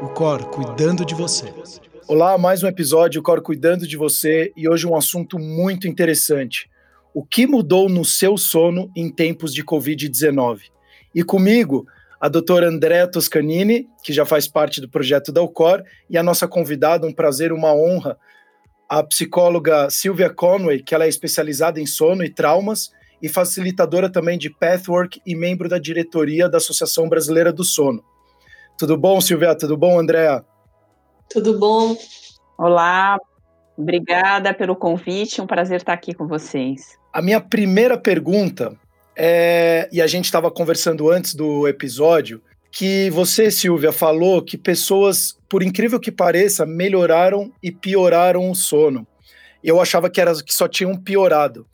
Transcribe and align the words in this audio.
o 0.00 0.08
Cor 0.08 0.44
cuidando 0.50 1.04
de 1.04 1.12
você. 1.12 1.52
Olá, 2.06 2.38
mais 2.38 2.62
um 2.62 2.68
episódio, 2.68 3.20
o 3.20 3.22
Cor 3.22 3.42
cuidando 3.42 3.86
de 3.86 3.96
você, 3.96 4.52
e 4.56 4.68
hoje 4.68 4.86
um 4.86 4.94
assunto 4.94 5.40
muito 5.40 5.88
interessante. 5.88 6.70
O 7.12 7.24
que 7.24 7.48
mudou 7.48 7.88
no 7.88 8.04
seu 8.04 8.36
sono 8.36 8.92
em 8.94 9.10
tempos 9.10 9.52
de 9.52 9.64
Covid-19? 9.64 10.60
E 11.12 11.24
comigo, 11.24 11.84
a 12.20 12.28
doutora 12.28 12.68
Andréa 12.68 13.08
Toscanini, 13.08 13.88
que 14.04 14.12
já 14.12 14.24
faz 14.24 14.46
parte 14.46 14.80
do 14.80 14.88
projeto 14.88 15.32
da 15.32 15.42
UCOR, 15.42 15.82
e 16.08 16.16
a 16.16 16.22
nossa 16.22 16.46
convidada, 16.46 17.04
um 17.04 17.12
prazer, 17.12 17.52
uma 17.52 17.74
honra, 17.74 18.16
a 18.88 19.02
psicóloga 19.02 19.90
Silvia 19.90 20.30
Conway, 20.30 20.80
que 20.80 20.94
ela 20.94 21.06
é 21.06 21.08
especializada 21.08 21.80
em 21.80 21.86
sono 21.86 22.22
e 22.22 22.30
traumas 22.30 22.92
e 23.20 23.28
facilitadora 23.28 24.08
também 24.08 24.38
de 24.38 24.48
Pathwork 24.48 25.20
e 25.26 25.34
membro 25.34 25.68
da 25.68 25.78
diretoria 25.78 26.48
da 26.48 26.58
Associação 26.58 27.08
Brasileira 27.08 27.52
do 27.52 27.64
Sono. 27.64 28.04
Tudo 28.78 28.96
bom, 28.96 29.20
Silvia? 29.20 29.56
Tudo 29.56 29.76
bom, 29.76 29.98
Andréa? 29.98 30.44
Tudo 31.28 31.58
bom. 31.58 31.96
Olá, 32.56 33.18
obrigada 33.76 34.54
pelo 34.54 34.76
convite, 34.76 35.40
um 35.42 35.48
prazer 35.48 35.78
estar 35.78 35.92
aqui 35.92 36.14
com 36.14 36.28
vocês. 36.28 36.96
A 37.12 37.20
minha 37.20 37.40
primeira 37.40 37.98
pergunta 37.98 38.78
é, 39.16 39.88
e 39.90 40.00
a 40.00 40.06
gente 40.06 40.26
estava 40.26 40.48
conversando 40.48 41.10
antes 41.10 41.34
do 41.34 41.66
episódio, 41.66 42.40
que 42.70 43.10
você, 43.10 43.50
Silvia, 43.50 43.90
falou 43.90 44.40
que 44.40 44.56
pessoas, 44.56 45.36
por 45.48 45.60
incrível 45.64 45.98
que 45.98 46.12
pareça, 46.12 46.64
melhoraram 46.64 47.52
e 47.60 47.72
pioraram 47.72 48.48
o 48.48 48.54
sono. 48.54 49.04
Eu 49.62 49.80
achava 49.80 50.08
que 50.08 50.20
era 50.20 50.32
que 50.40 50.54
só 50.54 50.68
tinham 50.68 50.94
piorado. 50.94 51.66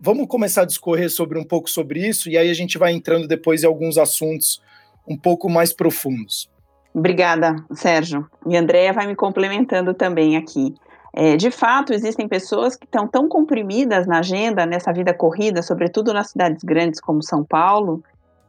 Vamos 0.00 0.28
começar 0.28 0.62
a 0.62 0.66
discorrer 0.66 1.10
sobre 1.10 1.40
um 1.40 1.44
pouco 1.44 1.68
sobre 1.68 2.06
isso 2.06 2.30
e 2.30 2.38
aí 2.38 2.48
a 2.48 2.54
gente 2.54 2.78
vai 2.78 2.92
entrando 2.92 3.26
depois 3.26 3.64
em 3.64 3.66
alguns 3.66 3.98
assuntos 3.98 4.62
um 5.04 5.16
pouco 5.16 5.48
mais 5.48 5.72
profundos. 5.72 6.51
Obrigada, 6.94 7.56
Sérgio. 7.72 8.26
E 8.46 8.56
Andréia 8.56 8.92
vai 8.92 9.06
me 9.06 9.16
complementando 9.16 9.94
também 9.94 10.36
aqui. 10.36 10.74
É, 11.14 11.36
de 11.36 11.50
fato, 11.50 11.92
existem 11.92 12.26
pessoas 12.26 12.74
que 12.74 12.86
estão 12.86 13.06
tão 13.06 13.28
comprimidas 13.28 14.06
na 14.06 14.20
agenda, 14.20 14.64
nessa 14.64 14.92
vida 14.92 15.12
corrida, 15.12 15.62
sobretudo 15.62 16.12
nas 16.12 16.30
cidades 16.30 16.64
grandes 16.64 17.00
como 17.00 17.22
São 17.22 17.44
Paulo, 17.44 18.02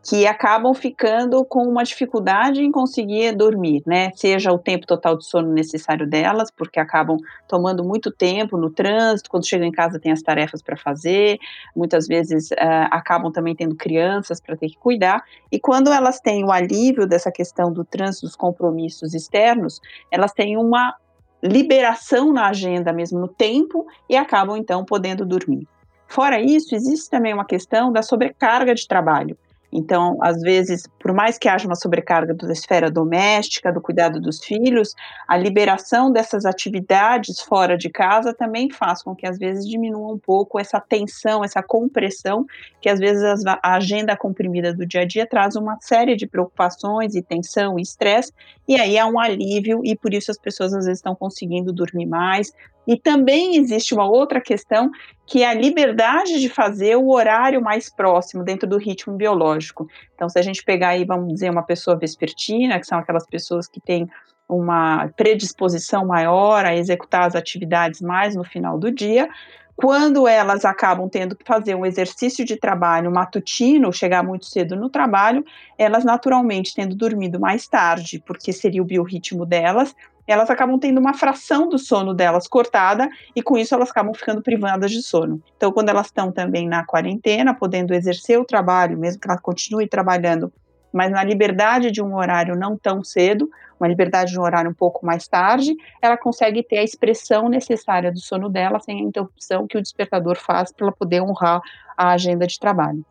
que 0.04 0.28
acabam 0.28 0.74
ficando 0.74 1.46
com 1.46 1.64
uma 1.64 1.82
dificuldade 1.84 2.62
em 2.62 2.70
conseguir 2.70 3.34
dormir, 3.34 3.82
né? 3.86 4.12
Seja 4.16 4.52
o 4.52 4.60
tempo 4.60 4.86
total 4.86 5.18
de 5.18 5.26
sono 5.26 5.54
necessário 5.54 6.06
delas, 6.06 6.52
porque 6.52 6.78
acabam 6.78 7.18
tomando 7.48 7.86
muito 7.86 8.12
tempo 8.12 8.58
no 8.58 8.70
trânsito, 8.70 9.30
quando 9.30 9.48
chegam 9.48 9.66
em 9.66 9.72
casa 9.72 9.98
tem 9.98 10.12
as 10.12 10.22
tarefas 10.22 10.62
para 10.62 10.76
fazer, 10.76 11.40
muitas 11.74 12.06
vezes 12.06 12.52
uh, 12.52 12.92
acabam 12.92 13.32
também 13.32 13.56
tendo 13.56 13.76
crianças 13.76 14.42
para 14.42 14.58
ter 14.58 14.68
que 14.68 14.78
cuidar, 14.78 15.24
e 15.50 15.58
quando 15.58 15.90
elas 15.90 16.20
têm 16.20 16.44
o 16.44 16.52
alívio 16.52 17.08
dessa 17.08 17.32
questão 17.32 17.72
do 17.72 17.86
trânsito, 17.86 18.26
dos 18.26 18.36
compromissos 18.36 19.14
externos, 19.14 19.80
elas 20.12 20.34
têm 20.34 20.58
uma 20.58 20.96
liberação 21.42 22.34
na 22.34 22.50
agenda 22.50 22.92
mesmo 22.92 23.20
no 23.20 23.28
tempo 23.28 23.86
e 24.10 24.18
acabam 24.18 24.58
então 24.58 24.84
podendo 24.84 25.26
dormir. 25.26 25.66
Fora 26.08 26.40
isso, 26.42 26.76
existe 26.76 27.10
também 27.10 27.34
uma 27.34 27.46
questão 27.46 27.92
da 27.92 28.02
sobrecarga 28.02 28.76
de 28.76 28.88
trabalho. 28.88 29.38
Então, 29.74 30.18
às 30.22 30.40
vezes, 30.42 30.88
por 31.00 31.12
mais 31.14 31.38
que 31.38 31.50
haja 31.50 31.68
uma 31.68 31.76
sobrecarga 31.76 32.34
da 32.34 32.52
esfera 32.52 32.92
doméstica, 32.92 33.74
do 33.74 33.82
cuidado 33.82 34.22
dos 34.22 34.44
filhos, 34.44 34.94
a 35.28 35.36
liberação 35.36 36.12
dessas 36.12 36.46
atividades 36.46 37.42
fora 37.42 37.76
de 37.76 37.90
casa 37.90 38.34
também 38.34 38.70
faz 38.70 39.02
com 39.02 39.16
que, 39.16 39.26
às 39.26 39.40
vezes, 39.40 39.68
diminua 39.68 40.14
um 40.14 40.20
pouco 40.20 40.60
essa 40.60 40.80
tensão, 40.80 41.44
essa 41.44 41.64
compressão, 41.64 42.46
que 42.80 42.88
às 42.88 43.00
vezes 43.00 43.24
a 43.46 43.76
agenda 43.76 44.16
comprimida 44.16 44.74
do 44.74 44.86
dia 44.86 45.02
a 45.02 45.06
dia 45.06 45.26
traz 45.26 45.56
uma 45.56 45.78
série 45.82 46.16
de 46.16 46.28
preocupações 46.28 47.16
e 47.16 47.22
tensão 47.22 47.80
e 47.80 47.82
estresse, 47.82 48.32
e 48.68 48.80
aí 48.80 48.98
é 48.98 49.06
um 49.06 49.20
alívio, 49.20 49.82
e 49.84 49.96
por 49.96 50.14
isso 50.14 50.32
as 50.32 50.38
pessoas 50.38 50.74
às 50.74 50.86
vezes 50.86 51.00
estão 51.00 51.16
conseguindo 51.16 51.74
dormir 51.74 52.06
mais, 52.06 52.52
e 52.88 52.98
também 52.98 53.58
existe 53.58 53.94
uma 53.94 54.08
outra 54.08 54.42
questão, 54.42 54.92
que 55.26 55.44
é 55.44 55.48
a 55.48 55.54
liberdade 55.54 56.40
de 56.40 56.50
fazer 56.50 56.98
o 56.98 57.10
horário 57.10 57.62
mais 57.62 57.90
próximo 57.90 58.44
dentro 58.44 58.68
do 58.68 58.78
ritmo 58.78 59.16
biológico. 59.16 59.88
Então, 60.16 60.28
se 60.28 60.38
a 60.38 60.42
gente 60.42 60.64
pegar 60.64 60.90
aí, 60.90 61.06
vamos 61.06 61.34
dizer, 61.34 61.50
uma 61.50 61.64
pessoa 61.64 61.98
vespertina, 61.98 62.80
que 62.80 62.86
são 62.86 62.98
aquelas 62.98 63.26
pessoas 63.26 63.68
que 63.68 63.80
têm 63.80 64.08
uma 64.48 65.08
predisposição 65.16 66.06
maior 66.06 66.66
a 66.66 66.76
executar 66.76 67.26
as 67.26 67.36
atividades 67.36 68.02
mais 68.02 68.36
no 68.36 68.44
final 68.44 68.78
do 68.78 68.92
dia, 68.92 69.30
quando 69.76 70.28
elas 70.28 70.66
acabam 70.66 71.10
tendo 71.10 71.36
que 71.36 71.46
fazer 71.46 71.76
um 71.76 71.86
exercício 71.86 72.46
de 72.46 72.56
trabalho 72.56 73.12
matutino, 73.12 73.92
chegar 73.92 74.24
muito 74.24 74.46
cedo 74.46 74.76
no 74.76 74.90
trabalho, 74.90 75.44
elas 75.78 76.06
naturalmente 76.06 76.74
tendo 76.74 76.96
dormido 76.96 77.40
mais 77.40 77.68
tarde, 77.68 78.22
porque 78.26 78.54
seria 78.54 78.82
o 78.82 78.86
biorritmo 78.86 79.46
delas, 79.46 79.96
elas 80.26 80.50
acabam 80.50 80.80
tendo 80.80 81.00
uma 81.00 81.14
fração 81.14 81.68
do 81.68 81.78
sono 81.78 82.14
delas 82.14 82.48
cortada 82.48 83.10
e 83.36 83.42
com 83.42 83.58
isso 83.58 83.76
elas 83.76 83.90
acabam 83.90 84.14
ficando 84.14 84.42
privadas 84.42 84.92
de 84.92 85.02
sono. 85.02 85.42
Então, 85.58 85.72
quando 85.72 85.90
elas 85.90 86.08
estão 86.08 86.32
também 86.32 86.68
na 86.68 86.86
quarentena, 86.86 87.54
podendo 87.54 87.94
exercer 87.94 88.40
o 88.40 88.46
trabalho, 88.46 88.98
mesmo 88.98 89.20
que 89.20 89.30
ela 89.30 89.38
continue 89.38 89.88
trabalhando, 89.88 90.52
mas 90.94 91.12
na 91.12 91.24
liberdade 91.24 91.90
de 91.90 92.02
um 92.02 92.16
horário 92.16 92.56
não 92.56 92.78
tão 92.78 93.04
cedo, 93.04 93.50
uma 93.80 93.88
liberdade 93.88 94.32
de 94.32 94.40
um 94.40 94.44
horário 94.44 94.70
um 94.70 94.74
pouco 94.74 95.06
mais 95.06 95.28
tarde, 95.28 95.76
ela 96.02 96.16
consegue 96.16 96.64
ter 96.64 96.78
a 96.78 96.84
expressão 96.84 97.50
necessária 97.50 98.12
do 98.12 98.20
sono 98.20 98.48
dela 98.48 98.80
sem 98.80 99.00
a 99.00 99.04
interrupção 99.04 99.68
que 99.68 99.78
o 99.78 99.82
despertador 99.82 100.38
faz 100.38 100.72
para 100.72 100.86
ela 100.86 100.96
poder 100.96 101.22
honrar 101.22 101.60
a 101.98 102.12
agenda 102.12 102.46
de 102.46 102.60
trabalho. 102.60 103.04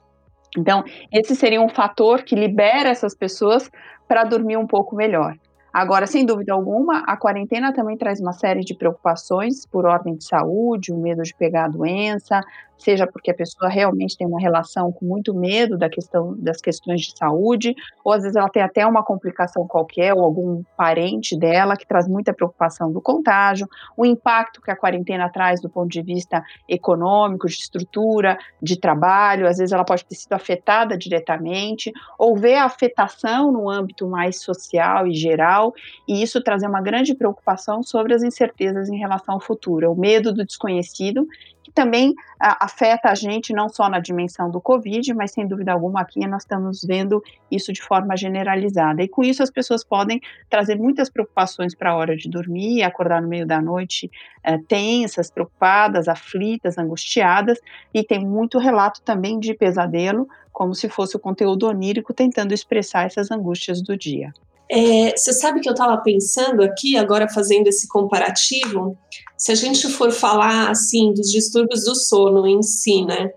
Então, 0.56 0.84
esse 1.10 1.34
seria 1.34 1.60
um 1.60 1.68
fator 1.68 2.22
que 2.22 2.36
libera 2.36 2.90
essas 2.90 3.14
pessoas 3.14 3.70
para 4.06 4.24
dormir 4.24 4.56
um 4.56 4.66
pouco 4.66 4.94
melhor. 4.94 5.36
Agora, 5.72 6.06
sem 6.06 6.26
dúvida 6.26 6.52
alguma, 6.52 6.98
a 7.06 7.16
quarentena 7.16 7.72
também 7.72 7.96
traz 7.96 8.20
uma 8.20 8.34
série 8.34 8.60
de 8.60 8.74
preocupações 8.74 9.64
por 9.64 9.86
ordem 9.86 10.14
de 10.16 10.24
saúde, 10.24 10.92
o 10.92 10.98
medo 10.98 11.22
de 11.22 11.34
pegar 11.34 11.64
a 11.64 11.68
doença, 11.68 12.42
seja 12.82 13.06
porque 13.06 13.30
a 13.30 13.34
pessoa 13.34 13.70
realmente 13.70 14.16
tem 14.16 14.26
uma 14.26 14.40
relação 14.40 14.92
com 14.92 15.06
muito 15.06 15.32
medo 15.32 15.78
da 15.78 15.88
questão 15.88 16.34
das 16.36 16.60
questões 16.60 17.02
de 17.02 17.16
saúde, 17.16 17.74
ou 18.04 18.12
às 18.12 18.22
vezes 18.22 18.36
ela 18.36 18.48
tem 18.48 18.62
até 18.62 18.84
uma 18.84 19.02
complicação 19.04 19.66
qualquer, 19.66 20.12
ou 20.12 20.20
algum 20.20 20.62
parente 20.76 21.38
dela 21.38 21.76
que 21.76 21.86
traz 21.86 22.08
muita 22.08 22.34
preocupação 22.34 22.92
do 22.92 23.00
contágio, 23.00 23.68
o 23.96 24.04
impacto 24.04 24.60
que 24.60 24.70
a 24.70 24.76
quarentena 24.76 25.30
traz 25.30 25.60
do 25.60 25.70
ponto 25.70 25.88
de 25.88 26.02
vista 26.02 26.42
econômico, 26.68 27.46
de 27.46 27.54
estrutura, 27.54 28.36
de 28.60 28.78
trabalho, 28.78 29.46
às 29.46 29.58
vezes 29.58 29.72
ela 29.72 29.84
pode 29.84 30.04
ter 30.04 30.16
sido 30.16 30.32
afetada 30.32 30.98
diretamente, 30.98 31.92
ou 32.18 32.36
ver 32.36 32.56
a 32.56 32.64
afetação 32.64 33.52
no 33.52 33.70
âmbito 33.70 34.08
mais 34.08 34.42
social 34.42 35.06
e 35.06 35.14
geral, 35.14 35.61
e 36.08 36.22
isso 36.22 36.42
trazer 36.42 36.66
uma 36.66 36.80
grande 36.80 37.14
preocupação 37.14 37.82
sobre 37.82 38.14
as 38.14 38.22
incertezas 38.22 38.88
em 38.88 38.98
relação 38.98 39.34
ao 39.34 39.40
futuro, 39.40 39.92
o 39.92 39.98
medo 39.98 40.32
do 40.32 40.44
desconhecido 40.44 41.26
que 41.62 41.70
também 41.70 42.14
a, 42.40 42.64
afeta 42.64 43.08
a 43.08 43.14
gente 43.14 43.52
não 43.52 43.68
só 43.68 43.88
na 43.88 44.00
dimensão 44.00 44.50
do 44.50 44.60
Covid, 44.60 45.14
mas 45.14 45.32
sem 45.32 45.46
dúvida 45.46 45.72
alguma 45.72 46.00
aqui 46.00 46.26
nós 46.26 46.42
estamos 46.42 46.82
vendo 46.82 47.22
isso 47.50 47.72
de 47.72 47.80
forma 47.80 48.16
generalizada. 48.16 49.02
E 49.02 49.08
com 49.08 49.22
isso 49.22 49.42
as 49.42 49.50
pessoas 49.50 49.84
podem 49.84 50.20
trazer 50.50 50.76
muitas 50.76 51.08
preocupações 51.08 51.74
para 51.74 51.90
a 51.90 51.96
hora 51.96 52.16
de 52.16 52.28
dormir, 52.28 52.82
acordar 52.82 53.22
no 53.22 53.28
meio 53.28 53.46
da 53.46 53.60
noite 53.60 54.10
é, 54.42 54.58
tensas, 54.58 55.30
preocupadas, 55.30 56.08
aflitas, 56.08 56.76
angustiadas, 56.76 57.58
e 57.94 58.02
tem 58.02 58.24
muito 58.24 58.58
relato 58.58 59.00
também 59.02 59.38
de 59.38 59.54
pesadelo, 59.54 60.28
como 60.52 60.74
se 60.74 60.88
fosse 60.88 61.16
o 61.16 61.20
conteúdo 61.20 61.66
onírico 61.66 62.12
tentando 62.12 62.52
expressar 62.52 63.06
essas 63.06 63.30
angústias 63.30 63.80
do 63.80 63.96
dia. 63.96 64.32
É, 64.70 65.14
você 65.16 65.32
sabe 65.32 65.60
que 65.60 65.68
eu 65.68 65.74
estava 65.74 65.96
pensando 65.98 66.62
aqui, 66.62 66.96
agora 66.96 67.28
fazendo 67.28 67.68
esse 67.68 67.86
comparativo, 67.88 68.96
se 69.36 69.52
a 69.52 69.54
gente 69.54 69.88
for 69.88 70.10
falar 70.10 70.70
assim 70.70 71.12
dos 71.12 71.30
distúrbios 71.30 71.84
do 71.84 71.94
sono 71.94 72.46
em 72.46 72.62
si, 72.62 73.04
né? 73.04 73.30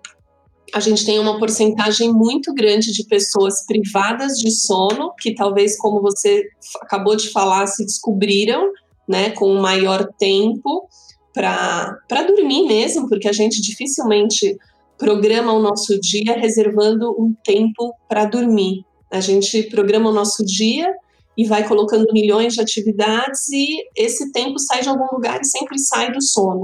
A 0.73 0.79
gente 0.79 1.05
tem 1.05 1.19
uma 1.19 1.39
porcentagem 1.39 2.11
muito 2.11 2.53
grande 2.53 2.91
de 2.91 3.05
pessoas 3.05 3.65
privadas 3.65 4.33
de 4.33 4.51
sono, 4.51 5.13
que 5.19 5.33
talvez, 5.33 5.77
como 5.77 6.01
você 6.01 6.43
acabou 6.81 7.15
de 7.15 7.29
falar, 7.31 7.65
se 7.67 7.85
descobriram, 7.85 8.71
né, 9.07 9.29
com 9.31 9.49
um 9.49 9.61
maior 9.61 10.07
tempo 10.17 10.87
para 11.33 12.23
dormir 12.27 12.65
mesmo, 12.65 13.07
porque 13.07 13.27
a 13.27 13.33
gente 13.33 13.61
dificilmente 13.61 14.57
programa 14.97 15.53
o 15.53 15.61
nosso 15.61 15.99
dia 15.99 16.35
reservando 16.37 17.11
um 17.11 17.33
tempo 17.43 17.93
para 18.07 18.25
dormir. 18.25 18.85
A 19.11 19.19
gente 19.19 19.63
programa 19.63 20.09
o 20.09 20.13
nosso 20.13 20.43
dia 20.45 20.93
e 21.37 21.45
vai 21.45 21.67
colocando 21.67 22.05
milhões 22.13 22.53
de 22.53 22.61
atividades 22.61 23.49
e 23.49 23.77
esse 23.95 24.31
tempo 24.31 24.57
sai 24.59 24.81
de 24.81 24.89
algum 24.89 25.07
lugar 25.11 25.39
e 25.41 25.45
sempre 25.45 25.77
sai 25.77 26.11
do 26.11 26.21
sono. 26.21 26.61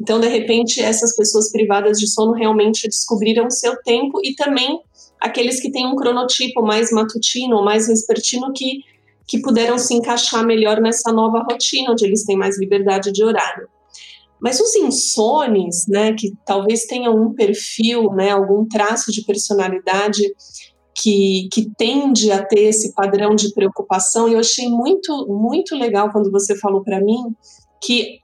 Então, 0.00 0.18
de 0.18 0.28
repente, 0.28 0.80
essas 0.80 1.14
pessoas 1.14 1.50
privadas 1.52 1.98
de 1.98 2.08
sono 2.08 2.32
realmente 2.32 2.88
descobriram 2.88 3.46
o 3.46 3.50
seu 3.50 3.76
tempo 3.82 4.20
e 4.24 4.34
também 4.34 4.80
aqueles 5.20 5.60
que 5.60 5.70
têm 5.70 5.86
um 5.86 5.96
cronotipo 5.96 6.62
mais 6.62 6.90
matutino 6.90 7.56
ou 7.56 7.64
mais 7.64 7.86
vespertino 7.86 8.52
que, 8.52 8.80
que 9.26 9.40
puderam 9.40 9.78
se 9.78 9.94
encaixar 9.94 10.44
melhor 10.44 10.80
nessa 10.80 11.12
nova 11.12 11.44
rotina, 11.48 11.92
onde 11.92 12.04
eles 12.04 12.24
têm 12.24 12.36
mais 12.36 12.58
liberdade 12.58 13.12
de 13.12 13.22
horário. 13.22 13.68
Mas 14.40 14.58
os 14.58 14.74
insones, 14.74 15.86
né, 15.86 16.14
que 16.14 16.32
talvez 16.46 16.86
tenham 16.86 17.14
um 17.14 17.34
perfil, 17.34 18.10
né, 18.14 18.30
algum 18.30 18.66
traço 18.66 19.12
de 19.12 19.22
personalidade 19.22 20.22
que, 20.94 21.48
que 21.52 21.70
tende 21.76 22.30
a 22.30 22.44
ter 22.44 22.64
esse 22.64 22.92
padrão 22.94 23.34
de 23.34 23.52
preocupação, 23.52 24.28
e 24.28 24.34
eu 24.34 24.40
achei 24.40 24.68
muito, 24.68 25.26
muito 25.28 25.76
legal 25.76 26.10
quando 26.10 26.30
você 26.30 26.56
falou 26.58 26.82
para 26.82 27.00
mim 27.00 27.34
que 27.82 28.20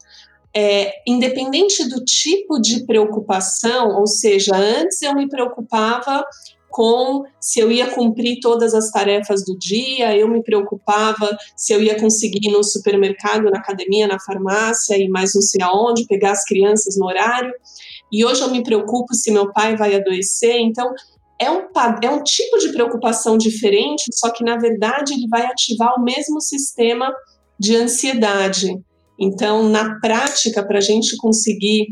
é, 0.54 0.90
independente 1.06 1.86
do 1.88 2.02
tipo 2.04 2.58
de 2.58 2.86
preocupação, 2.86 3.98
ou 3.98 4.06
seja, 4.06 4.56
antes 4.56 5.02
eu 5.02 5.14
me 5.14 5.28
preocupava 5.28 6.24
com 6.70 7.24
se 7.40 7.60
eu 7.60 7.70
ia 7.70 7.90
cumprir 7.90 8.38
todas 8.40 8.74
as 8.74 8.90
tarefas 8.90 9.44
do 9.44 9.56
dia, 9.58 10.16
eu 10.16 10.28
me 10.28 10.42
preocupava 10.42 11.28
se 11.56 11.72
eu 11.72 11.82
ia 11.82 11.98
conseguir 11.98 12.40
ir 12.42 12.52
no 12.52 12.62
supermercado, 12.64 13.50
na 13.50 13.58
academia, 13.58 14.06
na 14.06 14.18
farmácia 14.18 14.96
e 14.98 15.08
mais 15.08 15.34
não 15.34 15.42
sei 15.42 15.62
aonde, 15.62 16.06
pegar 16.06 16.32
as 16.32 16.44
crianças 16.44 16.96
no 16.98 17.06
horário. 17.06 17.52
E 18.12 18.24
hoje 18.24 18.42
eu 18.42 18.50
me 18.50 18.62
preocupo 18.62 19.14
se 19.14 19.32
meu 19.32 19.52
pai 19.52 19.76
vai 19.76 19.94
adoecer. 19.94 20.56
Então, 20.58 20.92
é 21.38 21.50
um, 21.50 21.66
é 22.02 22.10
um 22.10 22.22
tipo 22.22 22.58
de 22.58 22.72
preocupação 22.72 23.36
diferente, 23.36 24.04
só 24.12 24.30
que 24.30 24.44
na 24.44 24.56
verdade 24.56 25.12
ele 25.12 25.28
vai 25.28 25.46
ativar 25.46 25.94
o 25.98 26.02
mesmo 26.02 26.40
sistema 26.40 27.12
de 27.58 27.76
ansiedade. 27.76 28.78
Então, 29.18 29.68
na 29.68 29.98
prática, 30.00 30.66
para 30.66 30.78
a 30.78 30.82
gente 30.82 31.16
conseguir 31.16 31.86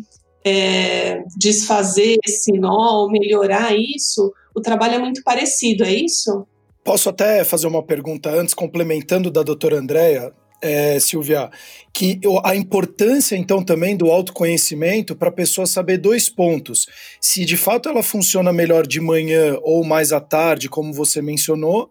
é, 0.45 1.23
desfazer 1.37 2.19
esse 2.27 2.53
nó 2.53 3.09
melhorar 3.09 3.75
isso, 3.75 4.33
o 4.55 4.61
trabalho 4.61 4.95
é 4.95 4.99
muito 4.99 5.23
parecido, 5.23 5.85
é 5.85 5.93
isso? 5.93 6.47
Posso 6.83 7.09
até 7.09 7.43
fazer 7.45 7.67
uma 7.67 7.83
pergunta 7.83 8.31
antes, 8.31 8.53
complementando 8.53 9.31
da 9.31 9.43
doutora 9.43 9.79
Andréa, 9.79 10.33
é, 10.65 10.99
Silvia, 10.99 11.51
que 11.93 12.19
a 12.43 12.57
importância 12.57 13.37
então 13.37 13.63
também 13.63 13.95
do 13.95 14.11
autoconhecimento 14.11 15.15
para 15.15 15.29
a 15.29 15.33
pessoa 15.33 15.67
saber 15.67 15.99
dois 15.99 16.31
pontos: 16.31 16.87
se 17.21 17.45
de 17.45 17.57
fato 17.57 17.87
ela 17.87 18.03
funciona 18.03 18.51
melhor 18.51 18.87
de 18.87 18.99
manhã 18.99 19.59
ou 19.63 19.85
mais 19.85 20.11
à 20.11 20.21
tarde, 20.21 20.71
como 20.71 20.91
você 20.91 21.21
mencionou, 21.21 21.91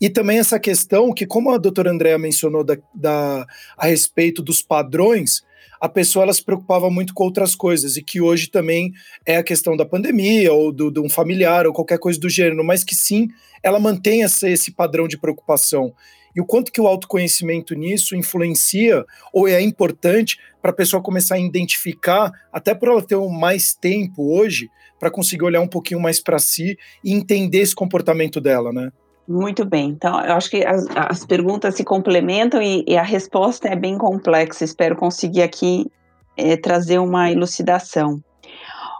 e 0.00 0.08
também 0.08 0.38
essa 0.38 0.58
questão 0.58 1.12
que, 1.12 1.26
como 1.26 1.50
a 1.50 1.58
doutora 1.58 1.90
Andréa 1.90 2.18
mencionou 2.18 2.64
da, 2.64 2.78
da, 2.94 3.46
a 3.76 3.86
respeito 3.86 4.42
dos 4.42 4.62
padrões, 4.62 5.42
a 5.78 5.88
pessoa 5.88 6.22
ela 6.22 6.32
se 6.32 6.42
preocupava 6.42 6.88
muito 6.88 7.12
com 7.12 7.24
outras 7.24 7.54
coisas, 7.54 7.98
e 7.98 8.02
que 8.02 8.22
hoje 8.22 8.48
também 8.48 8.90
é 9.26 9.36
a 9.36 9.42
questão 9.42 9.76
da 9.76 9.84
pandemia, 9.84 10.50
ou 10.50 10.72
de 10.72 10.98
um 10.98 11.10
familiar, 11.10 11.66
ou 11.66 11.74
qualquer 11.74 11.98
coisa 11.98 12.18
do 12.18 12.30
gênero, 12.30 12.64
mas 12.64 12.82
que 12.82 12.94
sim, 12.94 13.28
ela 13.62 13.78
mantém 13.78 14.24
essa, 14.24 14.48
esse 14.48 14.72
padrão 14.72 15.06
de 15.06 15.18
preocupação. 15.18 15.92
E 16.34 16.40
o 16.40 16.44
quanto 16.44 16.72
que 16.72 16.80
o 16.80 16.86
autoconhecimento 16.86 17.74
nisso 17.74 18.16
influencia, 18.16 19.04
ou 19.32 19.46
é 19.46 19.60
importante 19.60 20.38
para 20.60 20.70
a 20.70 20.74
pessoa 20.74 21.02
começar 21.02 21.36
a 21.36 21.40
identificar, 21.40 22.32
até 22.52 22.74
por 22.74 22.88
ela 22.88 23.02
ter 23.02 23.16
mais 23.16 23.74
tempo 23.74 24.36
hoje, 24.36 24.68
para 24.98 25.10
conseguir 25.10 25.44
olhar 25.44 25.60
um 25.60 25.68
pouquinho 25.68 26.00
mais 26.00 26.20
para 26.20 26.38
si 26.38 26.78
e 27.04 27.12
entender 27.12 27.58
esse 27.58 27.74
comportamento 27.74 28.40
dela, 28.40 28.72
né? 28.72 28.90
Muito 29.26 29.64
bem. 29.64 29.88
Então, 29.88 30.20
eu 30.20 30.34
acho 30.34 30.50
que 30.50 30.64
as, 30.64 30.86
as 30.94 31.24
perguntas 31.24 31.74
se 31.74 31.84
complementam 31.84 32.60
e, 32.60 32.84
e, 32.86 32.96
a 32.96 33.02
resposta 33.02 33.68
é 33.68 33.76
bem 33.76 33.96
complexa. 33.96 34.64
Espero 34.64 34.96
conseguir 34.96 35.42
aqui 35.42 35.90
é, 36.36 36.56
trazer 36.56 36.98
uma 36.98 37.30
elucidação. 37.30 38.22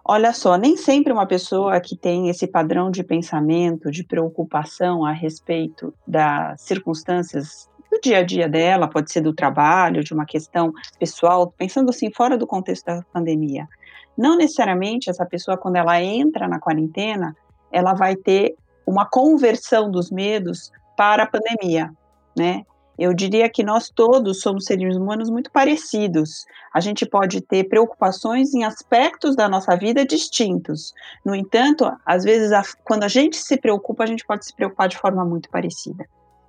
Olha 0.06 0.35
só, 0.35 0.56
nem 0.56 0.77
sempre 0.77 1.12
uma 1.12 1.27
pessoa 1.27 1.81
que 1.81 1.97
tem 1.97 2.29
esse 2.29 2.47
padrão 2.47 2.91
de 2.91 3.03
pensamento, 3.03 3.91
de 3.91 4.05
preocupação 4.05 5.03
a 5.03 5.12
respeito 5.12 5.95
das 6.06 6.61
circunstâncias 6.61 7.71
do 7.91 7.99
dia 8.03 8.19
a 8.19 8.23
dia 8.23 8.47
dela, 8.47 8.87
pode 8.87 9.11
ser 9.11 9.23
do 9.23 9.33
trabalho, 9.33 10.05
de 10.05 10.12
uma 10.12 10.27
questão 10.27 10.75
pessoal, 10.99 11.51
pensando 11.56 11.89
assim, 11.89 12.12
fora 12.12 12.37
do 12.37 12.47
contexto 12.47 12.85
da 12.85 13.03
pandemia. 13.15 13.67
Não 14.17 14.37
necessariamente 14.37 15.09
essa 15.09 15.25
pessoa, 15.25 15.56
quando 15.56 15.77
ela 15.77 15.99
entra 16.03 16.47
na 16.47 16.61
quarentena, 16.61 17.35
ela 17.73 17.95
vai 17.95 18.15
ter 18.15 18.55
uma 18.87 19.06
conversão 19.06 19.91
dos 19.91 20.11
medos 20.11 20.71
para 20.99 21.23
a 21.23 21.27
pandemia, 21.27 21.91
né? 22.37 22.62
Eu 22.99 23.12
diria 23.12 23.49
que 23.49 23.62
nós 23.62 23.91
todos 23.91 24.41
somos 24.41 24.64
seres 24.64 24.96
humanos 24.96 25.29
muito 25.29 25.50
parecidos. 25.50 26.46
A 26.73 26.81
gente 26.81 27.05
pode 27.05 27.41
ter 27.41 27.64
preocupações 27.64 28.55
em 28.55 28.64
aspectos 28.64 29.35
da 29.35 29.49
nossa 29.49 29.76
vida 29.76 30.05
distintos. 30.05 30.94
No 31.25 31.35
entanto, 31.35 31.91
às 32.06 32.23
vezes, 32.25 32.52
a, 32.52 32.62
quando 32.85 33.05
a 33.05 33.08
gente 33.08 33.37
se 33.37 33.56
preocupa, 33.56 34.05
a 34.05 34.06
gente 34.06 34.25
pode 34.25 34.44
se 34.44 34.55
preocupar 34.55 34.88
de 34.88 34.96
forma 34.96 35.25
muito 35.25 35.49
parecida. 35.50 36.06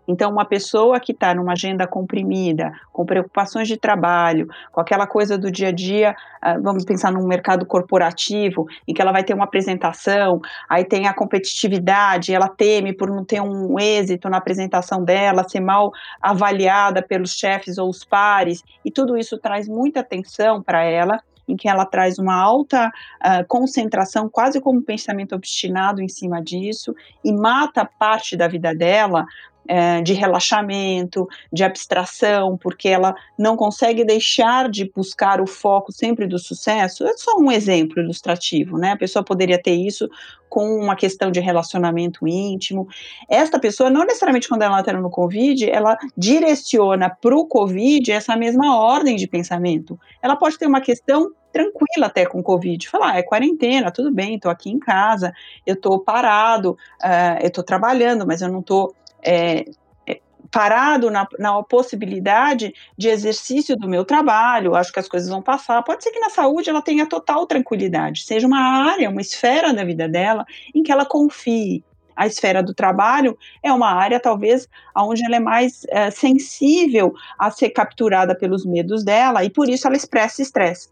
Então, 0.07 0.31
uma 0.31 0.45
pessoa 0.45 0.99
que 0.99 1.11
está 1.11 1.33
numa 1.33 1.53
agenda 1.53 1.87
comprimida, 1.87 2.71
com 2.91 3.05
preocupações 3.05 3.67
de 3.67 3.77
trabalho, 3.77 4.47
com 4.71 4.79
aquela 4.79 5.07
coisa 5.07 5.37
do 5.37 5.51
dia 5.51 5.69
a 5.69 5.71
dia, 5.71 6.15
uh, 6.43 6.61
vamos 6.61 6.85
pensar 6.85 7.11
num 7.11 7.27
mercado 7.27 7.65
corporativo, 7.65 8.67
em 8.87 8.93
que 8.93 9.01
ela 9.01 9.11
vai 9.11 9.23
ter 9.23 9.33
uma 9.33 9.45
apresentação, 9.45 10.41
aí 10.69 10.85
tem 10.85 11.07
a 11.07 11.13
competitividade, 11.13 12.33
ela 12.33 12.47
teme 12.47 12.93
por 12.93 13.09
não 13.09 13.23
ter 13.23 13.41
um 13.41 13.79
êxito 13.79 14.29
na 14.29 14.37
apresentação 14.37 15.03
dela, 15.03 15.47
ser 15.47 15.59
mal 15.59 15.91
avaliada 16.21 17.01
pelos 17.01 17.31
chefes 17.31 17.77
ou 17.77 17.89
os 17.89 18.03
pares, 18.03 18.63
e 18.83 18.91
tudo 18.91 19.17
isso 19.17 19.37
traz 19.37 19.67
muita 19.67 20.01
atenção 20.01 20.61
para 20.61 20.83
ela 20.83 21.19
em 21.47 21.55
que 21.55 21.69
ela 21.69 21.85
traz 21.85 22.17
uma 22.17 22.35
alta 22.35 22.87
uh, 22.87 23.45
concentração, 23.47 24.29
quase 24.29 24.59
como 24.59 24.79
um 24.79 24.83
pensamento 24.83 25.35
obstinado 25.35 26.01
em 26.01 26.07
cima 26.07 26.41
disso, 26.41 26.95
e 27.23 27.31
mata 27.31 27.85
parte 27.85 28.35
da 28.35 28.47
vida 28.47 28.73
dela 28.73 29.25
é, 29.67 30.01
de 30.01 30.13
relaxamento, 30.13 31.27
de 31.51 31.63
abstração, 31.63 32.57
porque 32.57 32.87
ela 32.87 33.15
não 33.37 33.55
consegue 33.55 34.03
deixar 34.03 34.69
de 34.69 34.91
buscar 34.93 35.41
o 35.41 35.47
foco 35.47 35.91
sempre 35.91 36.27
do 36.27 36.39
sucesso. 36.39 37.05
É 37.05 37.15
só 37.17 37.37
um 37.37 37.51
exemplo 37.51 37.99
ilustrativo, 38.01 38.77
né? 38.77 38.91
A 38.91 38.97
pessoa 38.97 39.23
poderia 39.23 39.61
ter 39.61 39.75
isso 39.75 40.09
com 40.49 40.77
uma 40.77 40.95
questão 40.95 41.31
de 41.31 41.39
relacionamento 41.39 42.27
íntimo. 42.27 42.87
Esta 43.29 43.59
pessoa, 43.59 43.89
não 43.89 44.05
necessariamente 44.05 44.47
quando 44.47 44.61
ela 44.61 44.79
está 44.79 44.93
no 44.93 45.09
Covid, 45.09 45.69
ela 45.69 45.97
direciona 46.15 47.09
para 47.09 47.35
o 47.35 47.45
Covid 47.45 48.11
essa 48.11 48.37
mesma 48.37 48.77
ordem 48.77 49.15
de 49.17 49.27
pensamento. 49.27 49.99
Ela 50.21 50.35
pode 50.35 50.57
ter 50.57 50.65
uma 50.65 50.79
questão 50.79 51.31
tranquila 51.51 52.07
até 52.07 52.25
com 52.25 52.43
Covid, 52.43 52.89
falar, 52.89 53.13
ah, 53.13 53.17
é 53.17 53.23
quarentena, 53.23 53.89
tudo 53.89 54.11
bem, 54.11 54.35
estou 54.35 54.51
aqui 54.51 54.69
em 54.69 54.77
casa, 54.77 55.33
eu 55.65 55.75
estou 55.75 55.99
parado, 55.99 56.71
uh, 57.01 57.39
eu 57.41 57.47
estou 57.47 57.63
trabalhando, 57.63 58.27
mas 58.27 58.41
eu 58.41 58.49
não 58.49 58.59
estou 58.59 58.93
é, 59.25 59.65
é, 60.07 60.19
parado 60.51 61.09
na, 61.09 61.27
na 61.39 61.63
possibilidade 61.63 62.73
de 62.97 63.09
exercício 63.09 63.75
do 63.75 63.89
meu 63.89 64.05
trabalho, 64.05 64.75
acho 64.75 64.93
que 64.93 64.99
as 64.99 65.07
coisas 65.07 65.29
vão 65.29 65.41
passar. 65.41 65.81
Pode 65.83 66.03
ser 66.03 66.11
que 66.11 66.19
na 66.19 66.29
saúde 66.29 66.69
ela 66.69 66.81
tenha 66.81 67.07
total 67.07 67.45
tranquilidade, 67.47 68.23
seja 68.23 68.45
uma 68.47 68.59
área, 68.91 69.09
uma 69.09 69.21
esfera 69.21 69.73
da 69.73 69.83
vida 69.83 70.07
dela 70.07 70.45
em 70.73 70.83
que 70.83 70.91
ela 70.91 71.05
confie. 71.05 71.83
A 72.15 72.25
esfera 72.25 72.63
do 72.63 72.73
trabalho 72.73 73.37
é 73.61 73.73
uma 73.73 73.91
área, 73.91 74.21
talvez, 74.21 74.69
onde 74.95 75.25
ela 75.25 75.35
é 75.35 75.39
mais 75.39 75.85
é, 75.89 76.09
sensível 76.09 77.13
a 77.37 77.51
ser 77.51 77.71
capturada 77.71 78.33
pelos 78.33 78.65
medos 78.65 79.03
dela 79.03 79.43
e 79.43 79.49
por 79.49 79.67
isso 79.67 79.85
ela 79.85 79.97
expressa 79.97 80.41
estresse. 80.41 80.89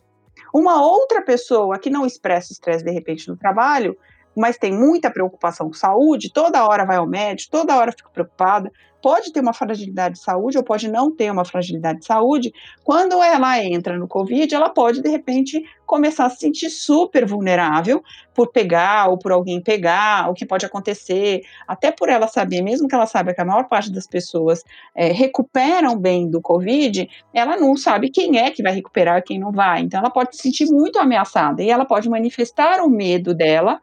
Uma 0.54 0.86
outra 0.86 1.22
pessoa 1.22 1.80
que 1.80 1.90
não 1.90 2.06
expressa 2.06 2.52
estresse 2.52 2.84
de 2.84 2.92
repente 2.92 3.28
no 3.30 3.38
trabalho 3.38 3.98
mas 4.36 4.58
tem 4.58 4.72
muita 4.72 5.12
preocupação 5.12 5.68
com 5.68 5.74
saúde, 5.74 6.32
toda 6.32 6.66
hora 6.68 6.86
vai 6.86 6.98
ao 6.98 7.08
médico, 7.08 7.52
toda 7.52 7.76
hora 7.78 7.92
fica 7.92 8.10
preocupada, 8.10 8.72
pode 9.04 9.34
ter 9.34 9.42
uma 9.42 9.52
fragilidade 9.52 10.16
de 10.16 10.22
saúde 10.22 10.58
ou 10.58 10.64
pode 10.64 10.90
não 10.90 11.14
ter 11.14 11.30
uma 11.30 11.44
fragilidade 11.44 12.00
de 12.00 12.06
saúde, 12.06 12.54
quando 12.86 13.22
ela 13.22 13.62
entra 13.62 13.98
no 13.98 14.08
Covid, 14.08 14.56
ela 14.56 14.70
pode, 14.70 15.02
de 15.02 15.10
repente, 15.10 15.62
começar 15.86 16.26
a 16.26 16.30
se 16.30 16.38
sentir 16.38 16.70
super 16.70 17.26
vulnerável 17.26 18.02
por 18.34 18.50
pegar 18.54 19.10
ou 19.10 19.18
por 19.18 19.34
alguém 19.34 19.62
pegar, 19.62 20.30
o 20.30 20.34
que 20.34 20.46
pode 20.46 20.66
acontecer, 20.66 21.42
até 21.68 21.92
por 21.92 22.08
ela 22.08 22.28
saber, 22.30 22.62
mesmo 22.62 22.88
que 22.88 22.96
ela 22.96 23.06
saiba 23.06 23.34
que 23.34 23.42
a 23.42 23.46
maior 23.46 23.68
parte 23.68 23.92
das 23.92 24.08
pessoas 24.08 24.64
é, 24.96 25.12
recuperam 25.12 25.98
bem 25.98 26.30
do 26.30 26.42
Covid, 26.42 27.10
ela 27.34 27.58
não 27.58 27.76
sabe 27.76 28.10
quem 28.10 28.40
é 28.40 28.52
que 28.52 28.64
vai 28.64 28.74
recuperar 28.74 29.20
e 29.20 29.24
quem 29.24 29.38
não 29.38 29.52
vai. 29.52 29.82
Então, 29.82 30.00
ela 30.00 30.10
pode 30.10 30.38
se 30.38 30.44
sentir 30.44 30.66
muito 30.68 30.98
ameaçada 30.98 31.62
e 31.62 31.70
ela 31.70 31.84
pode 31.84 32.10
manifestar 32.10 32.80
o 32.82 32.90
medo 32.90 33.36
dela 33.36 33.82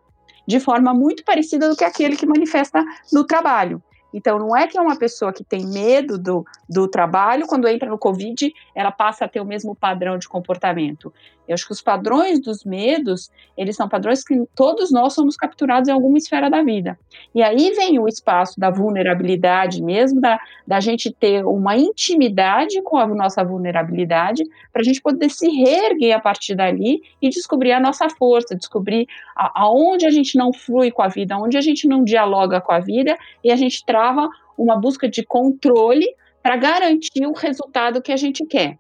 de 0.51 0.59
forma 0.59 0.93
muito 0.93 1.25
parecida 1.25 1.69
do 1.69 1.77
que 1.77 1.85
aquele 1.85 2.17
que 2.17 2.27
manifesta 2.27 2.85
no 3.13 3.25
trabalho. 3.25 3.81
Então, 4.13 4.37
não 4.37 4.57
é 4.57 4.67
que 4.67 4.77
é 4.77 4.81
uma 4.81 4.99
pessoa 4.99 5.33
que 5.33 5.45
tem 5.45 5.65
medo 5.65 6.19
do, 6.19 6.45
do 6.69 6.89
trabalho, 6.89 7.47
quando 7.47 7.69
entra 7.69 7.89
no 7.89 7.97
Covid, 7.97 8.53
ela 8.81 8.91
passa 8.91 9.25
a 9.25 9.29
ter 9.29 9.41
o 9.41 9.45
mesmo 9.45 9.75
padrão 9.75 10.19
de 10.19 10.29
comportamento. 10.29 11.13
Eu 11.47 11.55
acho 11.55 11.67
que 11.67 11.73
os 11.73 11.83
padrões 11.83 12.41
dos 12.41 12.65
medos, 12.65 13.31
eles 13.57 13.77
são 13.77 13.89
padrões 13.89 14.23
que 14.23 14.35
todos 14.55 14.91
nós 14.93 15.13
somos 15.13 15.37
capturados 15.37 15.89
em 15.89 15.93
alguma 15.93 16.17
esfera 16.17 16.49
da 16.49 16.63
vida. 16.63 16.99
E 17.35 17.43
aí 17.43 17.73
vem 17.73 17.99
o 17.99 18.07
espaço 18.07 18.59
da 18.59 18.71
vulnerabilidade 18.71 19.83
mesmo, 19.83 20.21
da, 20.21 20.39
da 20.67 20.81
gente 20.81 21.13
ter 21.13 21.45
uma 21.45 21.77
intimidade 21.77 22.81
com 22.83 22.97
a 22.97 23.07
nossa 23.07 23.45
vulnerabilidade, 23.45 24.45
para 24.73 24.81
a 24.81 24.85
gente 24.85 25.03
poder 25.03 25.29
se 25.29 25.49
reerguer 25.49 26.17
a 26.17 26.21
partir 26.21 26.55
dali 26.55 27.03
e 27.21 27.29
descobrir 27.29 27.73
a 27.73 27.81
nossa 27.81 28.09
força, 28.09 28.55
descobrir 28.55 29.07
a, 29.37 29.63
aonde 29.63 30.07
a 30.07 30.11
gente 30.11 30.39
não 30.39 30.53
flui 30.53 30.91
com 30.91 31.03
a 31.03 31.09
vida, 31.09 31.35
aonde 31.35 31.59
a 31.59 31.61
gente 31.61 31.89
não 31.89 32.05
dialoga 32.05 32.61
com 32.61 32.73
a 32.73 32.79
vida 32.79 33.17
e 33.43 33.51
a 33.51 33.57
gente 33.57 33.85
trava 33.85 34.29
uma 34.57 34.77
busca 34.77 35.09
de 35.09 35.25
controle 35.25 36.07
para 36.43 36.57
garantir 36.57 37.27
o 37.27 37.33
resultado 37.33 38.03
que 38.03 38.13
a 38.13 38.17
gente 38.17 38.45
quer. 38.47 38.79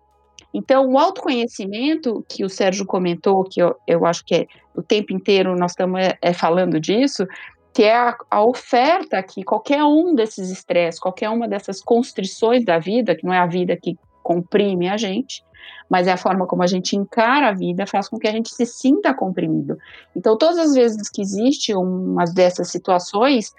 Então, 0.52 0.90
o 0.90 0.98
autoconhecimento 0.98 2.24
que 2.28 2.44
o 2.44 2.48
Sérgio 2.48 2.84
comentou, 2.84 3.44
que 3.44 3.62
eu, 3.62 3.76
eu 3.86 4.04
acho 4.04 4.24
que 4.24 4.34
é 4.34 4.46
o 4.74 4.82
tempo 4.82 5.12
inteiro 5.12 5.56
nós 5.56 5.72
estamos 5.72 6.00
é, 6.00 6.18
é 6.20 6.32
falando 6.32 6.80
disso, 6.80 7.26
que 7.72 7.84
é 7.84 7.94
a, 7.94 8.16
a 8.30 8.44
oferta 8.44 9.22
que 9.22 9.44
qualquer 9.44 9.84
um 9.84 10.14
desses 10.14 10.50
estresses, 10.50 11.00
qualquer 11.00 11.28
uma 11.30 11.46
dessas 11.46 11.80
constrições 11.80 12.64
da 12.64 12.78
vida, 12.78 13.14
que 13.14 13.24
não 13.24 13.32
é 13.32 13.38
a 13.38 13.46
vida 13.46 13.76
que 13.76 13.96
comprime 14.22 14.88
a 14.88 14.96
gente, 14.96 15.44
mas 15.88 16.06
é 16.06 16.12
a 16.12 16.16
forma 16.16 16.46
como 16.46 16.62
a 16.62 16.66
gente 16.66 16.96
encara 16.96 17.48
a 17.48 17.52
vida, 17.52 17.86
faz 17.86 18.08
com 18.08 18.18
que 18.18 18.28
a 18.28 18.32
gente 18.32 18.52
se 18.52 18.66
sinta 18.66 19.14
comprimido. 19.14 19.76
Então, 20.16 20.36
todas 20.36 20.58
as 20.58 20.74
vezes 20.74 21.08
que 21.08 21.20
existe 21.20 21.74
uma 21.74 22.24
dessas 22.24 22.68
situações, 22.68 23.52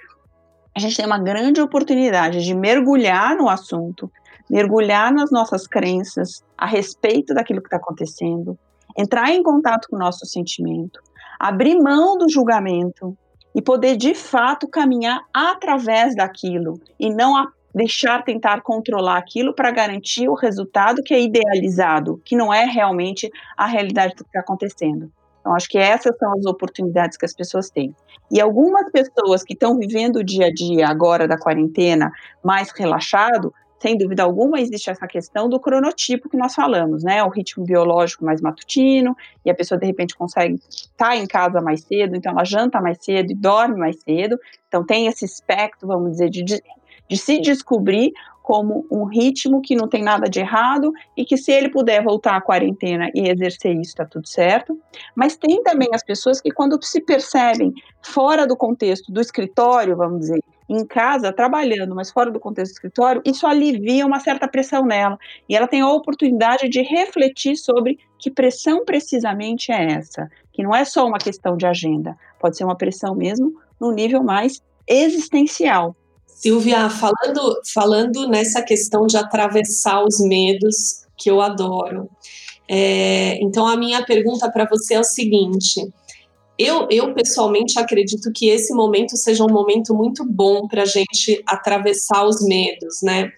a 0.75 0.79
gente 0.79 0.95
tem 0.95 1.05
uma 1.05 1.19
grande 1.19 1.61
oportunidade 1.61 2.43
de 2.43 2.55
mergulhar 2.55 3.35
no 3.35 3.49
assunto, 3.49 4.11
mergulhar 4.49 5.13
nas 5.13 5.31
nossas 5.31 5.67
crenças 5.67 6.43
a 6.57 6.65
respeito 6.65 7.33
daquilo 7.33 7.61
que 7.61 7.67
está 7.67 7.77
acontecendo, 7.77 8.57
entrar 8.97 9.29
em 9.31 9.43
contato 9.43 9.87
com 9.89 9.95
o 9.95 9.99
nosso 9.99 10.25
sentimento, 10.25 10.99
abrir 11.39 11.75
mão 11.75 12.17
do 12.17 12.29
julgamento 12.29 13.17
e 13.53 13.61
poder 13.61 13.97
de 13.97 14.13
fato 14.13 14.67
caminhar 14.67 15.21
através 15.33 16.15
daquilo 16.15 16.79
e 16.99 17.13
não 17.13 17.47
deixar 17.73 18.23
tentar 18.23 18.61
controlar 18.61 19.17
aquilo 19.17 19.53
para 19.53 19.71
garantir 19.71 20.27
o 20.27 20.35
resultado 20.35 21.01
que 21.03 21.13
é 21.13 21.21
idealizado, 21.21 22.21
que 22.25 22.35
não 22.35 22.53
é 22.53 22.65
realmente 22.65 23.29
a 23.57 23.65
realidade 23.65 24.13
do 24.15 24.23
que 24.23 24.29
está 24.29 24.39
acontecendo. 24.41 25.11
Então, 25.41 25.55
acho 25.55 25.67
que 25.67 25.77
essas 25.77 26.15
são 26.17 26.31
as 26.37 26.45
oportunidades 26.45 27.17
que 27.17 27.25
as 27.25 27.33
pessoas 27.33 27.69
têm. 27.69 27.93
E 28.31 28.39
algumas 28.39 28.89
pessoas 28.91 29.43
que 29.43 29.53
estão 29.53 29.77
vivendo 29.77 30.17
o 30.17 30.23
dia 30.23 30.45
a 30.45 30.53
dia 30.53 30.87
agora 30.87 31.27
da 31.27 31.37
quarentena 31.37 32.11
mais 32.43 32.71
relaxado, 32.71 33.53
sem 33.81 33.97
dúvida 33.97 34.21
alguma, 34.21 34.61
existe 34.61 34.91
essa 34.91 35.07
questão 35.07 35.49
do 35.49 35.59
cronotipo 35.59 36.29
que 36.29 36.37
nós 36.37 36.53
falamos, 36.53 37.03
né? 37.03 37.23
O 37.23 37.29
ritmo 37.29 37.65
biológico 37.65 38.23
mais 38.23 38.39
matutino, 38.39 39.17
e 39.43 39.49
a 39.49 39.55
pessoa 39.55 39.79
de 39.79 39.87
repente 39.87 40.15
consegue 40.15 40.59
estar 40.69 41.09
tá 41.09 41.15
em 41.15 41.25
casa 41.25 41.59
mais 41.59 41.81
cedo, 41.81 42.15
então 42.15 42.31
ela 42.31 42.45
janta 42.45 42.79
mais 42.79 43.03
cedo 43.03 43.31
e 43.31 43.35
dorme 43.35 43.75
mais 43.75 43.99
cedo. 43.99 44.39
Então 44.67 44.85
tem 44.85 45.07
esse 45.07 45.25
espectro, 45.25 45.87
vamos 45.87 46.11
dizer, 46.11 46.29
de, 46.29 46.43
de 46.43 47.17
se 47.17 47.39
descobrir 47.41 48.13
como 48.41 48.85
um 48.89 49.05
ritmo 49.05 49.61
que 49.61 49.75
não 49.75 49.87
tem 49.87 50.03
nada 50.03 50.29
de 50.29 50.39
errado 50.39 50.91
e 51.15 51.23
que 51.23 51.37
se 51.37 51.51
ele 51.51 51.69
puder 51.69 52.03
voltar 52.03 52.35
à 52.35 52.41
quarentena 52.41 53.09
e 53.13 53.29
exercer 53.29 53.73
isso, 53.73 53.91
está 53.91 54.05
tudo 54.05 54.27
certo. 54.27 54.79
Mas 55.15 55.37
tem 55.37 55.61
também 55.63 55.89
as 55.93 56.03
pessoas 56.03 56.41
que 56.41 56.51
quando 56.51 56.77
se 56.83 57.01
percebem 57.01 57.73
fora 58.01 58.47
do 58.47 58.57
contexto 58.57 59.11
do 59.11 59.21
escritório, 59.21 59.95
vamos 59.95 60.21
dizer, 60.21 60.43
em 60.67 60.85
casa, 60.85 61.33
trabalhando, 61.33 61.93
mas 61.93 62.09
fora 62.09 62.31
do 62.31 62.39
contexto 62.39 62.71
do 62.71 62.75
escritório, 62.75 63.21
isso 63.25 63.45
alivia 63.45 64.05
uma 64.05 64.19
certa 64.19 64.47
pressão 64.47 64.85
nela. 64.85 65.17
E 65.47 65.55
ela 65.55 65.67
tem 65.67 65.81
a 65.81 65.89
oportunidade 65.89 66.69
de 66.69 66.81
refletir 66.81 67.57
sobre 67.57 67.99
que 68.17 68.31
pressão 68.31 68.85
precisamente 68.85 69.71
é 69.71 69.93
essa, 69.93 70.29
que 70.53 70.63
não 70.63 70.73
é 70.73 70.85
só 70.85 71.05
uma 71.05 71.17
questão 71.17 71.57
de 71.57 71.65
agenda, 71.65 72.17
pode 72.39 72.55
ser 72.55 72.63
uma 72.63 72.77
pressão 72.77 73.13
mesmo 73.13 73.53
no 73.79 73.91
nível 73.91 74.23
mais 74.23 74.61
existencial. 74.87 75.95
Silvia, 76.41 76.89
falando, 76.89 77.61
falando 77.71 78.27
nessa 78.27 78.63
questão 78.63 79.05
de 79.05 79.15
atravessar 79.15 80.03
os 80.03 80.19
medos, 80.19 81.05
que 81.15 81.29
eu 81.29 81.39
adoro. 81.39 82.09
É, 82.67 83.37
então, 83.43 83.67
a 83.67 83.77
minha 83.77 84.03
pergunta 84.03 84.49
para 84.51 84.65
você 84.65 84.95
é 84.95 84.99
o 84.99 85.03
seguinte: 85.03 85.87
eu, 86.57 86.87
eu, 86.89 87.13
pessoalmente 87.13 87.77
acredito 87.79 88.31
que 88.33 88.49
esse 88.49 88.73
momento 88.73 89.15
seja 89.17 89.43
um 89.43 89.53
momento 89.53 89.93
muito 89.93 90.25
bom 90.25 90.67
para 90.67 90.81
a 90.81 90.85
gente 90.85 91.43
atravessar 91.45 92.25
os 92.25 92.43
medos, 92.43 93.03
né? 93.03 93.29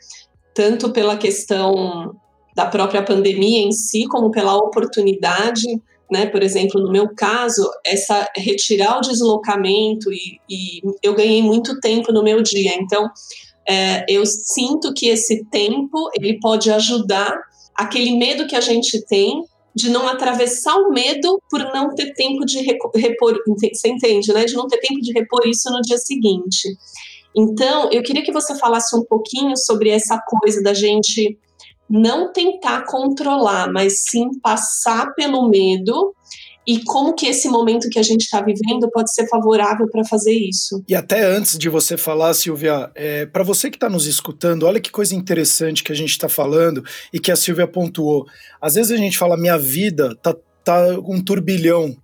Tanto 0.54 0.92
pela 0.92 1.18
questão 1.18 2.16
da 2.56 2.68
própria 2.68 3.04
pandemia 3.04 3.64
em 3.64 3.72
si, 3.74 4.08
como 4.08 4.32
pela 4.32 4.56
oportunidade 4.56 5.68
né? 6.12 6.26
Por 6.28 6.44
exemplo, 6.44 6.82
no 6.82 6.92
meu 6.92 7.14
caso, 7.16 7.70
essa 7.86 8.28
retirar 8.36 8.98
o 8.98 9.02
deslocamento 9.02 10.12
e, 10.12 10.40
e 10.50 10.82
eu 11.02 11.14
ganhei 11.16 11.42
muito 11.42 11.80
tempo 11.80 12.12
no 12.12 12.24
meu 12.24 12.42
dia. 12.42 12.76
Então, 12.76 13.10
é, 13.68 14.06
eu 14.10 14.26
sinto 14.26 14.94
que 14.94 15.08
esse 15.08 15.46
tempo 15.46 16.10
ele 16.16 16.40
pode 16.40 16.72
ajudar 16.72 17.34
aquele 17.76 18.18
medo 18.18 18.48
que 18.48 18.56
a 18.56 18.62
gente 18.62 19.04
tem 19.06 19.44
de 19.76 19.90
não 19.90 20.08
atravessar 20.08 20.76
o 20.76 20.92
medo 20.92 21.42
por 21.50 21.60
não 21.74 21.96
ter 21.96 22.14
tempo 22.14 22.46
de 22.46 22.60
repor, 22.62 23.36
você 23.48 23.88
entende, 23.88 24.32
né? 24.32 24.46
De 24.46 24.54
não 24.54 24.68
ter 24.68 24.78
tempo 24.78 25.02
de 25.02 25.12
repor 25.12 25.42
isso 25.48 25.72
no 25.72 25.82
dia 25.82 25.98
seguinte. 25.98 26.70
Então, 27.36 27.90
eu 27.92 28.04
queria 28.04 28.24
que 28.24 28.32
você 28.32 28.56
falasse 28.60 28.96
um 28.96 29.04
pouquinho 29.04 29.58
sobre 29.58 29.90
essa 29.90 30.20
coisa 30.28 30.62
da 30.62 30.74
gente 30.74 31.38
não 31.90 32.32
tentar 32.32 32.86
controlar, 32.86 33.72
mas 33.72 34.04
sim 34.10 34.40
passar 34.42 35.14
pelo 35.14 35.50
medo 35.50 36.14
e 36.66 36.82
como 36.84 37.14
que 37.14 37.28
esse 37.28 37.50
momento 37.50 37.90
que 37.90 38.00
a 38.00 38.04
gente 38.04 38.22
está 38.22 38.42
vivendo 38.42 38.90
pode 38.92 39.14
ser 39.14 39.28
favorável 39.28 39.88
para 39.90 40.04
fazer 40.06 40.34
isso. 40.34 40.84
E 40.88 40.96
até 40.96 41.24
antes 41.24 41.58
de 41.58 41.68
você 41.68 41.98
falar, 41.98 42.34
Silvia, 42.34 42.90
é, 42.96 43.26
para 43.26 43.44
você 43.44 43.70
que 43.70 43.76
está 43.76 43.90
nos 43.90 44.06
escutando, 44.06 44.66
olha 44.66 44.80
que 44.80 44.92
coisa 44.92 45.14
interessante 45.14 45.84
que 45.84 45.92
a 45.92 45.96
gente 45.96 46.12
está 46.12 46.30
falando 46.30 46.84
e 47.12 47.20
que 47.20 47.32
a 47.32 47.36
Silvia 47.36 47.68
pontuou. 47.68 48.26
Às 48.62 48.76
vezes 48.76 48.92
a 48.92 48.98
gente 48.98 49.18
fala, 49.18 49.36
minha 49.36 49.58
vida 49.58 50.16
tá, 50.22 50.34
tá 50.64 50.98
um 51.06 51.22
turbilhão, 51.22 51.96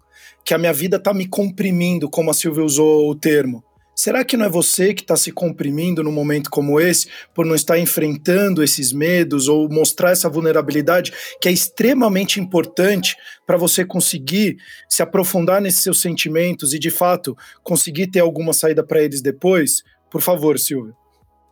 que 0.43 0.53
a 0.53 0.57
minha 0.57 0.74
vida 0.74 0.98
está 0.98 1.13
me 1.13 1.27
comprimindo, 1.27 2.09
como 2.09 2.29
a 2.29 2.33
Silvia 2.33 2.63
usou 2.63 3.09
o 3.09 3.15
termo. 3.15 3.63
Será 4.00 4.24
que 4.24 4.38
não 4.38 4.46
é 4.46 4.50
você 4.50 4.94
que 4.94 5.01
está 5.01 5.18
se 5.18 5.29
comprimindo 5.29 6.01
num 6.01 6.12
momento 6.13 6.50
como 6.50 6.79
esse, 6.79 7.10
por 7.34 7.46
não 7.46 7.53
estar 7.53 7.77
enfrentando 7.77 8.63
esses 8.63 8.94
medos 8.94 9.50
ou 9.50 9.68
mostrar 9.68 10.12
essa 10.12 10.29
vulnerabilidade 10.29 11.12
que 11.41 11.50
é 11.50 11.51
extremamente 11.51 12.39
importante 12.39 13.18
para 13.46 13.58
você 13.58 13.84
conseguir 13.84 14.56
se 14.88 15.03
aprofundar 15.03 15.60
nesses 15.60 15.84
seus 15.84 16.00
sentimentos 16.00 16.74
e, 16.74 16.79
de 16.79 16.89
fato, 16.89 17.38
conseguir 17.62 18.08
ter 18.08 18.22
alguma 18.22 18.53
saída 18.53 18.82
para 18.86 19.03
eles 19.03 19.22
depois? 19.22 19.84
Por 20.10 20.22
favor, 20.22 20.58
Silvia. 20.58 20.96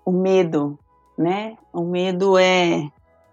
O 0.05 0.13
medo, 0.13 0.79
né? 1.17 1.57
O 1.73 1.83
medo 1.83 2.37
é. 2.37 2.81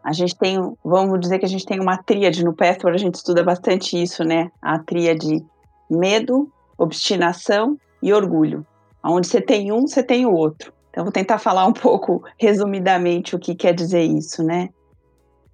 A 0.03 0.11
gente 0.13 0.37
tem, 0.37 0.59
vamos 0.85 1.21
dizer 1.21 1.39
que 1.39 1.47
a 1.47 1.49
gente 1.49 1.65
tem 1.65 1.79
uma 1.79 1.99
tríade 1.99 2.45
no 2.45 2.53
Pathward, 2.53 2.97
a 2.97 3.05
gente 3.05 3.15
estuda 3.15 3.45
bastante 3.45 3.97
isso, 3.97 4.25
né? 4.25 4.51
A 4.61 4.77
tríade 4.81 5.41
medo, 5.89 6.51
obstinação 6.77 7.79
e 8.03 8.13
orgulho. 8.13 8.67
Onde 9.05 9.27
você 9.27 9.41
tem 9.41 9.71
um, 9.71 9.87
você 9.87 10.03
tem 10.03 10.25
o 10.25 10.33
outro. 10.33 10.73
Então, 10.91 11.05
vou 11.05 11.13
tentar 11.13 11.39
falar 11.39 11.67
um 11.67 11.73
pouco 11.73 12.23
resumidamente 12.39 13.35
o 13.35 13.39
que 13.39 13.55
quer 13.55 13.75
dizer 13.75 14.03
isso, 14.03 14.43
né? 14.43 14.69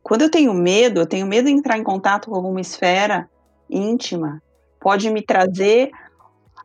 Quando 0.02 0.23
eu 0.23 0.30
tenho 0.30 0.52
medo, 0.54 1.00
eu 1.00 1.07
tenho 1.07 1.26
medo 1.26 1.47
de 1.47 1.52
entrar 1.52 1.78
em 1.78 1.83
contato 1.83 2.30
com 2.30 2.37
alguma 2.37 2.61
esfera 2.61 3.28
íntima, 3.69 4.42
pode 4.80 5.11
me 5.11 5.23
trazer 5.23 5.90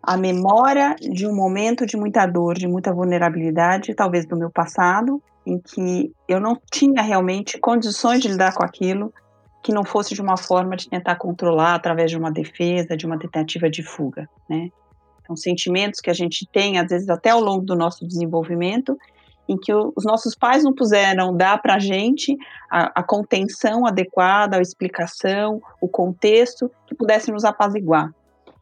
a 0.01 0.15
memória 0.15 0.96
de 1.00 1.27
um 1.27 1.36
momento 1.36 1.86
de 1.86 1.98
muita 1.98 2.25
dor, 2.25 2.56
de 2.56 2.68
muita 2.68 2.94
vulnerabilidade, 2.94 3.94
talvez 3.96 4.25
do 4.25 4.38
meu 4.38 4.50
passado, 4.50 5.22
em 5.46 5.60
que 5.60 6.12
eu 6.27 6.39
não 6.39 6.60
tinha 6.72 7.01
realmente 7.01 7.60
condições 7.60 8.22
de 8.22 8.27
lidar 8.27 8.54
com 8.54 8.63
aquilo, 8.63 9.13
que 9.63 9.74
não 9.74 9.84
fosse 9.84 10.13
de 10.13 10.22
uma 10.22 10.38
forma 10.38 10.75
de 10.75 10.89
tentar 10.89 11.15
controlar 11.15 11.75
através 11.75 12.12
de 12.12 12.18
uma 12.18 12.32
defesa, 12.32 12.96
de 12.96 13.06
uma 13.06 13.18
tentativa 13.18 13.70
de 13.70 13.84
fuga, 13.84 14.30
né? 14.50 14.70
São 15.25 15.36
sentimentos 15.36 16.00
que 16.00 16.10
a 16.10 16.13
gente 16.13 16.48
tem, 16.51 16.77
às 16.77 16.88
vezes, 16.88 17.10
até 17.10 17.32
ao 17.32 17.41
longo 17.41 17.65
do 17.65 17.75
nosso 17.75 18.05
desenvolvimento, 18.08 18.98
em 19.48 19.58
que 19.58 19.74
os 19.74 20.03
nossos 20.03 20.36
pais 20.36 20.63
não 20.63 20.74
puseram 20.74 21.36
dar 21.36 21.62
para 21.62 21.75
a 21.75 21.79
gente 21.79 22.36
a 22.70 23.03
contenção 23.03 23.86
adequada, 23.86 24.58
a 24.58 24.62
explicação, 24.62 25.62
o 25.79 25.88
contexto 25.88 26.70
que 26.88 26.96
pudesse 26.96 27.32
nos 27.32 27.46
apaziguar. 27.46 28.12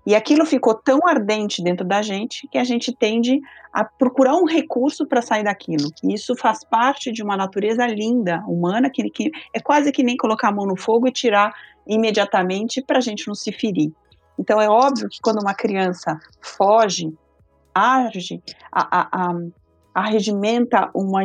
E 0.06 0.16
aquilo 0.16 0.46
ficou 0.46 0.74
tão 0.74 1.00
ardente 1.08 1.64
dentro 1.64 1.88
da 1.88 2.02
gente 2.02 2.46
que 2.50 2.58
a 2.58 2.64
gente 2.64 2.94
tende 2.94 3.40
a 3.72 3.86
procurar 3.86 4.36
um 4.36 4.44
recurso 4.44 5.08
para 5.08 5.22
sair 5.22 5.44
daquilo. 5.44 5.90
E 6.04 6.14
isso 6.14 6.36
faz 6.36 6.66
parte 6.66 7.12
de 7.12 7.24
uma 7.24 7.38
natureza 7.38 7.88
linda, 7.88 8.44
humana, 8.46 8.90
que, 8.90 9.10
que 9.10 9.32
é 9.54 9.62
quase 9.62 9.92
que 9.94 10.04
nem 10.04 10.18
colocar 10.18 10.50
a 10.50 10.52
mão 10.52 10.66
no 10.66 10.76
fogo 10.76 11.08
e 11.08 11.12
tirar 11.12 11.54
imediatamente 11.88 12.82
para 12.82 12.98
a 12.98 13.02
gente 13.02 13.28
não 13.28 13.36
se 13.36 13.52
ferir. 13.54 13.94
Então 14.38 14.60
é 14.60 14.68
óbvio 14.68 15.10
que 15.10 15.20
quando 15.22 15.42
uma 15.42 15.54
criança 15.54 16.20
foge, 16.42 17.14
age, 17.74 18.42
a, 18.72 19.02
a, 19.02 19.30
a, 19.30 19.36
arregimenta 19.94 20.90
uma, 20.94 21.24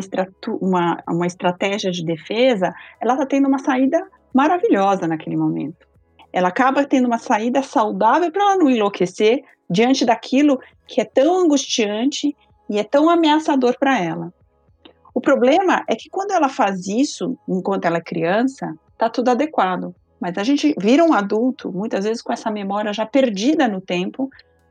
uma, 0.61 1.03
uma 1.09 1.27
estratégia 1.27 1.91
de 1.91 2.05
defesa, 2.05 2.73
ela 3.01 3.15
está 3.15 3.27
tendo 3.27 3.49
uma 3.49 3.59
saída 3.59 4.07
maravilhosa 4.35 5.07
naquele 5.07 5.37
momento. 5.37 5.87
Ela 6.33 6.49
acaba 6.49 6.85
tendo 6.85 7.07
uma 7.07 7.19
saída 7.19 7.63
saudável 7.63 8.31
para 8.31 8.43
ela 8.43 8.57
não 8.57 8.69
enlouquecer 8.69 9.43
diante 9.71 10.05
daquilo 10.05 10.61
que 10.87 11.01
é 11.01 11.05
tão 11.05 11.45
angustiante 11.45 12.37
e 12.69 12.79
é 12.79 12.85
tão 12.85 13.09
ameaçador 13.09 13.77
para 13.79 13.99
ela. 13.99 14.33
O 15.15 15.21
problema 15.21 15.83
é 15.89 15.97
que 15.97 16.09
quando 16.11 16.33
ela 16.33 16.49
faz 16.49 16.87
isso, 16.87 17.37
enquanto 17.49 17.87
ela 17.87 17.97
é 17.97 18.03
criança, 18.03 18.75
está 18.93 19.09
tudo 19.09 19.31
adequado. 19.31 19.95
Mas 20.21 20.37
a 20.37 20.45
gente 20.45 20.75
vira 20.79 21.05
um 21.05 21.13
adulto, 21.13 21.73
muitas 21.73 22.05
vezes 22.05 22.23
com 22.23 22.33
essa 22.33 22.51
memória 22.51 22.93
já 22.93 23.07
perdida 23.07 23.69
no 23.69 23.81
tempo, 23.81 24.29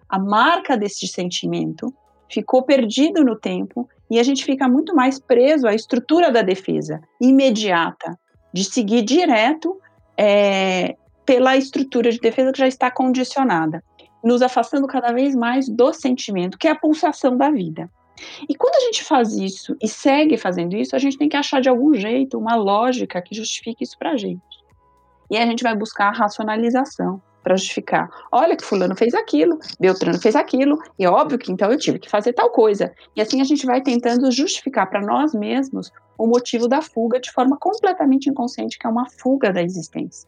a 0.10 0.20
marca 0.20 0.78
desse 0.78 1.08
sentimento 1.08 1.94
ficou 2.30 2.64
perdido 2.64 3.24
no 3.24 3.36
tempo 3.36 3.88
e 4.10 4.20
a 4.20 4.24
gente 4.24 4.44
fica 4.44 4.68
muito 4.68 4.96
mais 4.96 5.20
preso 5.20 5.68
à 5.68 5.74
estrutura 5.74 6.32
da 6.32 6.42
defesa 6.42 7.02
imediata, 7.22 8.18
de 8.54 8.64
seguir 8.64 9.02
direto 9.02 9.78
é, 10.18 10.96
pela 11.26 11.56
estrutura 11.56 12.12
de 12.12 12.20
defesa 12.20 12.52
que 12.52 12.60
já 12.60 12.68
está 12.68 12.90
condicionada. 12.92 13.84
nos 14.24 14.42
afastando 14.42 14.88
cada 14.88 15.14
vez 15.14 15.36
mais 15.36 15.70
do 15.70 15.94
sentimento, 15.94 16.58
que 16.58 16.68
é 16.68 16.72
a 16.72 16.76
pulsação 16.76 17.38
da 17.38 17.50
vida. 17.50 17.90
E 18.50 18.56
quando 18.56 18.76
a 18.76 18.86
gente 18.86 19.04
faz 19.04 19.34
isso 19.34 19.76
e 19.82 19.88
segue 19.88 20.38
fazendo 20.38 20.76
isso, 20.76 20.96
a 20.96 21.00
gente 21.00 21.18
tem 21.18 21.30
que 21.30 21.38
achar 21.38 21.62
de 21.62 21.70
algum 21.70 21.94
jeito 21.94 22.38
uma 22.38 22.56
lógica 22.56 23.22
que 23.22 23.36
justifique 23.36 23.84
isso 23.84 23.98
para 23.98 24.12
a 24.12 24.18
gente. 24.18 24.57
E 25.30 25.38
a 25.38 25.46
gente 25.46 25.64
vai 25.64 25.76
buscar 25.76 26.08
a 26.08 26.18
racionalização 26.18 27.22
para 27.44 27.56
justificar. 27.56 28.10
Olha 28.32 28.58
que 28.58 28.66
fulano 28.66 28.96
fez 28.96 29.14
aquilo, 29.14 29.58
Beltrano 29.80 30.20
fez 30.20 30.36
aquilo, 30.36 30.78
e 31.00 31.06
é 31.06 31.10
óbvio 31.10 31.38
que 31.38 31.52
então 31.52 31.72
eu 31.72 31.78
tive 31.78 31.98
que 31.98 32.10
fazer 32.10 32.34
tal 32.34 32.50
coisa. 32.50 32.94
E 33.16 33.22
assim 33.22 33.40
a 33.40 33.46
gente 33.46 33.66
vai 33.66 33.82
tentando 33.82 34.30
justificar 34.32 34.90
para 34.90 35.02
nós 35.02 35.34
mesmos 35.34 35.92
o 36.18 36.28
motivo 36.28 36.68
da 36.68 36.82
fuga 36.82 37.20
de 37.20 37.32
forma 37.32 37.58
completamente 37.58 38.30
inconsciente, 38.30 38.78
que 38.78 38.86
é 38.86 38.90
uma 38.90 39.10
fuga 39.10 39.54
da 39.54 39.62
existência. 39.62 40.28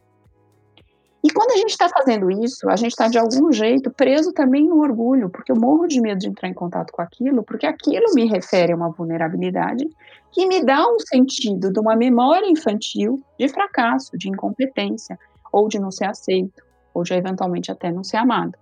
E 1.22 1.30
quando 1.30 1.52
a 1.52 1.56
gente 1.56 1.70
está 1.70 1.86
fazendo 1.88 2.30
isso, 2.30 2.68
a 2.70 2.76
gente 2.76 2.92
está 2.92 3.06
de 3.06 3.18
algum 3.18 3.52
jeito 3.52 3.90
preso 3.90 4.32
também 4.32 4.66
no 4.66 4.80
orgulho, 4.80 5.28
porque 5.28 5.52
eu 5.52 5.56
morro 5.56 5.86
de 5.86 6.00
medo 6.00 6.18
de 6.18 6.28
entrar 6.28 6.48
em 6.48 6.54
contato 6.54 6.92
com 6.92 7.02
aquilo, 7.02 7.42
porque 7.42 7.66
aquilo 7.66 8.14
me 8.14 8.26
refere 8.26 8.72
a 8.72 8.76
uma 8.76 8.88
vulnerabilidade 8.90 9.86
que 10.32 10.46
me 10.46 10.64
dá 10.64 10.82
um 10.86 10.98
sentido 10.98 11.70
de 11.70 11.78
uma 11.78 11.94
memória 11.94 12.46
infantil 12.46 13.22
de 13.38 13.48
fracasso, 13.48 14.16
de 14.16 14.30
incompetência, 14.30 15.18
ou 15.52 15.68
de 15.68 15.78
não 15.78 15.90
ser 15.90 16.06
aceito, 16.06 16.62
ou 16.94 17.02
de 17.02 17.12
eventualmente 17.12 17.70
até 17.70 17.92
não 17.92 18.02
ser 18.02 18.16
amado. 18.16 18.56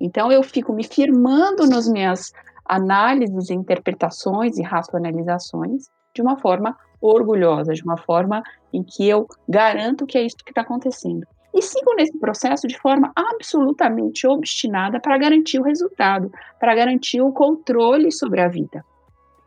Então 0.00 0.32
eu 0.32 0.42
fico 0.42 0.72
me 0.72 0.82
firmando 0.82 1.68
nas 1.68 1.88
minhas 1.88 2.32
análises, 2.64 3.50
interpretações 3.50 4.58
e 4.58 4.62
racionalizações 4.62 5.88
de 6.12 6.20
uma 6.20 6.36
forma 6.36 6.76
orgulhosa, 7.00 7.72
de 7.72 7.82
uma 7.84 7.96
forma 7.96 8.42
em 8.72 8.82
que 8.82 9.08
eu 9.08 9.26
garanto 9.48 10.06
que 10.06 10.18
é 10.18 10.24
isso 10.24 10.36
que 10.44 10.50
está 10.50 10.62
acontecendo. 10.62 11.26
E 11.54 11.60
sigo 11.60 11.94
nesse 11.94 12.18
processo 12.18 12.66
de 12.66 12.78
forma 12.78 13.12
absolutamente 13.14 14.26
obstinada 14.26 14.98
para 15.00 15.18
garantir 15.18 15.58
o 15.58 15.64
resultado, 15.64 16.32
para 16.58 16.74
garantir 16.74 17.20
o 17.20 17.32
controle 17.32 18.10
sobre 18.10 18.40
a 18.40 18.48
vida. 18.48 18.84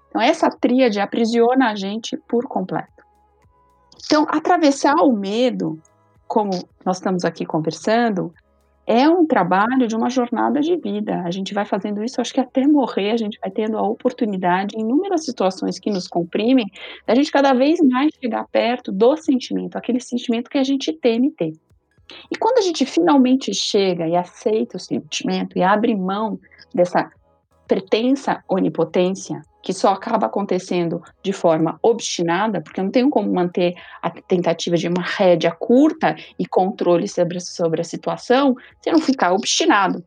Então, 0.09 0.21
essa 0.21 0.49
tríade 0.49 0.99
aprisiona 0.99 1.71
a 1.71 1.75
gente 1.75 2.15
por 2.27 2.47
completo. 2.47 3.03
Então, 4.05 4.25
atravessar 4.29 4.95
o 4.95 5.11
medo 5.13 5.81
como 6.27 6.51
nós 6.85 6.97
estamos 6.97 7.25
aqui 7.25 7.45
conversando, 7.45 8.33
é 8.87 9.09
um 9.09 9.25
trabalho 9.25 9.87
de 9.87 9.95
uma 9.95 10.09
jornada 10.09 10.61
de 10.61 10.75
vida. 10.77 11.21
A 11.21 11.31
gente 11.31 11.53
vai 11.53 11.65
fazendo 11.65 12.03
isso, 12.03 12.21
acho 12.21 12.33
que 12.33 12.39
até 12.39 12.67
morrer, 12.67 13.11
a 13.11 13.17
gente 13.17 13.39
vai 13.39 13.49
tendo 13.49 13.77
a 13.77 13.81
oportunidade, 13.81 14.75
em 14.77 14.81
inúmeras 14.81 15.25
situações 15.25 15.79
que 15.79 15.89
nos 15.89 16.07
comprimem, 16.07 16.65
da 17.05 17.15
gente 17.15 17.31
cada 17.31 17.53
vez 17.53 17.79
mais 17.81 18.11
chegar 18.21 18.45
perto 18.51 18.91
do 18.91 19.17
sentimento, 19.17 19.75
aquele 19.75 19.99
sentimento 19.99 20.49
que 20.49 20.57
a 20.57 20.63
gente 20.63 20.93
teme 20.93 21.31
ter. 21.31 21.53
E 22.31 22.37
quando 22.37 22.59
a 22.59 22.61
gente 22.61 22.85
finalmente 22.85 23.53
chega 23.53 24.07
e 24.07 24.15
aceita 24.15 24.77
o 24.77 24.79
sentimento 24.79 25.57
e 25.57 25.63
abre 25.63 25.95
mão 25.95 26.39
dessa 26.73 27.11
pretensa 27.67 28.43
onipotência, 28.47 29.41
que 29.63 29.73
só 29.73 29.89
acaba 29.89 30.27
acontecendo 30.27 31.01
de 31.23 31.33
forma 31.33 31.79
obstinada, 31.81 32.61
porque 32.61 32.79
eu 32.79 32.83
não 32.83 32.91
tenho 32.91 33.09
como 33.09 33.33
manter 33.33 33.73
a 34.01 34.11
tentativa 34.11 34.77
de 34.77 34.87
uma 34.87 35.01
rédea 35.01 35.51
curta 35.51 36.15
e 36.37 36.45
controle 36.45 37.07
sobre, 37.07 37.39
sobre 37.39 37.81
a 37.81 37.83
situação 37.83 38.55
se 38.79 38.91
não 38.91 38.99
ficar 38.99 39.33
obstinado. 39.33 40.03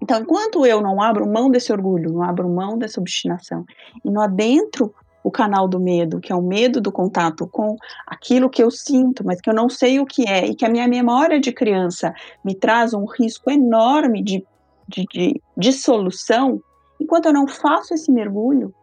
Então, 0.00 0.20
enquanto 0.20 0.64
eu 0.64 0.80
não 0.80 1.02
abro 1.02 1.26
mão 1.26 1.50
desse 1.50 1.72
orgulho, 1.72 2.12
não 2.12 2.22
abro 2.22 2.48
mão 2.48 2.78
dessa 2.78 3.00
obstinação, 3.00 3.64
e 4.04 4.10
não 4.10 4.22
adentro 4.22 4.94
o 5.26 5.30
canal 5.30 5.66
do 5.66 5.80
medo, 5.80 6.20
que 6.20 6.32
é 6.32 6.36
o 6.36 6.42
medo 6.42 6.80
do 6.80 6.92
contato 6.92 7.48
com 7.48 7.76
aquilo 8.06 8.48
que 8.48 8.62
eu 8.62 8.70
sinto, 8.70 9.24
mas 9.24 9.40
que 9.40 9.50
eu 9.50 9.54
não 9.54 9.68
sei 9.68 9.98
o 9.98 10.06
que 10.06 10.28
é, 10.28 10.46
e 10.46 10.54
que 10.54 10.64
a 10.64 10.68
minha 10.68 10.86
memória 10.86 11.40
de 11.40 11.50
criança 11.52 12.14
me 12.44 12.54
traz 12.54 12.94
um 12.94 13.04
risco 13.04 13.50
enorme 13.50 14.22
de, 14.22 14.44
de, 14.88 15.04
de 15.12 15.42
dissolução, 15.56 16.60
Enquanto 17.00 17.26
eu 17.26 17.32
não 17.32 17.46
faço 17.46 17.94
esse 17.94 18.10
mergulho, 18.10 18.74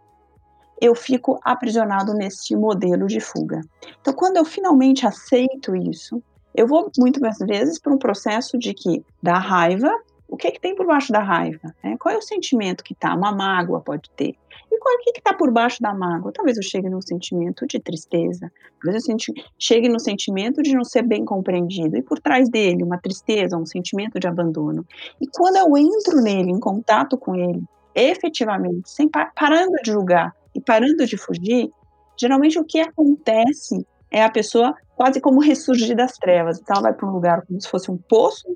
eu 0.80 0.94
fico 0.96 1.40
aprisionado 1.44 2.14
nesse 2.14 2.56
modelo 2.56 3.08
de 3.08 3.20
fuga. 3.20 3.62
Então, 4.02 4.13
quando 4.13 4.38
eu 4.38 4.46
finalmente 4.46 5.06
aceito 5.06 5.76
isso, 5.76 6.22
eu 6.54 6.67
vou 6.67 6.91
muitas 6.98 7.38
vezes 7.39 7.80
para 7.80 7.94
um 7.94 7.98
processo 7.98 8.58
de 8.58 8.74
que 8.74 9.04
da 9.22 9.38
raiva, 9.38 9.91
o 10.34 10.36
que, 10.36 10.48
é 10.48 10.52
que 10.52 10.60
tem 10.60 10.76
por 10.76 10.88
baixo 10.88 11.13
da 11.13 11.19
raiva? 11.19 11.76
Né? 11.84 11.96
Qual 12.00 12.12
é 12.12 12.17
o 12.17 12.22
sentimento 12.22 12.84
que 12.84 12.93
está? 12.93 13.13
Uma 13.13 13.32
mágoa 13.32 13.80
pode 13.82 14.10
ter. 14.15 14.36
E 14.72 14.80
qual, 14.80 14.96
o 14.96 14.98
que 14.98 15.12
está 15.15 15.32
por 15.32 15.52
baixo 15.52 15.80
da 15.80 15.93
mágoa? 15.93 16.32
Talvez 16.34 16.58
eu 16.58 16.63
chegue 16.63 16.89
num 16.89 17.04
sentimento 17.04 17.67
de 17.67 17.80
tristeza, 17.80 18.52
talvez 18.82 19.08
eu 19.08 19.15
chegue 19.60 19.88
no 19.88 20.00
sentimento 20.00 20.63
de 20.63 20.74
não 20.74 20.84
ser 20.84 21.04
bem 21.04 21.24
compreendido, 21.24 21.96
e 21.96 22.02
por 22.02 22.19
trás 22.19 22.50
dele 22.50 22.84
uma 22.84 22.98
tristeza, 22.98 23.56
um 23.56 23.65
sentimento 23.65 24.19
de 24.19 24.28
abandono. 24.28 24.84
E 25.22 25.28
quando 25.28 25.58
eu 25.58 25.78
entro 25.78 26.19
nele, 26.19 26.50
em 26.50 26.60
contato 26.60 27.15
com 27.15 27.36
ele, 27.36 27.62
efetivamente, 27.93 28.89
sem 28.89 29.08
parando 29.08 29.76
de 29.84 29.91
julgar 29.91 30.36
e 30.56 30.60
parando 30.60 31.06
de 31.06 31.15
fugir, 31.15 31.72
geralmente 32.19 32.58
o 32.58 32.65
que 32.65 32.80
acontece 32.80 33.86
é 34.10 34.24
a 34.24 34.32
pessoa 34.32 34.74
quase 34.96 35.22
como 35.22 35.39
ressurgir 35.39 35.96
das 35.96 36.17
trevas. 36.17 36.60
Então 36.60 36.78
ela 36.78 36.89
vai 36.89 36.93
para 36.93 37.08
um 37.08 37.12
lugar 37.12 37.46
como 37.46 37.62
se 37.62 37.69
fosse 37.69 37.91
um 37.91 37.98
poço, 37.98 38.48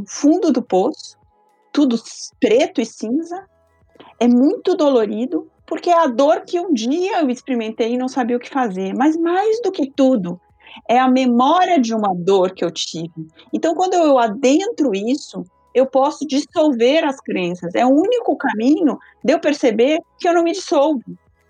o 0.00 0.04
fundo 0.06 0.52
do 0.52 0.62
poço, 0.62 1.16
tudo 1.72 1.96
preto 2.40 2.80
e 2.80 2.86
cinza. 2.86 3.46
É 4.18 4.26
muito 4.26 4.74
dolorido, 4.74 5.50
porque 5.66 5.90
é 5.90 5.98
a 5.98 6.06
dor 6.06 6.42
que 6.42 6.58
um 6.58 6.72
dia 6.72 7.20
eu 7.20 7.30
experimentei 7.30 7.94
e 7.94 7.98
não 7.98 8.08
sabia 8.08 8.36
o 8.36 8.40
que 8.40 8.50
fazer. 8.50 8.94
Mas 8.94 9.16
mais 9.16 9.60
do 9.62 9.70
que 9.70 9.90
tudo, 9.90 10.40
é 10.88 10.98
a 10.98 11.08
memória 11.08 11.80
de 11.80 11.94
uma 11.94 12.14
dor 12.14 12.52
que 12.52 12.64
eu 12.64 12.70
tive. 12.70 13.28
Então, 13.52 13.74
quando 13.74 13.94
eu 13.94 14.18
adentro 14.18 14.94
isso, 14.94 15.44
eu 15.74 15.86
posso 15.86 16.26
dissolver 16.26 17.04
as 17.04 17.20
crenças. 17.20 17.74
É 17.74 17.84
o 17.84 17.90
único 17.90 18.36
caminho 18.36 18.98
de 19.24 19.32
eu 19.32 19.40
perceber 19.40 19.98
que 20.18 20.28
eu 20.28 20.34
não 20.34 20.42
me 20.42 20.52
dissolvo. 20.52 21.02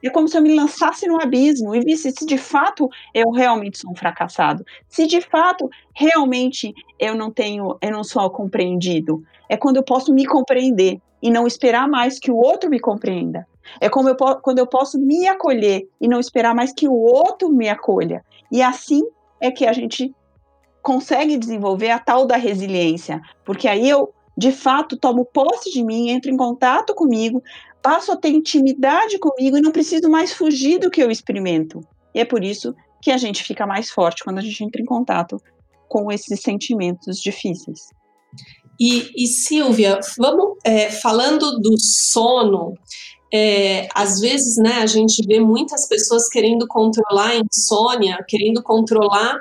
É 0.03 0.11
como 0.11 0.29
se 0.29 0.37
eu 0.37 0.43
me 0.43 0.55
lançasse 0.55 1.07
no 1.07 1.21
abismo 1.21 1.75
e 1.75 1.81
visse 1.81 2.11
se 2.11 2.25
de 2.25 2.39
fato 2.39 2.89
eu 3.15 3.31
realmente 3.31 3.79
sou 3.79 3.93
um 3.93 3.95
fracassado, 3.95 4.65
se 4.89 5.07
de 5.07 5.21
fato 5.21 5.69
realmente 5.95 6.73
eu 6.99 7.15
não 7.15 7.31
tenho, 7.31 7.77
eu 7.81 7.91
não 7.91 8.05
sou 8.05 8.29
compreendido. 8.31 9.23
É 9.49 9.57
quando 9.57 9.77
eu 9.77 9.83
posso 9.83 10.13
me 10.13 10.25
compreender 10.25 11.01
e 11.23 11.31
não 11.31 11.47
esperar 11.47 11.89
mais 11.89 12.19
que 12.19 12.31
o 12.31 12.37
outro 12.37 12.71
me 12.71 12.81
compreenda. 12.81 13.47
É 13.81 13.89
como 13.89 14.09
eu, 14.09 14.17
quando 14.43 14.59
eu 14.59 14.67
posso 14.67 14.99
me 14.99 15.29
acolher 15.29 15.87
e 16.01 16.09
não 16.09 16.19
esperar 16.19 16.55
mais 16.55 16.73
que 16.73 16.89
o 16.89 16.95
outro 16.95 17.51
me 17.51 17.69
acolha. 17.69 18.25
E 18.51 18.63
assim 18.63 19.03
é 19.41 19.51
que 19.51 19.67
a 19.67 19.73
gente 19.73 20.15
consegue 20.83 21.37
desenvolver 21.37 21.91
a 21.91 21.99
tal 21.99 22.27
da 22.27 22.37
resiliência, 22.37 23.21
porque 23.45 23.69
aí 23.69 23.89
eu, 23.89 24.13
de 24.37 24.51
fato, 24.51 24.97
tomo 24.97 25.27
posse 25.27 25.71
de 25.71 25.85
mim, 25.85 26.09
entro 26.09 26.31
em 26.31 26.37
contato 26.37 26.95
comigo, 26.95 27.43
passo 27.83 28.13
a 28.13 28.17
ter 28.17 28.29
intimidade 28.29 29.19
comigo 29.19 29.57
e 29.57 29.61
não 29.61 29.73
preciso 29.73 30.09
mais 30.09 30.33
fugir 30.33 30.79
do 30.79 30.91
que 30.91 31.03
eu 31.03 31.11
experimento. 31.11 31.81
E 32.15 32.21
é 32.21 32.25
por 32.25 32.45
isso 32.45 32.75
que 33.03 33.11
a 33.11 33.17
gente 33.17 33.43
fica 33.43 33.67
mais 33.67 33.91
forte 33.91 34.23
quando 34.25 34.39
a 34.39 34.43
gente 34.43 34.63
entra 34.63 34.81
em 34.81 34.85
contato 34.85 35.41
com 35.89 36.11
esses 36.13 36.41
sentimentos 36.41 37.21
difíceis. 37.21 37.81
E, 38.79 39.11
e 39.17 39.27
Silvia, 39.27 40.01
vamos 40.19 40.57
é, 40.65 40.91
falando 40.91 41.59
do 41.61 41.79
sono. 41.79 42.75
É, 43.33 43.87
às 43.95 44.21
vezes, 44.21 44.57
né, 44.57 44.79
a 44.83 44.87
gente 44.87 45.25
vê 45.27 45.39
muitas 45.39 45.87
pessoas 45.87 46.29
querendo 46.29 46.67
controlar 46.67 47.31
a 47.31 47.37
insônia, 47.37 48.19
querendo 48.27 48.63
controlar 48.63 49.39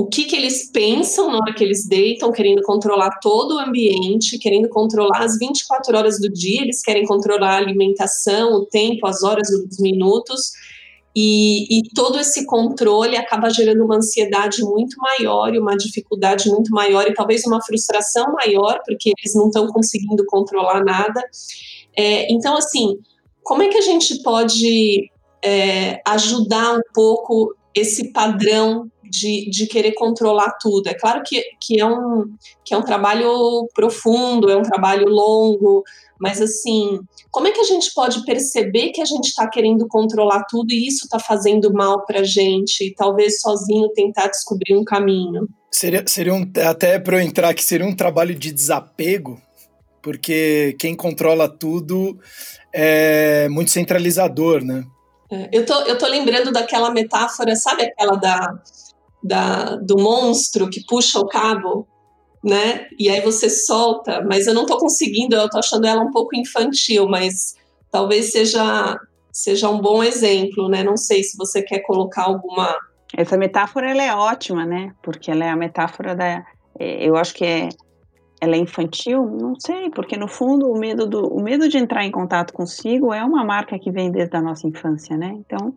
o 0.00 0.06
que, 0.06 0.26
que 0.26 0.36
eles 0.36 0.70
pensam 0.70 1.28
na 1.28 1.38
hora 1.38 1.52
que 1.52 1.64
eles 1.64 1.84
deitam, 1.84 2.30
querendo 2.30 2.62
controlar 2.62 3.18
todo 3.20 3.56
o 3.56 3.58
ambiente, 3.58 4.38
querendo 4.38 4.68
controlar 4.68 5.24
as 5.24 5.36
24 5.36 5.98
horas 5.98 6.20
do 6.20 6.30
dia, 6.30 6.62
eles 6.62 6.80
querem 6.82 7.04
controlar 7.04 7.54
a 7.54 7.56
alimentação, 7.56 8.52
o 8.52 8.64
tempo, 8.64 9.08
as 9.08 9.24
horas, 9.24 9.48
os 9.50 9.80
minutos. 9.80 10.52
E, 11.16 11.80
e, 11.80 11.82
todo 11.96 12.16
esse 12.20 12.46
controle 12.46 13.16
acaba 13.16 13.50
gerando 13.50 13.84
uma 13.84 13.96
ansiedade 13.96 14.62
muito 14.62 14.96
maior 14.98 15.52
e 15.52 15.58
uma 15.58 15.76
dificuldade 15.76 16.48
muito 16.48 16.70
maior 16.70 17.08
e 17.08 17.14
talvez 17.14 17.44
uma 17.44 17.60
frustração 17.60 18.32
maior, 18.34 18.78
porque 18.86 19.10
eles 19.18 19.34
não 19.34 19.48
estão 19.48 19.66
conseguindo 19.66 20.24
controlar 20.26 20.84
nada. 20.84 21.20
É, 21.96 22.32
então, 22.32 22.56
assim, 22.56 23.00
como 23.42 23.64
é 23.64 23.68
que 23.68 23.78
a 23.78 23.82
gente 23.82 24.22
pode 24.22 25.10
é, 25.44 26.00
ajudar 26.06 26.76
um 26.76 26.82
pouco 26.94 27.57
esse 27.74 28.12
padrão 28.12 28.90
de, 29.04 29.48
de 29.50 29.66
querer 29.66 29.92
controlar 29.92 30.56
tudo. 30.60 30.88
É 30.88 30.94
claro 30.94 31.22
que, 31.24 31.42
que, 31.60 31.80
é 31.80 31.86
um, 31.86 32.24
que 32.64 32.74
é 32.74 32.76
um 32.76 32.82
trabalho 32.82 33.68
profundo, 33.74 34.50
é 34.50 34.56
um 34.56 34.62
trabalho 34.62 35.08
longo, 35.08 35.82
mas 36.20 36.40
assim, 36.40 36.98
como 37.30 37.46
é 37.46 37.52
que 37.52 37.60
a 37.60 37.64
gente 37.64 37.92
pode 37.94 38.24
perceber 38.24 38.90
que 38.90 39.00
a 39.00 39.04
gente 39.04 39.28
está 39.28 39.48
querendo 39.48 39.86
controlar 39.86 40.44
tudo 40.48 40.72
e 40.72 40.86
isso 40.86 41.04
está 41.04 41.18
fazendo 41.18 41.72
mal 41.72 42.04
para 42.04 42.20
a 42.20 42.24
gente 42.24 42.84
e 42.84 42.94
talvez 42.94 43.40
sozinho 43.40 43.88
tentar 43.90 44.28
descobrir 44.28 44.76
um 44.76 44.84
caminho? 44.84 45.48
Seria, 45.70 46.04
seria 46.06 46.34
um, 46.34 46.50
até 46.66 46.98
para 46.98 47.16
eu 47.16 47.20
entrar 47.20 47.50
aqui, 47.50 47.62
seria 47.62 47.86
um 47.86 47.94
trabalho 47.94 48.34
de 48.34 48.52
desapego, 48.52 49.40
porque 50.02 50.74
quem 50.78 50.96
controla 50.96 51.48
tudo 51.48 52.18
é 52.72 53.48
muito 53.48 53.70
centralizador, 53.70 54.64
né? 54.64 54.84
Eu, 55.52 55.66
tô, 55.66 55.74
eu 55.82 55.98
tô 55.98 56.06
lembrando 56.06 56.50
daquela 56.50 56.90
metáfora, 56.90 57.54
sabe 57.54 57.82
aquela 57.82 58.16
da, 58.16 58.58
da, 59.22 59.76
do 59.76 59.98
monstro 59.98 60.70
que 60.70 60.84
puxa 60.86 61.18
o 61.18 61.26
cabo 61.26 61.86
né? 62.42 62.86
E 62.98 63.08
aí 63.08 63.20
você 63.20 63.48
solta, 63.50 64.22
mas 64.22 64.46
eu 64.46 64.54
não 64.54 64.66
tô 64.66 64.78
conseguindo, 64.78 65.34
eu 65.34 65.48
tô 65.48 65.58
achando 65.58 65.86
ela 65.86 66.02
um 66.02 66.10
pouco 66.10 66.36
infantil, 66.36 67.08
mas 67.08 67.56
talvez 67.90 68.30
seja 68.32 68.98
seja 69.30 69.68
um 69.68 69.80
bom 69.80 70.02
exemplo, 70.02 70.68
né? 70.68 70.82
Não 70.82 70.96
sei 70.96 71.22
se 71.22 71.36
você 71.36 71.62
quer 71.62 71.80
colocar 71.80 72.24
alguma 72.24 72.76
essa 73.16 73.36
metáfora 73.36 73.90
ela 73.90 74.02
é 74.02 74.14
ótima, 74.14 74.66
né? 74.66 74.92
Porque 75.02 75.30
ela 75.30 75.44
é 75.44 75.50
a 75.50 75.56
metáfora 75.56 76.14
da 76.14 76.44
é, 76.78 77.08
eu 77.08 77.16
acho 77.16 77.34
que 77.34 77.44
é 77.44 77.68
ela 78.40 78.54
é 78.54 78.58
infantil? 78.58 79.26
Não 79.26 79.58
sei, 79.58 79.90
porque 79.90 80.16
no 80.16 80.28
fundo 80.28 80.70
o 80.70 80.78
medo 80.78 81.06
do 81.06 81.26
o 81.26 81.42
medo 81.42 81.68
de 81.68 81.78
entrar 81.78 82.04
em 82.04 82.10
contato 82.10 82.52
consigo 82.52 83.12
é 83.12 83.22
uma 83.24 83.44
marca 83.44 83.78
que 83.78 83.90
vem 83.90 84.10
desde 84.10 84.36
a 84.36 84.42
nossa 84.42 84.66
infância, 84.66 85.16
né? 85.16 85.34
Então, 85.38 85.74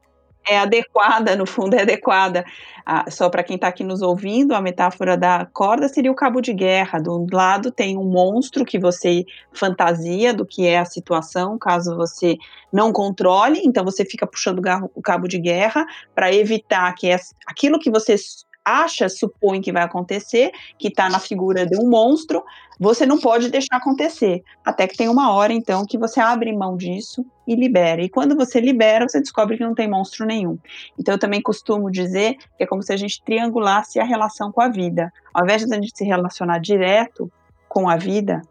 é 0.48 0.58
adequada, 0.58 1.36
no 1.36 1.46
fundo 1.46 1.76
é 1.76 1.82
adequada. 1.82 2.44
Ah, 2.86 3.06
só 3.10 3.30
para 3.30 3.44
quem 3.44 3.56
está 3.56 3.68
aqui 3.68 3.84
nos 3.84 4.02
ouvindo, 4.02 4.56
a 4.56 4.62
metáfora 4.62 5.16
da 5.16 5.46
corda 5.46 5.88
seria 5.88 6.12
o 6.12 6.16
cabo 6.16 6.42
de 6.42 6.54
guerra. 6.54 7.00
Do 7.00 7.28
lado 7.32 7.72
tem 7.72 7.98
um 7.98 8.04
monstro 8.04 8.66
que 8.66 8.80
você 8.80 9.24
fantasia 9.54 10.34
do 10.34 10.46
que 10.46 10.66
é 10.66 10.80
a 10.80 10.86
situação, 10.86 11.58
caso 11.60 11.96
você 11.96 12.38
não 12.74 12.92
controle, 12.92 13.62
então 13.64 13.86
você 13.86 14.04
fica 14.04 14.26
puxando 14.26 14.62
o 14.96 15.02
cabo 15.02 15.28
de 15.28 15.40
guerra 15.40 15.86
para 16.16 16.34
evitar 16.34 16.94
que 16.96 17.16
aquilo 17.48 17.80
que 17.80 17.92
você 17.92 18.16
acha, 18.64 19.10
supõe 19.10 19.62
que 19.62 19.72
vai 19.72 19.84
acontecer, 19.84 20.52
que 20.78 20.88
está 20.88 21.10
na 21.10 21.20
figura 21.20 21.66
de 21.66 21.78
um 21.78 21.90
monstro, 21.90 22.44
você 22.80 23.06
não 23.06 23.20
pode 23.20 23.50
deixar 23.50 23.78
acontecer. 23.78 24.44
Até 24.66 24.88
que 24.88 24.98
tem 24.98 25.10
uma 25.10 25.32
hora, 25.32 25.54
então, 25.54 25.86
que 25.86 25.98
você 25.98 26.20
abre 26.20 26.52
mão 26.52 26.78
disso 26.78 27.26
e 27.48 27.56
libera. 27.56 28.02
E 28.02 28.10
quando 28.10 28.36
você 28.36 28.60
libera, 28.60 29.08
você 29.08 29.20
descobre 29.20 29.58
que 29.58 29.64
não 29.64 29.76
tem 29.76 29.90
monstro 29.90 30.26
nenhum. 30.26 30.58
Então, 30.98 31.16
eu 31.16 31.20
também 31.20 31.42
costumo 31.42 31.92
dizer 31.92 32.36
que 32.58 32.64
é 32.64 32.68
como 32.68 32.82
se 32.82 32.94
a 32.94 32.98
gente 32.98 33.22
triangulasse 33.24 34.00
a 34.00 34.04
relação 34.04 34.52
com 34.52 34.62
a 34.62 34.70
vida. 34.70 35.12
Ao 35.34 35.44
invés 35.44 35.66
de 35.66 35.74
a 35.74 35.76
gente 35.76 35.96
se 35.96 36.04
relacionar 36.04 36.60
direto 36.60 37.32
com 37.68 37.90
a 37.90 37.96
vida, 37.96 38.42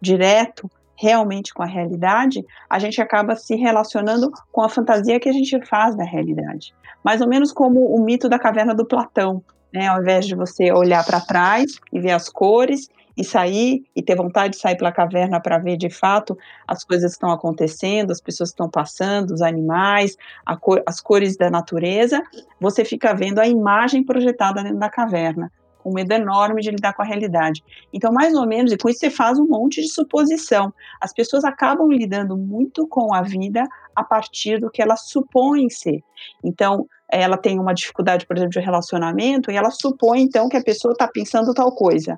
direto, 0.00 0.70
realmente 1.00 1.54
com 1.54 1.62
a 1.62 1.66
realidade, 1.66 2.44
a 2.68 2.78
gente 2.78 3.00
acaba 3.00 3.34
se 3.34 3.56
relacionando 3.56 4.30
com 4.52 4.62
a 4.62 4.68
fantasia 4.68 5.18
que 5.18 5.28
a 5.28 5.32
gente 5.32 5.64
faz 5.64 5.96
da 5.96 6.04
realidade 6.04 6.74
mais 7.02 7.20
ou 7.20 7.28
menos 7.28 7.52
como 7.52 7.94
o 7.94 8.02
mito 8.02 8.28
da 8.28 8.38
caverna 8.38 8.74
do 8.74 8.86
Platão, 8.86 9.42
né? 9.72 9.86
Ao 9.86 10.00
invés 10.00 10.26
de 10.26 10.34
você 10.34 10.72
olhar 10.72 11.04
para 11.04 11.20
trás 11.20 11.78
e 11.92 12.00
ver 12.00 12.12
as 12.12 12.28
cores 12.28 12.88
e 13.16 13.24
sair 13.24 13.82
e 13.94 14.02
ter 14.02 14.16
vontade 14.16 14.54
de 14.54 14.60
sair 14.60 14.76
pela 14.76 14.92
caverna 14.92 15.40
para 15.40 15.58
ver 15.58 15.76
de 15.76 15.90
fato 15.90 16.36
as 16.66 16.84
coisas 16.84 17.10
que 17.10 17.16
estão 17.16 17.30
acontecendo, 17.30 18.10
as 18.10 18.20
pessoas 18.20 18.50
que 18.50 18.54
estão 18.54 18.70
passando, 18.70 19.32
os 19.32 19.42
animais, 19.42 20.16
cor, 20.60 20.82
as 20.86 21.00
cores 21.00 21.36
da 21.36 21.50
natureza, 21.50 22.22
você 22.60 22.84
fica 22.84 23.12
vendo 23.14 23.38
a 23.38 23.46
imagem 23.46 24.04
projetada 24.04 24.62
dentro 24.62 24.78
da 24.78 24.88
caverna 24.88 25.50
com 25.82 25.92
medo 25.92 26.12
enorme 26.12 26.62
de 26.62 26.70
lidar 26.70 26.92
com 26.94 27.02
a 27.02 27.04
realidade. 27.04 27.62
Então, 27.92 28.12
mais 28.12 28.34
ou 28.34 28.46
menos, 28.46 28.72
e 28.72 28.76
com 28.76 28.88
isso 28.88 29.00
você 29.00 29.10
faz 29.10 29.38
um 29.38 29.46
monte 29.46 29.80
de 29.80 29.88
suposição. 29.88 30.72
As 31.00 31.12
pessoas 31.12 31.44
acabam 31.44 31.90
lidando 31.90 32.36
muito 32.36 32.86
com 32.86 33.14
a 33.14 33.22
vida 33.22 33.64
a 33.94 34.04
partir 34.04 34.58
do 34.60 34.70
que 34.70 34.80
elas 34.82 35.08
supõem 35.08 35.68
ser. 35.68 36.00
Então, 36.44 36.86
ela 37.10 37.36
tem 37.36 37.58
uma 37.58 37.74
dificuldade, 37.74 38.26
por 38.26 38.36
exemplo, 38.36 38.52
de 38.52 38.60
relacionamento, 38.60 39.50
e 39.50 39.56
ela 39.56 39.70
supõe, 39.70 40.20
então, 40.20 40.48
que 40.48 40.56
a 40.56 40.62
pessoa 40.62 40.92
está 40.92 41.08
pensando 41.08 41.52
tal 41.52 41.72
coisa. 41.72 42.16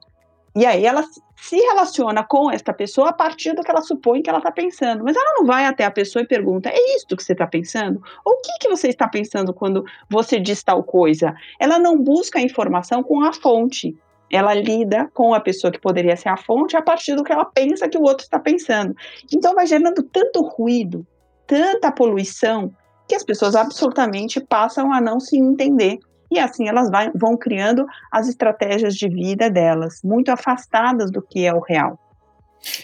E 0.54 0.66
aí 0.66 0.84
ela 0.84 1.02
se 1.36 1.56
relaciona 1.56 2.22
com 2.22 2.50
esta 2.50 2.72
pessoa 2.74 3.08
a 3.08 3.12
partir 3.12 3.54
do 3.54 3.62
que 3.62 3.70
ela 3.70 3.80
supõe 3.80 4.22
que 4.22 4.28
ela 4.28 4.38
está 4.38 4.52
pensando. 4.52 5.02
Mas 5.02 5.16
ela 5.16 5.34
não 5.38 5.46
vai 5.46 5.64
até 5.64 5.84
a 5.84 5.90
pessoa 5.90 6.22
e 6.22 6.26
pergunta: 6.26 6.68
é 6.68 6.94
isso 6.94 7.06
que 7.16 7.22
você 7.22 7.32
está 7.32 7.46
pensando? 7.46 8.02
Ou 8.24 8.34
o 8.34 8.40
que, 8.40 8.58
que 8.60 8.68
você 8.68 8.88
está 8.88 9.08
pensando 9.08 9.54
quando 9.54 9.84
você 10.10 10.38
diz 10.38 10.62
tal 10.62 10.84
coisa? 10.84 11.34
Ela 11.58 11.78
não 11.78 11.98
busca 11.98 12.38
a 12.38 12.42
informação 12.42 13.02
com 13.02 13.24
a 13.24 13.32
fonte. 13.32 13.96
Ela 14.30 14.54
lida 14.54 15.10
com 15.12 15.34
a 15.34 15.40
pessoa 15.40 15.70
que 15.70 15.80
poderia 15.80 16.16
ser 16.16 16.30
a 16.30 16.36
fonte 16.38 16.76
a 16.76 16.80
partir 16.80 17.14
do 17.14 17.24
que 17.24 17.32
ela 17.32 17.44
pensa 17.44 17.88
que 17.88 17.98
o 17.98 18.02
outro 18.02 18.24
está 18.24 18.38
pensando. 18.38 18.94
Então 19.32 19.54
vai 19.54 19.66
gerando 19.66 20.02
tanto 20.02 20.42
ruído, 20.42 21.06
tanta 21.46 21.92
poluição, 21.92 22.72
que 23.06 23.14
as 23.14 23.24
pessoas 23.24 23.54
absolutamente 23.54 24.40
passam 24.40 24.90
a 24.90 25.00
não 25.00 25.20
se 25.20 25.36
entender 25.36 25.98
e 26.32 26.38
assim 26.38 26.68
elas 26.68 26.90
vai, 26.90 27.10
vão 27.14 27.36
criando 27.36 27.84
as 28.10 28.28
estratégias 28.28 28.94
de 28.94 29.08
vida 29.08 29.50
delas, 29.50 30.00
muito 30.02 30.30
afastadas 30.30 31.10
do 31.10 31.20
que 31.20 31.44
é 31.44 31.52
o 31.52 31.60
real. 31.60 31.98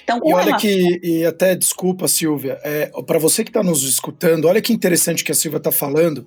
Então, 0.03 0.21
e 0.25 0.33
olha 0.33 0.57
que, 0.57 1.01
e 1.03 1.25
até 1.25 1.55
desculpa, 1.55 2.09
Silvia, 2.09 2.59
é, 2.65 2.91
para 3.07 3.19
você 3.19 3.45
que 3.45 3.51
está 3.51 3.63
nos 3.63 3.85
escutando, 3.85 4.47
olha 4.47 4.61
que 4.61 4.73
interessante 4.73 5.23
que 5.23 5.33
a 5.33 5.35
Silvia 5.35 5.59
está 5.59 5.71
falando. 5.71 6.27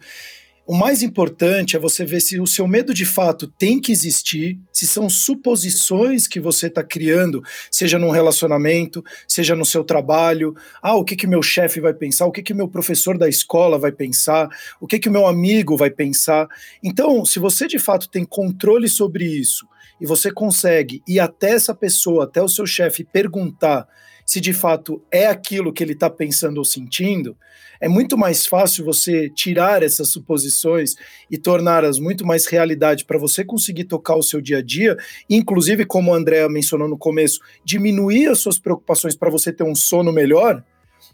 O 0.65 0.75
mais 0.75 1.01
importante 1.01 1.75
é 1.75 1.79
você 1.79 2.05
ver 2.05 2.21
se 2.21 2.39
o 2.39 2.45
seu 2.45 2.67
medo 2.67 2.93
de 2.93 3.03
fato 3.03 3.47
tem 3.47 3.81
que 3.81 3.91
existir, 3.91 4.59
se 4.71 4.85
são 4.85 5.09
suposições 5.09 6.27
que 6.27 6.39
você 6.39 6.67
está 6.67 6.83
criando, 6.83 7.41
seja 7.69 7.97
num 7.97 8.11
relacionamento, 8.11 9.03
seja 9.27 9.55
no 9.55 9.65
seu 9.65 9.83
trabalho. 9.83 10.53
Ah, 10.81 10.95
o 10.95 11.03
que 11.03 11.15
que 11.15 11.25
meu 11.25 11.41
chefe 11.41 11.81
vai 11.81 11.93
pensar? 11.93 12.27
O 12.27 12.31
que 12.31 12.43
que 12.43 12.53
meu 12.53 12.67
professor 12.67 13.17
da 13.17 13.27
escola 13.27 13.79
vai 13.79 13.91
pensar? 13.91 14.49
O 14.79 14.85
que 14.85 14.99
que 14.99 15.09
meu 15.09 15.25
amigo 15.25 15.75
vai 15.75 15.89
pensar? 15.89 16.47
Então, 16.83 17.25
se 17.25 17.39
você 17.39 17.67
de 17.67 17.79
fato 17.79 18.07
tem 18.07 18.23
controle 18.23 18.87
sobre 18.87 19.25
isso 19.25 19.67
e 19.99 20.05
você 20.05 20.31
consegue 20.31 21.01
ir 21.07 21.19
até 21.19 21.51
essa 21.51 21.73
pessoa, 21.73 22.25
até 22.25 22.41
o 22.41 22.47
seu 22.47 22.67
chefe, 22.67 23.03
perguntar 23.03 23.87
se 24.31 24.39
de 24.39 24.53
fato 24.53 25.03
é 25.11 25.27
aquilo 25.27 25.73
que 25.73 25.83
ele 25.83 25.91
está 25.91 26.09
pensando 26.09 26.57
ou 26.59 26.63
sentindo, 26.63 27.35
é 27.81 27.89
muito 27.89 28.17
mais 28.17 28.45
fácil 28.45 28.85
você 28.85 29.29
tirar 29.29 29.83
essas 29.83 30.07
suposições 30.07 30.95
e 31.29 31.37
torná-las 31.37 31.99
muito 31.99 32.25
mais 32.25 32.45
realidade 32.45 33.03
para 33.03 33.19
você 33.19 33.43
conseguir 33.43 33.83
tocar 33.83 34.15
o 34.15 34.23
seu 34.23 34.39
dia 34.39 34.59
a 34.59 34.61
dia, 34.61 34.95
inclusive, 35.29 35.83
como 35.83 36.13
a 36.13 36.17
Andrea 36.17 36.47
mencionou 36.47 36.87
no 36.87 36.97
começo, 36.97 37.41
diminuir 37.65 38.29
as 38.29 38.39
suas 38.39 38.57
preocupações 38.57 39.17
para 39.17 39.29
você 39.29 39.51
ter 39.51 39.65
um 39.65 39.75
sono 39.75 40.13
melhor, 40.13 40.63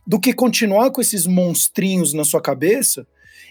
do 0.06 0.20
que 0.20 0.32
continuar 0.32 0.92
com 0.92 1.02
esses 1.02 1.26
monstrinhos 1.26 2.14
na 2.14 2.24
sua 2.24 2.40
cabeça 2.40 3.08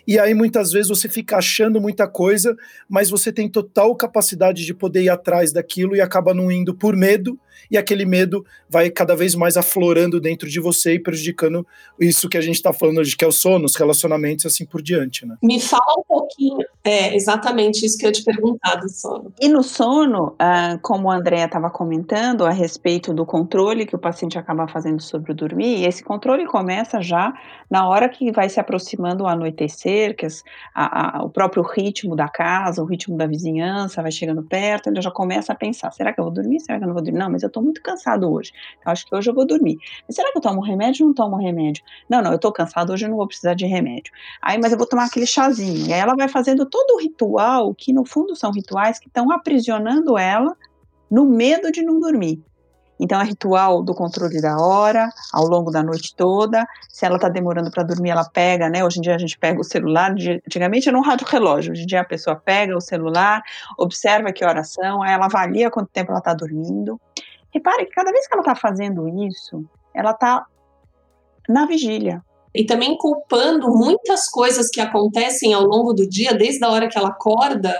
e 0.06 0.20
aí 0.20 0.34
muitas 0.34 0.70
vezes 0.70 0.88
você 0.88 1.08
fica 1.08 1.36
achando 1.36 1.80
muita 1.80 2.06
coisa, 2.06 2.56
mas 2.88 3.10
você 3.10 3.32
tem 3.32 3.48
total 3.48 3.94
capacidade 3.96 4.64
de 4.64 4.72
poder 4.72 5.02
ir 5.02 5.08
atrás 5.08 5.52
daquilo 5.52 5.96
e 5.96 6.00
acaba 6.00 6.32
não 6.32 6.50
indo 6.50 6.72
por 6.72 6.94
medo, 6.94 7.36
e 7.70 7.76
aquele 7.76 8.04
medo 8.04 8.44
vai 8.68 8.90
cada 8.90 9.14
vez 9.14 9.34
mais 9.34 9.56
aflorando 9.56 10.20
dentro 10.20 10.48
de 10.48 10.60
você 10.60 10.94
e 10.94 10.98
prejudicando 10.98 11.66
isso 11.98 12.28
que 12.28 12.36
a 12.36 12.40
gente 12.40 12.56
está 12.56 12.72
falando 12.72 12.98
hoje, 12.98 13.16
que 13.16 13.24
é 13.24 13.28
o 13.28 13.32
sono, 13.32 13.64
os 13.64 13.76
relacionamentos 13.76 14.44
e 14.44 14.48
assim 14.48 14.64
por 14.64 14.82
diante, 14.82 15.26
né? 15.26 15.36
Me 15.42 15.60
fala 15.60 15.94
um 15.98 16.04
pouquinho, 16.06 16.58
é 16.84 17.14
exatamente 17.14 17.84
isso 17.84 17.98
que 17.98 18.06
eu 18.06 18.12
te 18.12 18.22
perguntar 18.22 18.76
do 18.76 18.88
sono. 18.88 19.32
E 19.40 19.48
no 19.48 19.62
sono, 19.62 20.34
ah, 20.38 20.78
como 20.82 21.10
a 21.10 21.16
Andrea 21.16 21.46
estava 21.46 21.70
comentando 21.70 22.44
a 22.44 22.50
respeito 22.50 23.12
do 23.12 23.24
controle 23.24 23.86
que 23.86 23.96
o 23.96 23.98
paciente 23.98 24.38
acaba 24.38 24.68
fazendo 24.68 25.02
sobre 25.02 25.32
o 25.32 25.34
dormir, 25.34 25.86
esse 25.86 26.02
controle 26.02 26.46
começa 26.46 27.00
já 27.00 27.32
na 27.70 27.88
hora 27.88 28.08
que 28.08 28.30
vai 28.30 28.48
se 28.48 28.60
aproximando 28.60 29.24
o 29.24 29.26
anoitecer, 29.26 29.86
cercas, 29.86 30.42
a, 30.74 31.18
a, 31.18 31.24
o 31.24 31.30
próprio 31.30 31.62
ritmo 31.62 32.14
da 32.16 32.28
casa, 32.28 32.82
o 32.82 32.86
ritmo 32.86 33.16
da 33.16 33.26
vizinhança 33.26 34.02
vai 34.02 34.10
chegando 34.10 34.42
perto, 34.42 34.88
ele 34.88 35.00
já 35.00 35.10
começa 35.10 35.52
a 35.52 35.56
pensar: 35.56 35.90
será 35.92 36.12
que 36.12 36.20
eu 36.20 36.24
vou 36.24 36.32
dormir? 36.32 36.60
Será 36.60 36.78
que 36.78 36.84
eu 36.84 36.88
não 36.88 36.94
vou 36.94 37.02
dormir? 37.02 37.18
Não, 37.18 37.30
mas 37.30 37.42
eu 37.46 37.48
estou 37.48 37.62
muito 37.62 37.82
cansado 37.82 38.30
hoje. 38.30 38.52
Então, 38.78 38.92
acho 38.92 39.06
que 39.06 39.14
hoje 39.14 39.30
eu 39.30 39.34
vou 39.34 39.46
dormir. 39.46 39.76
Mas 40.06 40.16
será 40.16 40.30
que 40.30 40.38
eu 40.38 40.42
tomo 40.42 40.60
remédio 40.60 41.04
ou 41.04 41.08
não 41.08 41.14
tomo 41.14 41.36
remédio? 41.36 41.82
Não, 42.08 42.22
não, 42.22 42.30
eu 42.30 42.36
estou 42.36 42.52
cansado, 42.52 42.92
hoje 42.92 43.06
eu 43.06 43.10
não 43.10 43.16
vou 43.16 43.26
precisar 43.26 43.54
de 43.54 43.66
remédio. 43.66 44.12
Aí, 44.42 44.58
mas 44.58 44.72
eu 44.72 44.78
vou 44.78 44.86
tomar 44.86 45.06
aquele 45.06 45.26
chazinho. 45.26 45.86
E 45.86 45.92
aí 45.92 46.00
ela 46.00 46.14
vai 46.14 46.28
fazendo 46.28 46.66
todo 46.66 46.94
o 46.94 47.00
ritual, 47.00 47.74
que 47.74 47.92
no 47.92 48.04
fundo 48.04 48.36
são 48.36 48.50
rituais 48.50 48.98
que 48.98 49.08
estão 49.08 49.30
aprisionando 49.30 50.18
ela 50.18 50.56
no 51.10 51.24
medo 51.24 51.70
de 51.70 51.82
não 51.82 52.00
dormir. 52.00 52.42
Então, 52.98 53.20
é 53.20 53.24
ritual 53.24 53.82
do 53.82 53.94
controle 53.94 54.40
da 54.40 54.56
hora, 54.56 55.10
ao 55.32 55.46
longo 55.46 55.70
da 55.70 55.82
noite 55.82 56.14
toda. 56.16 56.66
Se 56.88 57.04
ela 57.04 57.16
está 57.16 57.28
demorando 57.28 57.70
para 57.70 57.82
dormir, 57.82 58.10
ela 58.10 58.24
pega, 58.24 58.68
né? 58.68 58.84
Hoje 58.84 58.98
em 58.98 59.02
dia 59.02 59.14
a 59.14 59.18
gente 59.18 59.38
pega 59.38 59.60
o 59.60 59.64
celular. 59.64 60.12
Antigamente 60.12 60.88
era 60.88 60.96
um 60.96 61.02
rádio 61.02 61.26
relógio. 61.26 61.72
Hoje 61.72 61.82
em 61.82 61.86
dia 61.86 62.00
a 62.00 62.04
pessoa 62.04 62.36
pega 62.36 62.76
o 62.76 62.80
celular, 62.80 63.42
observa 63.78 64.32
que 64.32 64.44
horas 64.44 64.72
são, 64.72 65.04
ela 65.04 65.26
avalia 65.26 65.70
quanto 65.70 65.90
tempo 65.90 66.10
ela 66.10 66.20
está 66.20 66.32
dormindo. 66.32 66.98
Repare 67.56 67.86
que 67.86 67.92
cada 67.92 68.12
vez 68.12 68.28
que 68.28 68.34
ela 68.34 68.42
está 68.42 68.54
fazendo 68.54 69.08
isso, 69.26 69.64
ela 69.94 70.10
está 70.10 70.44
na 71.48 71.64
vigília. 71.64 72.22
E 72.54 72.66
também 72.66 72.98
culpando 72.98 73.70
muitas 73.70 74.28
coisas 74.28 74.68
que 74.68 74.78
acontecem 74.78 75.54
ao 75.54 75.62
longo 75.62 75.94
do 75.94 76.06
dia, 76.06 76.34
desde 76.34 76.62
a 76.62 76.68
hora 76.68 76.86
que 76.86 76.98
ela 76.98 77.08
acorda, 77.08 77.74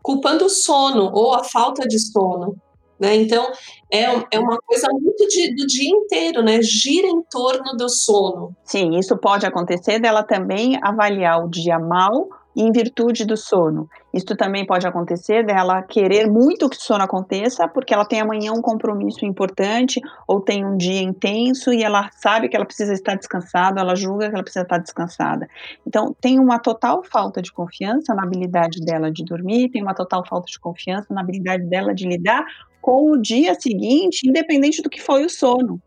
culpando 0.00 0.44
o 0.44 0.48
sono 0.48 1.10
ou 1.12 1.34
a 1.34 1.42
falta 1.42 1.88
de 1.88 1.98
sono. 1.98 2.56
Né? 3.00 3.16
Então, 3.16 3.50
é, 3.92 4.04
é 4.30 4.38
uma 4.38 4.58
coisa 4.58 4.86
muito 4.92 5.26
de, 5.26 5.56
do 5.56 5.66
dia 5.66 5.90
inteiro, 5.90 6.40
né? 6.42 6.60
Gira 6.62 7.08
em 7.08 7.22
torno 7.22 7.76
do 7.76 7.88
sono. 7.88 8.54
Sim, 8.62 8.96
isso 8.96 9.18
pode 9.18 9.44
acontecer 9.44 9.98
dela 9.98 10.22
também 10.22 10.78
avaliar 10.82 11.44
o 11.44 11.48
dia 11.48 11.80
mal 11.80 12.28
em 12.60 12.70
virtude 12.72 13.24
do 13.24 13.36
sono. 13.36 13.88
Isso 14.12 14.36
também 14.36 14.66
pode 14.66 14.86
acontecer 14.86 15.44
dela 15.46 15.82
querer 15.82 16.30
muito 16.30 16.68
que 16.68 16.76
o 16.76 16.80
sono 16.80 17.02
aconteça, 17.02 17.66
porque 17.68 17.94
ela 17.94 18.04
tem 18.04 18.20
amanhã 18.20 18.52
um 18.52 18.60
compromisso 18.60 19.24
importante 19.24 20.00
ou 20.28 20.40
tem 20.40 20.64
um 20.64 20.76
dia 20.76 21.00
intenso 21.00 21.72
e 21.72 21.82
ela 21.82 22.10
sabe 22.12 22.48
que 22.48 22.56
ela 22.56 22.66
precisa 22.66 22.92
estar 22.92 23.14
descansada, 23.14 23.80
ela 23.80 23.94
julga 23.94 24.28
que 24.28 24.34
ela 24.34 24.42
precisa 24.42 24.64
estar 24.64 24.78
descansada. 24.78 25.48
Então, 25.86 26.14
tem 26.20 26.38
uma 26.38 26.58
total 26.58 27.02
falta 27.02 27.40
de 27.40 27.52
confiança 27.52 28.14
na 28.14 28.24
habilidade 28.24 28.80
dela 28.80 29.10
de 29.10 29.24
dormir, 29.24 29.70
tem 29.70 29.82
uma 29.82 29.94
total 29.94 30.22
falta 30.26 30.46
de 30.50 30.58
confiança 30.60 31.14
na 31.14 31.22
habilidade 31.22 31.64
dela 31.64 31.94
de 31.94 32.06
lidar 32.06 32.44
com 32.82 33.12
o 33.12 33.16
dia 33.16 33.54
seguinte, 33.54 34.28
independente 34.28 34.82
do 34.82 34.90
que 34.90 35.00
foi 35.00 35.24
o 35.24 35.30
sono. 35.30 35.80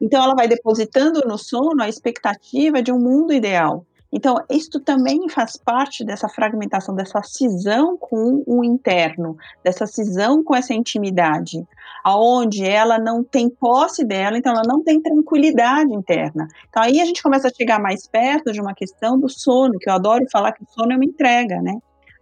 Então, 0.00 0.22
ela 0.22 0.34
vai 0.34 0.48
depositando 0.48 1.20
no 1.26 1.38
sono 1.38 1.82
a 1.82 1.88
expectativa 1.88 2.82
de 2.82 2.90
um 2.90 2.98
mundo 2.98 3.32
ideal. 3.32 3.86
Então, 4.16 4.36
isto 4.48 4.78
também 4.78 5.28
faz 5.28 5.56
parte 5.56 6.04
dessa 6.04 6.28
fragmentação, 6.28 6.94
dessa 6.94 7.20
cisão 7.24 7.96
com 7.96 8.44
o 8.46 8.62
interno, 8.62 9.36
dessa 9.64 9.88
cisão 9.88 10.44
com 10.44 10.54
essa 10.54 10.72
intimidade, 10.72 11.66
aonde 12.04 12.64
ela 12.64 12.96
não 12.96 13.24
tem 13.24 13.50
posse 13.50 14.04
dela, 14.04 14.38
então 14.38 14.52
ela 14.52 14.62
não 14.64 14.84
tem 14.84 15.02
tranquilidade 15.02 15.92
interna. 15.92 16.46
Então, 16.68 16.80
aí 16.84 17.00
a 17.00 17.04
gente 17.04 17.24
começa 17.24 17.48
a 17.48 17.52
chegar 17.52 17.80
mais 17.80 18.06
perto 18.06 18.52
de 18.52 18.60
uma 18.60 18.72
questão 18.72 19.18
do 19.18 19.28
sono, 19.28 19.80
que 19.80 19.90
eu 19.90 19.94
adoro 19.94 20.24
falar 20.30 20.52
que 20.52 20.62
o 20.62 20.66
sono 20.68 20.92
é 20.92 20.96
uma 20.96 21.04
entrega, 21.04 21.60
né? 21.60 21.74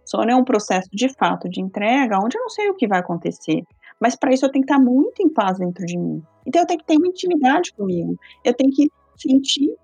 Sono 0.03 0.31
é 0.31 0.35
um 0.35 0.43
processo 0.43 0.89
de 0.91 1.09
fato 1.13 1.47
de 1.47 1.61
entrega, 1.61 2.17
onde 2.17 2.35
eu 2.35 2.41
não 2.41 2.49
sei 2.49 2.69
o 2.71 2.75
que 2.75 2.87
vai 2.87 3.01
acontecer, 3.01 3.61
mas 3.99 4.15
para 4.15 4.33
isso 4.33 4.43
eu 4.43 4.51
tenho 4.51 4.65
que 4.65 4.73
estar 4.73 4.83
muito 4.83 5.21
em 5.21 5.29
paz 5.29 5.59
dentro 5.59 5.85
de 5.85 5.95
mim. 5.95 6.23
Então 6.43 6.63
eu 6.63 6.67
tenho 6.67 6.79
que 6.79 6.87
ter 6.87 6.97
uma 6.97 7.07
intimidade 7.07 7.71
comigo. 7.73 8.17
Eu 8.43 8.53
tenho 8.55 8.71
que 8.71 8.91
sentir 9.15 9.75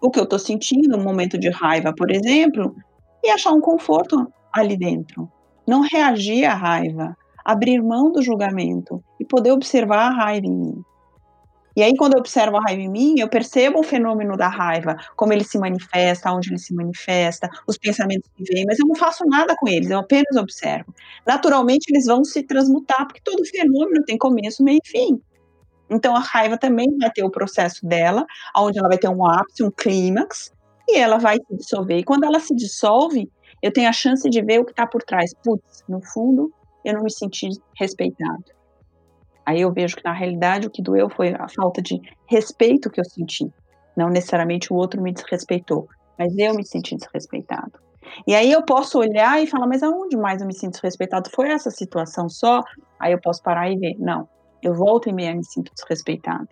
o 0.00 0.10
que 0.10 0.18
eu 0.18 0.24
estou 0.24 0.38
sentindo 0.38 0.96
no 0.96 1.04
momento 1.04 1.38
de 1.38 1.50
raiva, 1.50 1.92
por 1.96 2.10
exemplo, 2.10 2.74
e 3.22 3.30
achar 3.30 3.52
um 3.52 3.60
conforto 3.60 4.32
ali 4.52 4.76
dentro. 4.76 5.30
Não 5.66 5.82
reagir 5.82 6.44
à 6.44 6.54
raiva, 6.54 7.16
abrir 7.44 7.82
mão 7.82 8.10
do 8.10 8.22
julgamento 8.22 9.02
e 9.18 9.24
poder 9.24 9.52
observar 9.52 10.08
a 10.08 10.10
raiva 10.10 10.46
em 10.46 10.56
mim. 10.56 10.84
E 11.76 11.82
aí, 11.82 11.96
quando 11.96 12.14
eu 12.14 12.18
observo 12.18 12.56
a 12.56 12.60
raiva 12.60 12.82
em 12.82 12.90
mim, 12.90 13.14
eu 13.18 13.28
percebo 13.28 13.78
o 13.78 13.82
fenômeno 13.82 14.36
da 14.36 14.48
raiva, 14.48 14.96
como 15.16 15.32
ele 15.32 15.44
se 15.44 15.58
manifesta, 15.58 16.32
onde 16.32 16.50
ele 16.50 16.58
se 16.58 16.74
manifesta, 16.74 17.48
os 17.66 17.78
pensamentos 17.78 18.28
que 18.36 18.42
vêm, 18.52 18.64
mas 18.66 18.78
eu 18.78 18.86
não 18.86 18.96
faço 18.96 19.24
nada 19.26 19.54
com 19.56 19.68
eles, 19.68 19.88
eu 19.88 20.00
apenas 20.00 20.36
observo. 20.36 20.92
Naturalmente, 21.26 21.86
eles 21.90 22.06
vão 22.06 22.24
se 22.24 22.42
transmutar, 22.42 23.06
porque 23.06 23.20
todo 23.24 23.44
fenômeno 23.46 24.04
tem 24.04 24.18
começo, 24.18 24.64
meio 24.64 24.80
e 24.84 24.88
fim. 24.88 25.20
Então 25.90 26.14
a 26.14 26.20
raiva 26.20 26.56
também 26.56 26.86
vai 26.98 27.10
ter 27.10 27.24
o 27.24 27.30
processo 27.30 27.84
dela, 27.84 28.24
onde 28.56 28.78
ela 28.78 28.88
vai 28.88 28.98
ter 28.98 29.08
um 29.08 29.26
ápice, 29.26 29.64
um 29.64 29.70
clímax, 29.70 30.52
e 30.88 30.96
ela 30.96 31.18
vai 31.18 31.36
se 31.36 31.56
dissolver. 31.56 31.98
E 31.98 32.04
quando 32.04 32.24
ela 32.24 32.38
se 32.38 32.54
dissolve, 32.54 33.30
eu 33.62 33.72
tenho 33.72 33.88
a 33.88 33.92
chance 33.92 34.28
de 34.28 34.42
ver 34.42 34.60
o 34.60 34.64
que 34.64 34.70
está 34.70 34.86
por 34.86 35.02
trás. 35.02 35.32
Putz, 35.42 35.84
no 35.88 36.00
fundo, 36.00 36.52
eu 36.84 36.94
não 36.94 37.02
me 37.02 37.10
senti 37.10 37.48
respeitado. 37.78 38.44
Aí 39.44 39.60
eu 39.60 39.72
vejo 39.72 39.96
que 39.96 40.04
na 40.04 40.12
realidade 40.12 40.66
o 40.66 40.70
que 40.70 40.82
doeu 40.82 41.10
foi 41.10 41.34
a 41.34 41.48
falta 41.48 41.82
de 41.82 42.00
respeito 42.26 42.90
que 42.90 43.00
eu 43.00 43.04
senti. 43.04 43.52
Não 43.96 44.08
necessariamente 44.08 44.72
o 44.72 44.76
outro 44.76 45.02
me 45.02 45.12
desrespeitou, 45.12 45.88
mas 46.18 46.32
eu 46.38 46.54
me 46.54 46.64
senti 46.64 46.96
desrespeitado. 46.96 47.72
E 48.26 48.34
aí 48.34 48.50
eu 48.50 48.64
posso 48.64 48.98
olhar 48.98 49.42
e 49.42 49.46
falar, 49.46 49.66
mas 49.66 49.82
aonde 49.82 50.16
mais 50.16 50.40
eu 50.40 50.46
me 50.46 50.54
sinto 50.54 50.74
desrespeitado? 50.74 51.30
Foi 51.30 51.48
essa 51.48 51.70
situação 51.70 52.28
só? 52.28 52.62
Aí 52.98 53.12
eu 53.12 53.20
posso 53.20 53.42
parar 53.42 53.70
e 53.70 53.76
ver, 53.76 53.96
não, 53.98 54.28
eu 54.62 54.74
volto 54.74 55.08
e 55.08 55.12
meia 55.12 55.34
me 55.34 55.44
sinto 55.44 55.72
desrespeitado. 55.74 56.48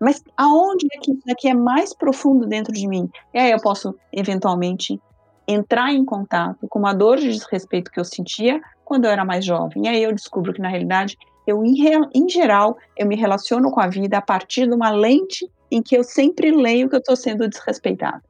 Mas 0.00 0.22
aonde 0.36 0.86
é 0.92 0.98
que 0.98 1.12
isso 1.12 1.30
aqui 1.30 1.48
é 1.48 1.54
mais 1.54 1.94
profundo 1.94 2.46
dentro 2.46 2.72
de 2.72 2.86
mim? 2.86 3.08
E 3.32 3.38
aí 3.38 3.50
eu 3.50 3.60
posso, 3.60 3.94
eventualmente, 4.12 5.00
entrar 5.46 5.92
em 5.92 6.04
contato 6.04 6.66
com 6.68 6.78
uma 6.78 6.92
dor 6.92 7.18
de 7.18 7.30
desrespeito 7.30 7.90
que 7.90 8.00
eu 8.00 8.04
sentia 8.04 8.60
quando 8.84 9.04
eu 9.04 9.10
era 9.10 9.24
mais 9.24 9.44
jovem. 9.44 9.86
E 9.86 9.88
aí 9.88 10.02
eu 10.02 10.12
descubro 10.12 10.52
que, 10.52 10.60
na 10.60 10.68
realidade, 10.68 11.16
eu, 11.46 11.64
em, 11.64 11.74
em 12.14 12.28
geral, 12.28 12.76
eu 12.96 13.06
me 13.06 13.16
relaciono 13.16 13.70
com 13.70 13.80
a 13.80 13.88
vida 13.88 14.18
a 14.18 14.22
partir 14.22 14.66
de 14.66 14.74
uma 14.74 14.90
lente 14.90 15.48
em 15.70 15.82
que 15.82 15.96
eu 15.96 16.04
sempre 16.04 16.50
leio 16.50 16.88
que 16.88 16.94
eu 16.94 17.00
estou 17.00 17.16
sendo 17.16 17.48
desrespeitado. 17.48 18.22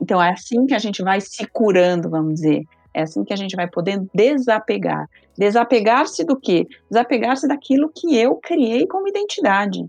Então 0.00 0.22
é 0.22 0.30
assim 0.30 0.66
que 0.66 0.74
a 0.74 0.78
gente 0.78 1.02
vai 1.02 1.20
se 1.20 1.46
curando, 1.46 2.08
vamos 2.08 2.34
dizer. 2.34 2.64
É 2.94 3.02
assim 3.02 3.24
que 3.24 3.32
a 3.32 3.36
gente 3.36 3.54
vai 3.54 3.68
poder 3.68 4.02
desapegar. 4.14 5.08
Desapegar-se 5.36 6.24
do 6.24 6.38
quê? 6.38 6.66
Desapegar-se 6.90 7.46
daquilo 7.46 7.90
que 7.94 8.16
eu 8.16 8.36
criei 8.36 8.86
como 8.86 9.08
identidade, 9.08 9.86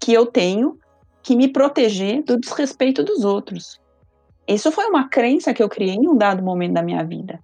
que 0.00 0.12
eu 0.12 0.26
tenho 0.26 0.78
que 1.22 1.36
me 1.36 1.48
proteger 1.48 2.22
do 2.24 2.38
desrespeito 2.38 3.02
dos 3.04 3.24
outros. 3.24 3.80
Isso 4.46 4.72
foi 4.72 4.86
uma 4.86 5.08
crença 5.08 5.54
que 5.54 5.62
eu 5.62 5.68
criei 5.68 5.94
em 5.94 6.08
um 6.08 6.16
dado 6.16 6.42
momento 6.42 6.74
da 6.74 6.82
minha 6.82 7.04
vida. 7.04 7.38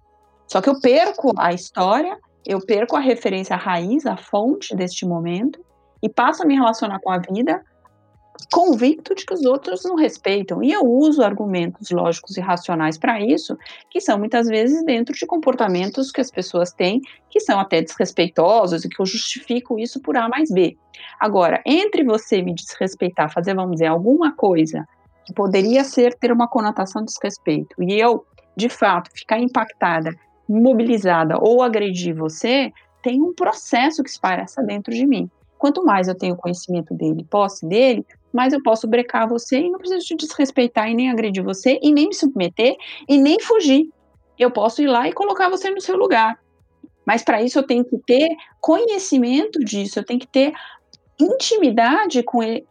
Só 0.47 0.61
que 0.61 0.69
eu 0.69 0.79
perco 0.81 1.33
a 1.37 1.53
história, 1.53 2.17
eu 2.45 2.59
perco 2.59 2.95
a 2.95 2.99
referência 2.99 3.55
a 3.55 3.59
raiz, 3.59 4.05
a 4.05 4.17
fonte 4.17 4.75
deste 4.75 5.05
momento, 5.05 5.63
e 6.01 6.09
passo 6.09 6.43
a 6.43 6.45
me 6.45 6.55
relacionar 6.55 6.99
com 6.99 7.11
a 7.11 7.19
vida 7.19 7.63
convicto 8.51 9.13
de 9.13 9.25
que 9.25 9.33
os 9.33 9.43
outros 9.45 9.83
não 9.83 9.95
respeitam. 9.95 10.63
E 10.63 10.71
eu 10.71 10.83
uso 10.83 11.21
argumentos 11.21 11.89
lógicos 11.91 12.37
e 12.37 12.41
racionais 12.41 12.97
para 12.97 13.19
isso, 13.19 13.57
que 13.89 13.99
são 13.99 14.17
muitas 14.17 14.47
vezes 14.47 14.83
dentro 14.85 15.13
de 15.13 15.25
comportamentos 15.25 16.11
que 16.11 16.21
as 16.21 16.31
pessoas 16.31 16.71
têm, 16.71 17.01
que 17.29 17.39
são 17.39 17.59
até 17.59 17.81
desrespeitosos 17.81 18.83
e 18.83 18.89
que 18.89 19.01
eu 19.01 19.05
justifico 19.05 19.79
isso 19.79 19.99
por 20.01 20.17
A 20.17 20.27
mais 20.29 20.49
B. 20.51 20.77
Agora, 21.19 21.61
entre 21.65 22.03
você 22.03 22.41
me 22.41 22.53
desrespeitar, 22.53 23.31
fazer, 23.31 23.53
vamos 23.53 23.73
dizer, 23.73 23.87
alguma 23.87 24.33
coisa 24.33 24.87
que 25.25 25.33
poderia 25.33 25.83
ser 25.83 26.15
ter 26.15 26.31
uma 26.31 26.47
conotação 26.47 27.03
de 27.03 27.11
desrespeito, 27.11 27.75
e 27.83 27.99
eu, 27.99 28.25
de 28.55 28.69
fato, 28.69 29.11
ficar 29.13 29.39
impactada, 29.39 30.11
mobilizada 30.47 31.37
ou 31.39 31.61
agredir 31.61 32.15
você, 32.15 32.71
tem 33.03 33.21
um 33.21 33.33
processo 33.33 34.03
que 34.03 34.09
se 34.09 34.19
passa 34.19 34.63
dentro 34.63 34.93
de 34.93 35.05
mim. 35.05 35.29
Quanto 35.57 35.83
mais 35.83 36.07
eu 36.07 36.15
tenho 36.15 36.35
conhecimento 36.35 36.93
dele, 36.93 37.25
posse 37.29 37.67
dele, 37.67 38.05
mais 38.33 38.53
eu 38.53 38.61
posso 38.61 38.87
brecar 38.87 39.27
você 39.27 39.59
e 39.59 39.69
não 39.69 39.79
preciso 39.79 40.05
te 40.05 40.15
desrespeitar 40.15 40.89
e 40.89 40.93
nem 40.93 41.09
agredir 41.09 41.43
você 41.43 41.79
e 41.81 41.91
nem 41.91 42.09
me 42.09 42.13
submeter 42.15 42.75
e 43.07 43.17
nem 43.17 43.39
fugir. 43.39 43.89
Eu 44.37 44.51
posso 44.51 44.81
ir 44.81 44.87
lá 44.87 45.07
e 45.07 45.13
colocar 45.13 45.49
você 45.49 45.69
no 45.69 45.81
seu 45.81 45.97
lugar. 45.97 46.39
Mas 47.05 47.23
para 47.23 47.41
isso 47.41 47.59
eu 47.59 47.63
tenho 47.63 47.83
que 47.83 47.97
ter 48.05 48.29
conhecimento 48.61 49.59
disso, 49.59 49.99
eu 49.99 50.05
tenho 50.05 50.19
que 50.19 50.27
ter 50.27 50.53
intimidade 51.19 52.23
com, 52.23 52.41
ele, 52.41 52.65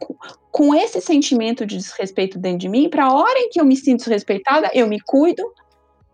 com 0.51 0.73
esse 0.73 1.01
sentimento 1.01 1.65
de 1.65 1.77
desrespeito 1.77 2.39
dentro 2.39 2.59
de 2.59 2.69
mim, 2.69 2.89
para 2.89 3.05
a 3.05 3.13
hora 3.13 3.37
em 3.37 3.49
que 3.49 3.59
eu 3.59 3.65
me 3.65 3.75
sinto 3.75 3.99
desrespeitada, 3.99 4.71
eu 4.73 4.87
me 4.87 4.99
cuido, 5.01 5.43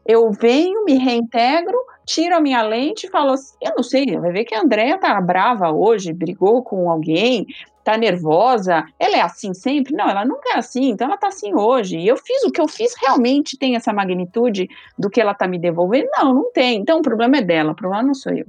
eu 0.06 0.32
venho, 0.32 0.84
me 0.84 0.98
reintegro 0.98 1.78
tiro 2.06 2.36
a 2.36 2.40
minha 2.40 2.62
lente 2.62 3.08
e 3.08 3.10
falo 3.10 3.32
assim, 3.32 3.56
eu 3.62 3.74
não 3.76 3.84
sei, 3.84 4.06
vai 4.18 4.32
ver 4.32 4.46
que 4.46 4.54
a 4.54 4.62
Andrea 4.62 4.98
tá 4.98 5.20
brava 5.20 5.72
hoje, 5.72 6.14
brigou 6.14 6.64
com 6.64 6.90
alguém, 6.90 7.46
tá 7.86 7.98
nervosa, 7.98 8.84
ela 9.00 9.16
é 9.16 9.22
assim 9.22 9.54
sempre? 9.54 9.94
Não, 9.94 10.10
ela 10.10 10.26
nunca 10.26 10.56
é 10.56 10.58
assim, 10.58 10.90
então 10.90 11.08
ela 11.08 11.18
tá 11.18 11.28
assim 11.28 11.54
hoje. 11.54 12.00
E 12.00 12.08
eu 12.08 12.18
fiz 12.18 12.44
o 12.44 12.52
que 12.52 12.60
eu 12.60 12.68
fiz 12.68 12.96
realmente 13.00 13.58
tem 13.60 13.76
essa 13.76 13.94
magnitude 13.94 14.68
do 14.98 15.08
que 15.08 15.22
ela 15.22 15.36
tá 15.36 15.48
me 15.48 15.60
devolvendo? 15.60 16.10
Não, 16.18 16.34
não 16.34 16.52
tem. 16.52 16.80
Então 16.80 16.98
o 16.98 17.04
problema 17.04 17.38
é 17.38 17.42
dela, 17.42 17.74
o 17.74 17.76
problema 17.76 18.02
não 18.02 18.16
sou 18.16 18.34
eu. 18.34 18.48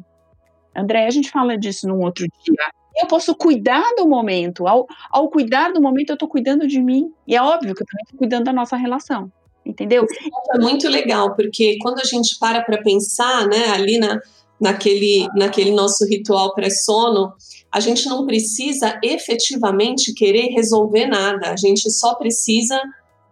André, 0.74 1.06
a 1.06 1.10
gente 1.10 1.30
fala 1.30 1.56
disso 1.56 1.86
num 1.86 2.02
outro 2.02 2.26
dia. 2.26 2.70
Eu 2.96 3.06
posso 3.08 3.34
cuidar 3.34 3.84
do 3.94 4.08
momento. 4.08 4.66
Ao, 4.66 4.86
ao 5.10 5.28
cuidar 5.28 5.70
do 5.70 5.82
momento, 5.82 6.10
eu 6.10 6.16
tô 6.16 6.26
cuidando 6.26 6.66
de 6.66 6.82
mim. 6.82 7.12
E 7.26 7.36
é 7.36 7.42
óbvio 7.42 7.74
que 7.74 7.82
eu 7.82 7.86
também 7.86 8.04
tô 8.10 8.16
cuidando 8.16 8.44
da 8.44 8.52
nossa 8.54 8.76
relação 8.76 9.30
entendeu? 9.64 10.06
É 10.54 10.58
muito 10.58 10.88
legal, 10.88 11.34
porque 11.34 11.76
quando 11.82 11.98
a 11.98 12.04
gente 12.04 12.38
para 12.38 12.62
para 12.62 12.80
pensar, 12.80 13.48
né, 13.48 13.70
ali 13.70 13.98
na, 13.98 14.20
naquele, 14.60 15.28
naquele 15.34 15.72
nosso 15.72 16.06
ritual 16.06 16.54
pré-sono, 16.54 17.32
a 17.76 17.80
gente 17.80 18.06
não 18.06 18.24
precisa 18.24 18.98
efetivamente 19.04 20.14
querer 20.14 20.46
resolver 20.46 21.04
nada, 21.04 21.50
a 21.50 21.56
gente 21.56 21.90
só 21.90 22.14
precisa 22.14 22.80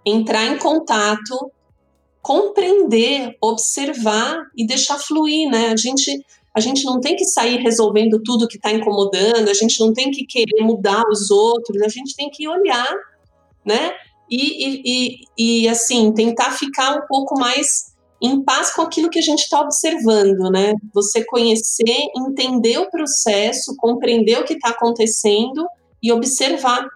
entrar 0.05 0.45
em 0.45 0.59
contato, 0.59 1.51
compreender, 2.21 3.39
observar 3.41 4.37
e 4.55 4.67
deixar 4.67 4.99
fluir, 4.99 5.49
né? 5.49 5.69
A 5.69 5.77
gente, 5.77 6.23
a 6.55 6.61
gente 6.61 6.85
não 6.85 7.01
tem 7.01 7.17
que 7.17 7.25
sair 7.25 7.57
resolvendo 7.57 8.21
tudo 8.23 8.47
que 8.47 8.57
está 8.57 8.71
incomodando, 8.71 9.49
a 9.49 9.55
gente 9.55 9.81
não 9.81 9.95
tem 9.95 10.11
que 10.11 10.27
querer 10.27 10.61
mudar 10.61 11.05
os 11.11 11.31
outros, 11.31 11.81
a 11.81 11.89
gente 11.89 12.15
tem 12.15 12.29
que 12.29 12.47
olhar, 12.47 12.95
né? 13.65 13.93
e, 14.31 14.83
e, 14.85 15.21
e, 15.39 15.69
assim, 15.69 16.13
tentar 16.13 16.51
ficar 16.51 16.97
um 16.97 17.07
pouco 17.07 17.39
mais 17.39 17.94
em 18.25 18.43
paz 18.43 18.73
com 18.73 18.81
aquilo 18.81 19.11
que 19.11 19.19
a 19.19 19.23
gente 19.23 19.41
está 19.41 19.61
observando, 19.61 20.51
né? 20.51 20.73
Você 20.95 21.23
conhecer, 21.27 22.09
entender 22.17 22.79
o 22.79 22.91
processo, 22.91 23.77
compreender 23.77 24.39
o 24.39 24.45
que 24.45 24.55
está 24.55 24.71
acontecendo 24.71 25.67
e 26.03 26.11
observar, 26.11 26.89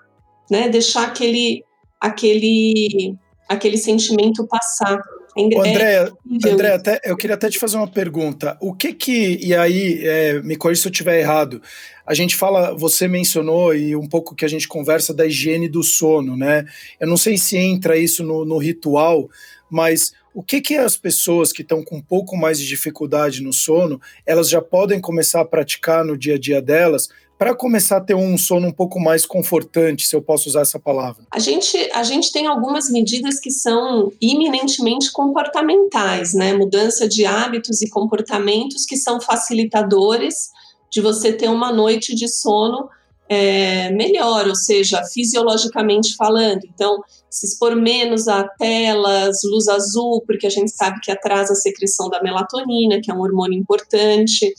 né? 0.50 0.70
Deixar 0.70 1.04
aquele, 1.04 1.62
aquele, 2.00 3.14
aquele 3.46 3.76
sentimento 3.76 4.46
passar. 4.46 4.98
André, 5.36 5.94
é 5.94 6.50
André 6.50 6.72
até, 6.72 7.00
eu 7.04 7.16
queria 7.16 7.36
até 7.36 7.50
te 7.50 7.58
fazer 7.58 7.76
uma 7.76 7.86
pergunta. 7.86 8.56
O 8.60 8.74
que 8.74 8.94
que, 8.94 9.38
e 9.40 9.54
aí, 9.54 10.00
é, 10.02 10.40
me 10.40 10.56
corrija 10.56 10.80
se 10.80 10.88
eu 10.88 10.90
estiver 10.90 11.20
errado, 11.20 11.60
a 12.06 12.14
gente 12.14 12.34
fala, 12.34 12.74
você 12.74 13.06
mencionou 13.06 13.74
e 13.74 13.94
um 13.94 14.08
pouco 14.08 14.34
que 14.34 14.46
a 14.46 14.48
gente 14.48 14.66
conversa 14.66 15.12
da 15.12 15.26
higiene 15.26 15.68
do 15.68 15.82
sono, 15.82 16.38
né? 16.38 16.64
Eu 16.98 17.06
não 17.06 17.18
sei 17.18 17.36
se 17.36 17.56
entra 17.58 17.98
isso 17.98 18.24
no, 18.24 18.46
no 18.46 18.56
ritual, 18.56 19.28
mas 19.70 20.12
o 20.38 20.42
que 20.44 20.60
que 20.60 20.76
as 20.76 20.96
pessoas 20.96 21.50
que 21.50 21.62
estão 21.62 21.82
com 21.82 21.96
um 21.96 22.00
pouco 22.00 22.36
mais 22.36 22.60
de 22.60 22.66
dificuldade 22.68 23.42
no 23.42 23.52
sono, 23.52 24.00
elas 24.24 24.48
já 24.48 24.62
podem 24.62 25.00
começar 25.00 25.40
a 25.40 25.44
praticar 25.44 26.04
no 26.04 26.16
dia 26.16 26.36
a 26.36 26.38
dia 26.38 26.62
delas 26.62 27.08
para 27.36 27.56
começar 27.56 27.96
a 27.96 28.00
ter 28.00 28.14
um 28.14 28.38
sono 28.38 28.68
um 28.68 28.72
pouco 28.72 29.00
mais 29.00 29.26
confortante, 29.26 30.06
se 30.06 30.14
eu 30.14 30.22
posso 30.22 30.48
usar 30.48 30.60
essa 30.60 30.78
palavra? 30.78 31.24
A 31.32 31.40
gente, 31.40 31.76
a 31.92 32.04
gente 32.04 32.30
tem 32.30 32.46
algumas 32.46 32.88
medidas 32.88 33.40
que 33.40 33.50
são 33.50 34.12
iminentemente 34.20 35.10
comportamentais, 35.10 36.34
né? 36.34 36.52
Mudança 36.52 37.08
de 37.08 37.26
hábitos 37.26 37.82
e 37.82 37.90
comportamentos 37.90 38.86
que 38.86 38.96
são 38.96 39.20
facilitadores 39.20 40.50
de 40.88 41.00
você 41.00 41.32
ter 41.32 41.48
uma 41.48 41.72
noite 41.72 42.14
de 42.14 42.28
sono 42.28 42.88
é, 43.28 43.90
melhor, 43.90 44.48
ou 44.48 44.56
seja, 44.56 45.02
fisiologicamente 45.12 46.14
falando. 46.16 46.60
Então, 46.64 46.98
se 47.30 47.46
expor 47.46 47.76
menos 47.76 48.26
a 48.26 48.44
telas, 48.44 49.38
luz 49.44 49.68
azul, 49.68 50.22
porque 50.26 50.46
a 50.46 50.50
gente 50.50 50.70
sabe 50.70 50.98
que 51.00 51.10
atrasa 51.10 51.52
a 51.52 51.56
secreção 51.56 52.08
da 52.08 52.22
melatonina, 52.22 53.00
que 53.02 53.10
é 53.10 53.14
um 53.14 53.20
hormônio 53.20 53.58
importante, 53.58 54.52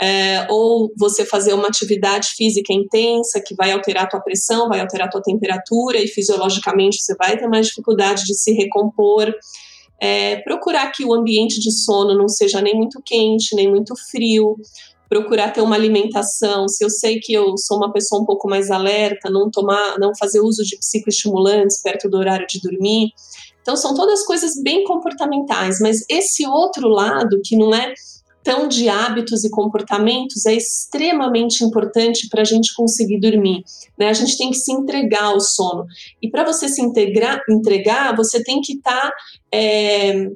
é, 0.00 0.46
ou 0.50 0.90
você 0.98 1.24
fazer 1.24 1.52
uma 1.52 1.68
atividade 1.68 2.28
física 2.36 2.72
intensa 2.72 3.42
que 3.44 3.54
vai 3.54 3.72
alterar 3.72 4.04
a 4.04 4.08
tua 4.08 4.20
pressão, 4.20 4.68
vai 4.68 4.80
alterar 4.80 5.08
a 5.08 5.10
tua 5.10 5.22
temperatura 5.22 5.98
e 5.98 6.08
fisiologicamente 6.08 7.02
você 7.02 7.14
vai 7.14 7.36
ter 7.36 7.46
mais 7.46 7.66
dificuldade 7.66 8.24
de 8.24 8.34
se 8.34 8.52
recompor. 8.52 9.32
É, 10.00 10.36
procurar 10.42 10.90
que 10.90 11.04
o 11.04 11.14
ambiente 11.14 11.60
de 11.60 11.70
sono 11.70 12.16
não 12.16 12.28
seja 12.28 12.60
nem 12.60 12.74
muito 12.74 13.00
quente, 13.04 13.54
nem 13.54 13.70
muito 13.70 13.94
frio, 14.10 14.56
procurar 15.08 15.52
ter 15.52 15.60
uma 15.60 15.76
alimentação, 15.76 16.68
se 16.68 16.84
eu 16.84 16.90
sei 16.90 17.20
que 17.20 17.32
eu 17.32 17.56
sou 17.56 17.76
uma 17.76 17.92
pessoa 17.92 18.22
um 18.22 18.24
pouco 18.24 18.48
mais 18.48 18.70
alerta, 18.70 19.30
não 19.30 19.50
tomar, 19.50 19.98
não 19.98 20.12
fazer 20.16 20.40
uso 20.40 20.62
de 20.64 20.76
psicoestimulantes 20.78 21.80
perto 21.82 22.08
do 22.08 22.16
horário 22.16 22.46
de 22.46 22.60
dormir. 22.60 23.12
Então 23.62 23.76
são 23.76 23.94
todas 23.94 24.24
coisas 24.24 24.60
bem 24.62 24.84
comportamentais, 24.84 25.78
mas 25.80 26.04
esse 26.08 26.46
outro 26.46 26.88
lado 26.88 27.40
que 27.42 27.56
não 27.56 27.74
é 27.74 27.94
tão 28.44 28.68
de 28.68 28.90
hábitos 28.90 29.42
e 29.42 29.50
comportamentos 29.50 30.44
é 30.44 30.52
extremamente 30.54 31.64
importante 31.64 32.28
para 32.28 32.42
a 32.42 32.44
gente 32.44 32.74
conseguir 32.74 33.18
dormir. 33.18 33.64
Né? 33.98 34.08
A 34.08 34.12
gente 34.12 34.36
tem 34.36 34.50
que 34.50 34.58
se 34.58 34.70
entregar 34.70 35.24
ao 35.24 35.40
sono. 35.40 35.86
E 36.20 36.30
para 36.30 36.44
você 36.44 36.68
se 36.68 36.82
integrar, 36.82 37.40
entregar, 37.48 38.14
você 38.14 38.44
tem 38.44 38.60
que 38.60 38.74
estar 38.74 39.00
tá, 39.00 39.12
é, 39.50 40.28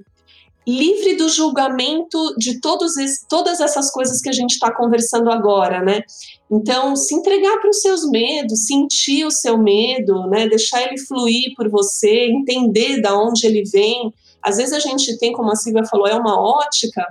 livre 0.69 1.17
do 1.17 1.31
julgamento 1.31 2.35
de 2.37 2.61
todos 2.61 2.93
todas 3.27 3.59
essas 3.59 3.91
coisas 3.91 4.21
que 4.21 4.29
a 4.29 4.33
gente 4.33 4.53
está 4.53 4.71
conversando 4.71 5.31
agora, 5.31 5.83
né? 5.83 6.03
Então, 6.51 6.95
se 6.95 7.15
entregar 7.15 7.59
para 7.59 7.71
os 7.71 7.81
seus 7.81 8.07
medos, 8.11 8.67
sentir 8.67 9.25
o 9.25 9.31
seu 9.31 9.57
medo, 9.57 10.29
né? 10.29 10.47
Deixar 10.47 10.83
ele 10.83 10.99
fluir 10.99 11.55
por 11.57 11.71
você, 11.71 12.27
entender 12.27 13.01
da 13.01 13.19
onde 13.19 13.47
ele 13.47 13.63
vem. 13.65 14.13
Às 14.43 14.59
vezes 14.59 14.75
a 14.75 14.79
gente 14.79 15.19
tem, 15.19 15.33
como 15.33 15.51
a 15.51 15.57
Silvia 15.57 15.87
falou, 15.87 16.07
é 16.07 16.15
uma 16.15 16.39
ótica, 16.39 17.03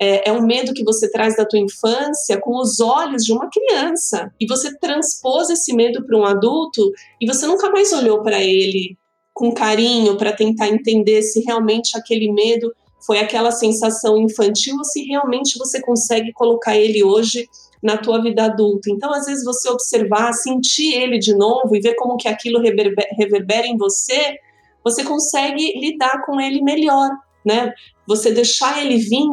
é, 0.00 0.30
é, 0.30 0.32
um 0.32 0.40
medo 0.40 0.72
que 0.72 0.82
você 0.82 1.10
traz 1.10 1.36
da 1.36 1.44
tua 1.44 1.58
infância 1.58 2.40
com 2.40 2.58
os 2.58 2.80
olhos 2.80 3.22
de 3.22 3.32
uma 3.34 3.50
criança 3.50 4.32
e 4.40 4.46
você 4.46 4.76
transpôs 4.78 5.50
esse 5.50 5.74
medo 5.74 6.04
para 6.06 6.18
um 6.18 6.24
adulto 6.24 6.90
e 7.20 7.26
você 7.26 7.46
nunca 7.46 7.70
mais 7.70 7.92
olhou 7.92 8.22
para 8.22 8.42
ele 8.42 8.96
com 9.32 9.52
carinho 9.52 10.16
para 10.16 10.32
tentar 10.32 10.68
entender 10.68 11.22
se 11.22 11.40
realmente 11.40 11.96
aquele 11.96 12.32
medo 12.32 12.72
foi 13.06 13.18
aquela 13.18 13.50
sensação 13.50 14.16
infantil 14.16 14.76
ou 14.76 14.84
se 14.84 15.02
realmente 15.04 15.58
você 15.58 15.80
consegue 15.80 16.32
colocar 16.32 16.76
ele 16.76 17.04
hoje 17.04 17.48
na 17.82 17.98
tua 17.98 18.22
vida 18.22 18.44
adulta. 18.44 18.90
Então, 18.90 19.12
às 19.12 19.26
vezes, 19.26 19.44
você 19.44 19.68
observar, 19.68 20.32
sentir 20.32 20.94
ele 20.94 21.18
de 21.18 21.36
novo 21.36 21.76
e 21.76 21.80
ver 21.80 21.94
como 21.96 22.16
que 22.16 22.26
aquilo 22.26 22.60
reverbera 22.60 23.66
em 23.66 23.76
você, 23.76 24.38
você 24.82 25.04
consegue 25.04 25.78
lidar 25.78 26.24
com 26.24 26.40
ele 26.40 26.62
melhor, 26.62 27.10
né? 27.44 27.72
Você 28.06 28.32
deixar 28.32 28.84
ele 28.84 28.98
vir 28.98 29.26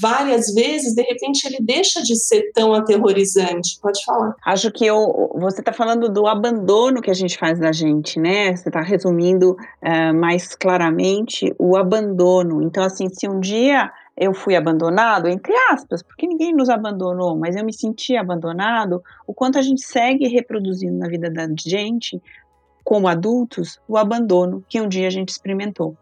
várias 0.00 0.52
vezes, 0.54 0.94
de 0.94 1.02
repente 1.02 1.44
ele 1.46 1.58
deixa 1.60 2.02
de 2.02 2.14
ser 2.16 2.52
tão 2.52 2.72
aterrorizante. 2.72 3.78
Pode 3.82 4.04
falar. 4.04 4.34
Acho 4.46 4.70
que 4.70 4.86
eu, 4.86 5.30
você 5.34 5.60
está 5.60 5.72
falando 5.72 6.08
do 6.08 6.26
abandono 6.26 7.00
que 7.02 7.10
a 7.10 7.14
gente 7.14 7.36
faz 7.36 7.58
da 7.58 7.72
gente, 7.72 8.18
né? 8.20 8.54
Você 8.54 8.68
está 8.68 8.80
resumindo 8.80 9.52
uh, 9.52 10.14
mais 10.14 10.54
claramente 10.54 11.52
o 11.58 11.76
abandono. 11.76 12.62
Então, 12.62 12.84
assim, 12.84 13.08
se 13.08 13.28
um 13.28 13.40
dia 13.40 13.90
eu 14.16 14.34
fui 14.34 14.56
abandonado, 14.56 15.28
entre 15.28 15.54
aspas, 15.70 16.02
porque 16.02 16.26
ninguém 16.26 16.52
nos 16.52 16.68
abandonou, 16.68 17.36
mas 17.36 17.54
eu 17.54 17.64
me 17.64 17.72
senti 17.72 18.16
abandonado, 18.16 19.00
o 19.26 19.32
quanto 19.32 19.58
a 19.58 19.62
gente 19.62 19.80
segue 19.80 20.26
reproduzindo 20.26 20.98
na 20.98 21.08
vida 21.08 21.30
da 21.30 21.46
gente, 21.56 22.20
como 22.82 23.06
adultos, 23.06 23.78
o 23.86 23.96
abandono 23.96 24.64
que 24.68 24.80
um 24.80 24.88
dia 24.88 25.06
a 25.06 25.10
gente 25.10 25.28
experimentou. 25.28 25.96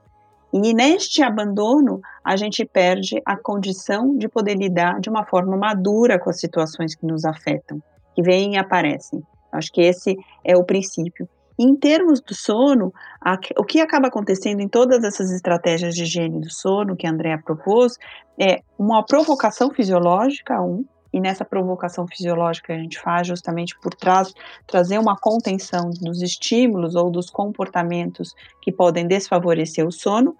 E 0.53 0.73
neste 0.73 1.23
abandono, 1.23 2.01
a 2.25 2.37
gente 2.37 2.65
perde 2.65 3.21
a 3.25 3.37
condição 3.37 4.17
de 4.17 4.29
poder 4.29 4.57
lidar 4.57 5.01
de 5.01 5.11
uma 5.11 5.25
forma 5.25 5.57
madura 5.57 6.19
com 6.19 6.31
as 6.31 6.41
situações 6.41 6.95
que 6.95 7.07
nos 7.07 7.25
afetam, 7.25 7.83
que 8.15 8.23
vêm 8.23 8.55
e 8.55 8.59
aparecem. 8.59 9.23
Acho 9.53 9.73
que 9.73 9.81
esse 9.81 10.17
é 10.45 10.57
o 10.57 10.65
princípio. 10.65 11.29
Em 11.59 11.75
termos 11.75 12.21
do 12.21 12.35
sono, 12.35 12.93
a, 13.21 13.39
o 13.59 13.65
que 13.65 13.81
acaba 13.81 14.09
acontecendo 14.09 14.61
em 14.61 14.69
todas 14.69 15.03
essas 15.03 15.31
estratégias 15.33 15.95
de 15.95 16.03
higiene 16.03 16.41
do 16.41 16.51
sono 16.51 16.97
que 16.97 17.07
a 17.07 17.11
Andrea 17.11 17.41
propôs 17.43 17.97
é 18.39 18.61
uma 18.79 19.03
provocação 19.03 19.71
fisiológica, 19.71 20.61
um, 20.61 20.85
e 21.17 21.21
nessa 21.21 21.47
provocação 21.47 22.07
fisiológica 22.07 22.75
a 22.75 22.77
gente 22.77 23.01
faz 23.01 23.27
justamente 23.27 23.75
por 23.81 23.95
trás 23.95 24.35
trazer 24.67 24.99
uma 24.99 25.17
contenção 25.17 25.89
dos 25.89 26.21
estímulos 26.21 26.95
ou 26.95 27.11
dos 27.11 27.31
comportamentos 27.31 28.35
que 28.61 28.71
podem 28.71 29.07
desfavorecer 29.07 29.87
o 29.87 29.91
sono, 29.91 30.37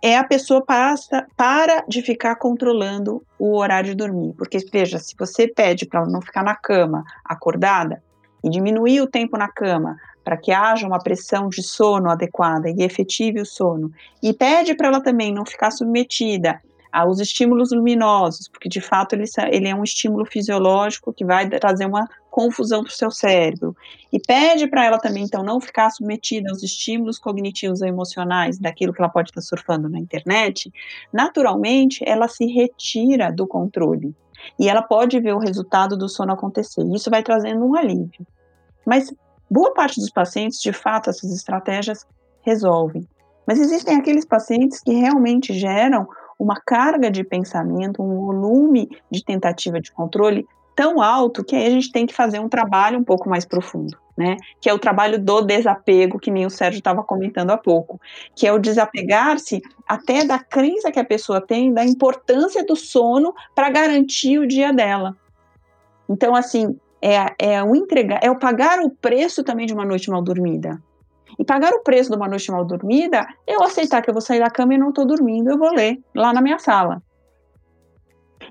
é 0.00 0.16
a 0.16 0.22
pessoa 0.22 0.64
passa, 0.64 1.26
para 1.36 1.84
de 1.88 2.02
ficar 2.02 2.36
controlando 2.36 3.24
o 3.36 3.56
horário 3.56 3.90
de 3.90 3.96
dormir. 3.96 4.32
Porque, 4.34 4.58
veja, 4.72 5.00
se 5.00 5.16
você 5.18 5.48
pede 5.48 5.86
para 5.86 6.06
não 6.06 6.22
ficar 6.22 6.44
na 6.44 6.54
cama 6.54 7.02
acordada 7.24 8.00
e 8.44 8.48
diminuir 8.48 9.00
o 9.00 9.08
tempo 9.08 9.36
na 9.36 9.48
cama 9.48 9.96
para 10.22 10.36
que 10.36 10.52
haja 10.52 10.86
uma 10.86 11.00
pressão 11.00 11.48
de 11.48 11.64
sono 11.64 12.08
adequada 12.08 12.70
e 12.70 12.84
efetive 12.84 13.40
o 13.40 13.46
sono, 13.46 13.90
e 14.22 14.32
pede 14.32 14.76
para 14.76 14.86
ela 14.86 15.02
também 15.02 15.34
não 15.34 15.44
ficar 15.44 15.72
submetida 15.72 16.60
aos 16.92 17.18
estímulos 17.18 17.72
luminosos, 17.72 18.48
porque 18.48 18.68
de 18.68 18.80
fato 18.80 19.14
ele, 19.14 19.24
ele 19.50 19.68
é 19.68 19.74
um 19.74 19.82
estímulo 19.82 20.26
fisiológico 20.26 21.12
que 21.12 21.24
vai 21.24 21.48
trazer 21.48 21.86
uma 21.86 22.06
confusão 22.30 22.82
para 22.82 22.90
o 22.90 22.94
seu 22.94 23.10
cérebro. 23.10 23.74
E 24.12 24.20
pede 24.20 24.66
para 24.66 24.84
ela 24.84 24.98
também, 24.98 25.24
então, 25.24 25.42
não 25.42 25.60
ficar 25.60 25.90
submetida 25.90 26.50
aos 26.50 26.62
estímulos 26.62 27.18
cognitivos 27.18 27.80
ou 27.80 27.88
emocionais 27.88 28.58
daquilo 28.58 28.92
que 28.92 29.00
ela 29.00 29.10
pode 29.10 29.30
estar 29.30 29.40
surfando 29.40 29.88
na 29.88 29.98
internet, 29.98 30.72
naturalmente 31.12 32.04
ela 32.06 32.28
se 32.28 32.46
retira 32.46 33.32
do 33.32 33.46
controle. 33.46 34.14
E 34.58 34.68
ela 34.68 34.82
pode 34.82 35.18
ver 35.20 35.34
o 35.34 35.38
resultado 35.38 35.96
do 35.96 36.08
sono 36.08 36.32
acontecer. 36.32 36.84
Isso 36.94 37.10
vai 37.10 37.22
trazendo 37.22 37.64
um 37.64 37.76
alívio. 37.76 38.26
Mas 38.84 39.14
boa 39.50 39.72
parte 39.72 40.00
dos 40.00 40.10
pacientes, 40.10 40.60
de 40.60 40.72
fato, 40.72 41.10
essas 41.10 41.32
estratégias 41.32 42.06
resolvem. 42.42 43.06
Mas 43.46 43.60
existem 43.60 43.96
aqueles 43.96 44.24
pacientes 44.24 44.80
que 44.80 44.92
realmente 44.92 45.52
geram 45.52 46.08
uma 46.38 46.60
carga 46.60 47.10
de 47.10 47.24
pensamento, 47.24 48.02
um 48.02 48.26
volume 48.26 48.88
de 49.10 49.24
tentativa 49.24 49.80
de 49.80 49.92
controle 49.92 50.46
tão 50.74 51.02
alto 51.02 51.44
que 51.44 51.54
aí 51.54 51.66
a 51.66 51.70
gente 51.70 51.92
tem 51.92 52.06
que 52.06 52.14
fazer 52.14 52.38
um 52.38 52.48
trabalho 52.48 52.98
um 52.98 53.04
pouco 53.04 53.28
mais 53.28 53.44
profundo, 53.44 53.96
né? 54.16 54.36
Que 54.60 54.68
é 54.68 54.74
o 54.74 54.78
trabalho 54.78 55.18
do 55.22 55.42
desapego, 55.42 56.18
que 56.18 56.30
nem 56.30 56.46
o 56.46 56.50
Sérgio 56.50 56.78
estava 56.78 57.02
comentando 57.02 57.50
há 57.50 57.58
pouco, 57.58 58.00
que 58.34 58.46
é 58.46 58.52
o 58.52 58.58
desapegar-se 58.58 59.60
até 59.86 60.24
da 60.24 60.38
crença 60.38 60.90
que 60.90 60.98
a 60.98 61.04
pessoa 61.04 61.40
tem 61.40 61.72
da 61.72 61.84
importância 61.84 62.64
do 62.64 62.74
sono 62.74 63.34
para 63.54 63.70
garantir 63.70 64.38
o 64.38 64.46
dia 64.46 64.72
dela. 64.72 65.16
Então, 66.08 66.34
assim, 66.34 66.78
é, 67.00 67.34
é 67.38 67.62
o 67.62 67.74
entregar, 67.74 68.20
é 68.22 68.30
o 68.30 68.38
pagar 68.38 68.80
o 68.80 68.90
preço 68.90 69.42
também 69.42 69.66
de 69.66 69.74
uma 69.74 69.84
noite 69.84 70.10
mal 70.10 70.22
dormida. 70.22 70.80
E 71.38 71.44
pagar 71.44 71.72
o 71.72 71.82
preço 71.82 72.10
de 72.10 72.16
uma 72.16 72.28
noite 72.28 72.50
mal 72.50 72.64
dormida, 72.64 73.26
eu 73.46 73.62
aceitar 73.62 74.02
que 74.02 74.10
eu 74.10 74.14
vou 74.14 74.20
sair 74.20 74.40
da 74.40 74.50
cama 74.50 74.74
e 74.74 74.78
não 74.78 74.90
estou 74.90 75.06
dormindo, 75.06 75.50
eu 75.50 75.58
vou 75.58 75.72
ler 75.72 75.98
lá 76.14 76.32
na 76.32 76.40
minha 76.40 76.58
sala. 76.58 77.02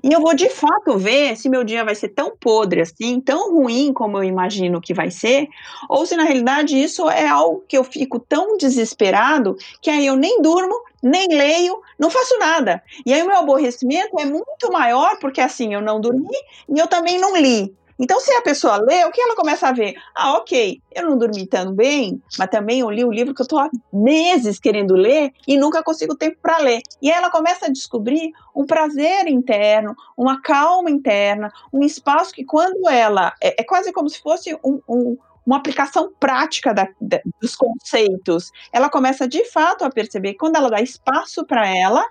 E 0.02 0.12
eu 0.12 0.20
vou 0.20 0.34
de 0.34 0.48
fato 0.48 0.98
ver 0.98 1.36
se 1.36 1.48
meu 1.48 1.62
dia 1.62 1.84
vai 1.84 1.94
ser 1.94 2.08
tão 2.08 2.36
podre 2.36 2.80
assim, 2.80 3.20
tão 3.20 3.54
ruim 3.54 3.92
como 3.92 4.18
eu 4.18 4.24
imagino 4.24 4.80
que 4.80 4.92
vai 4.92 5.10
ser, 5.10 5.46
ou 5.88 6.04
se 6.04 6.16
na 6.16 6.24
realidade 6.24 6.80
isso 6.80 7.08
é 7.08 7.28
algo 7.28 7.64
que 7.68 7.78
eu 7.78 7.84
fico 7.84 8.18
tão 8.18 8.56
desesperado 8.56 9.56
que 9.80 9.88
aí 9.88 10.04
eu 10.04 10.16
nem 10.16 10.42
durmo, 10.42 10.74
nem 11.00 11.28
leio, 11.28 11.80
não 11.98 12.10
faço 12.10 12.36
nada. 12.38 12.82
E 13.06 13.12
aí 13.12 13.22
o 13.22 13.26
meu 13.26 13.38
aborrecimento 13.38 14.18
é 14.18 14.24
muito 14.24 14.72
maior 14.72 15.18
porque 15.20 15.40
assim 15.40 15.72
eu 15.72 15.80
não 15.80 16.00
dormi 16.00 16.36
e 16.68 16.78
eu 16.78 16.88
também 16.88 17.20
não 17.20 17.36
li. 17.36 17.72
Então, 18.02 18.18
se 18.18 18.32
a 18.32 18.42
pessoa 18.42 18.78
lê, 18.78 19.04
o 19.04 19.12
que 19.12 19.20
ela 19.20 19.36
começa 19.36 19.68
a 19.68 19.72
ver? 19.72 19.94
Ah, 20.12 20.36
ok, 20.36 20.82
eu 20.92 21.08
não 21.08 21.16
dormi 21.16 21.46
tão 21.46 21.72
bem, 21.72 22.20
mas 22.36 22.50
também 22.50 22.80
eu 22.80 22.90
li 22.90 23.04
o 23.04 23.12
livro 23.12 23.32
que 23.32 23.40
eu 23.40 23.44
estou 23.44 23.60
há 23.60 23.70
meses 23.92 24.58
querendo 24.58 24.96
ler 24.96 25.30
e 25.46 25.56
nunca 25.56 25.84
consigo 25.84 26.16
tempo 26.16 26.36
para 26.42 26.58
ler. 26.58 26.82
E 27.00 27.08
aí 27.08 27.16
ela 27.16 27.30
começa 27.30 27.66
a 27.66 27.70
descobrir 27.70 28.32
um 28.56 28.66
prazer 28.66 29.28
interno, 29.28 29.94
uma 30.16 30.42
calma 30.42 30.90
interna, 30.90 31.52
um 31.72 31.84
espaço 31.84 32.34
que, 32.34 32.44
quando 32.44 32.88
ela. 32.90 33.32
É, 33.40 33.62
é 33.62 33.64
quase 33.64 33.92
como 33.92 34.10
se 34.10 34.20
fosse 34.20 34.52
um, 34.64 34.80
um 34.88 35.16
uma 35.44 35.56
aplicação 35.56 36.12
prática 36.20 36.72
da, 36.72 36.88
da, 37.00 37.20
dos 37.40 37.56
conceitos, 37.56 38.52
ela 38.72 38.88
começa 38.88 39.26
de 39.26 39.44
fato 39.46 39.84
a 39.84 39.90
perceber 39.90 40.32
que 40.32 40.38
quando 40.38 40.54
ela 40.54 40.70
dá 40.70 40.80
espaço 40.80 41.44
para 41.44 41.66
ela, 41.76 42.04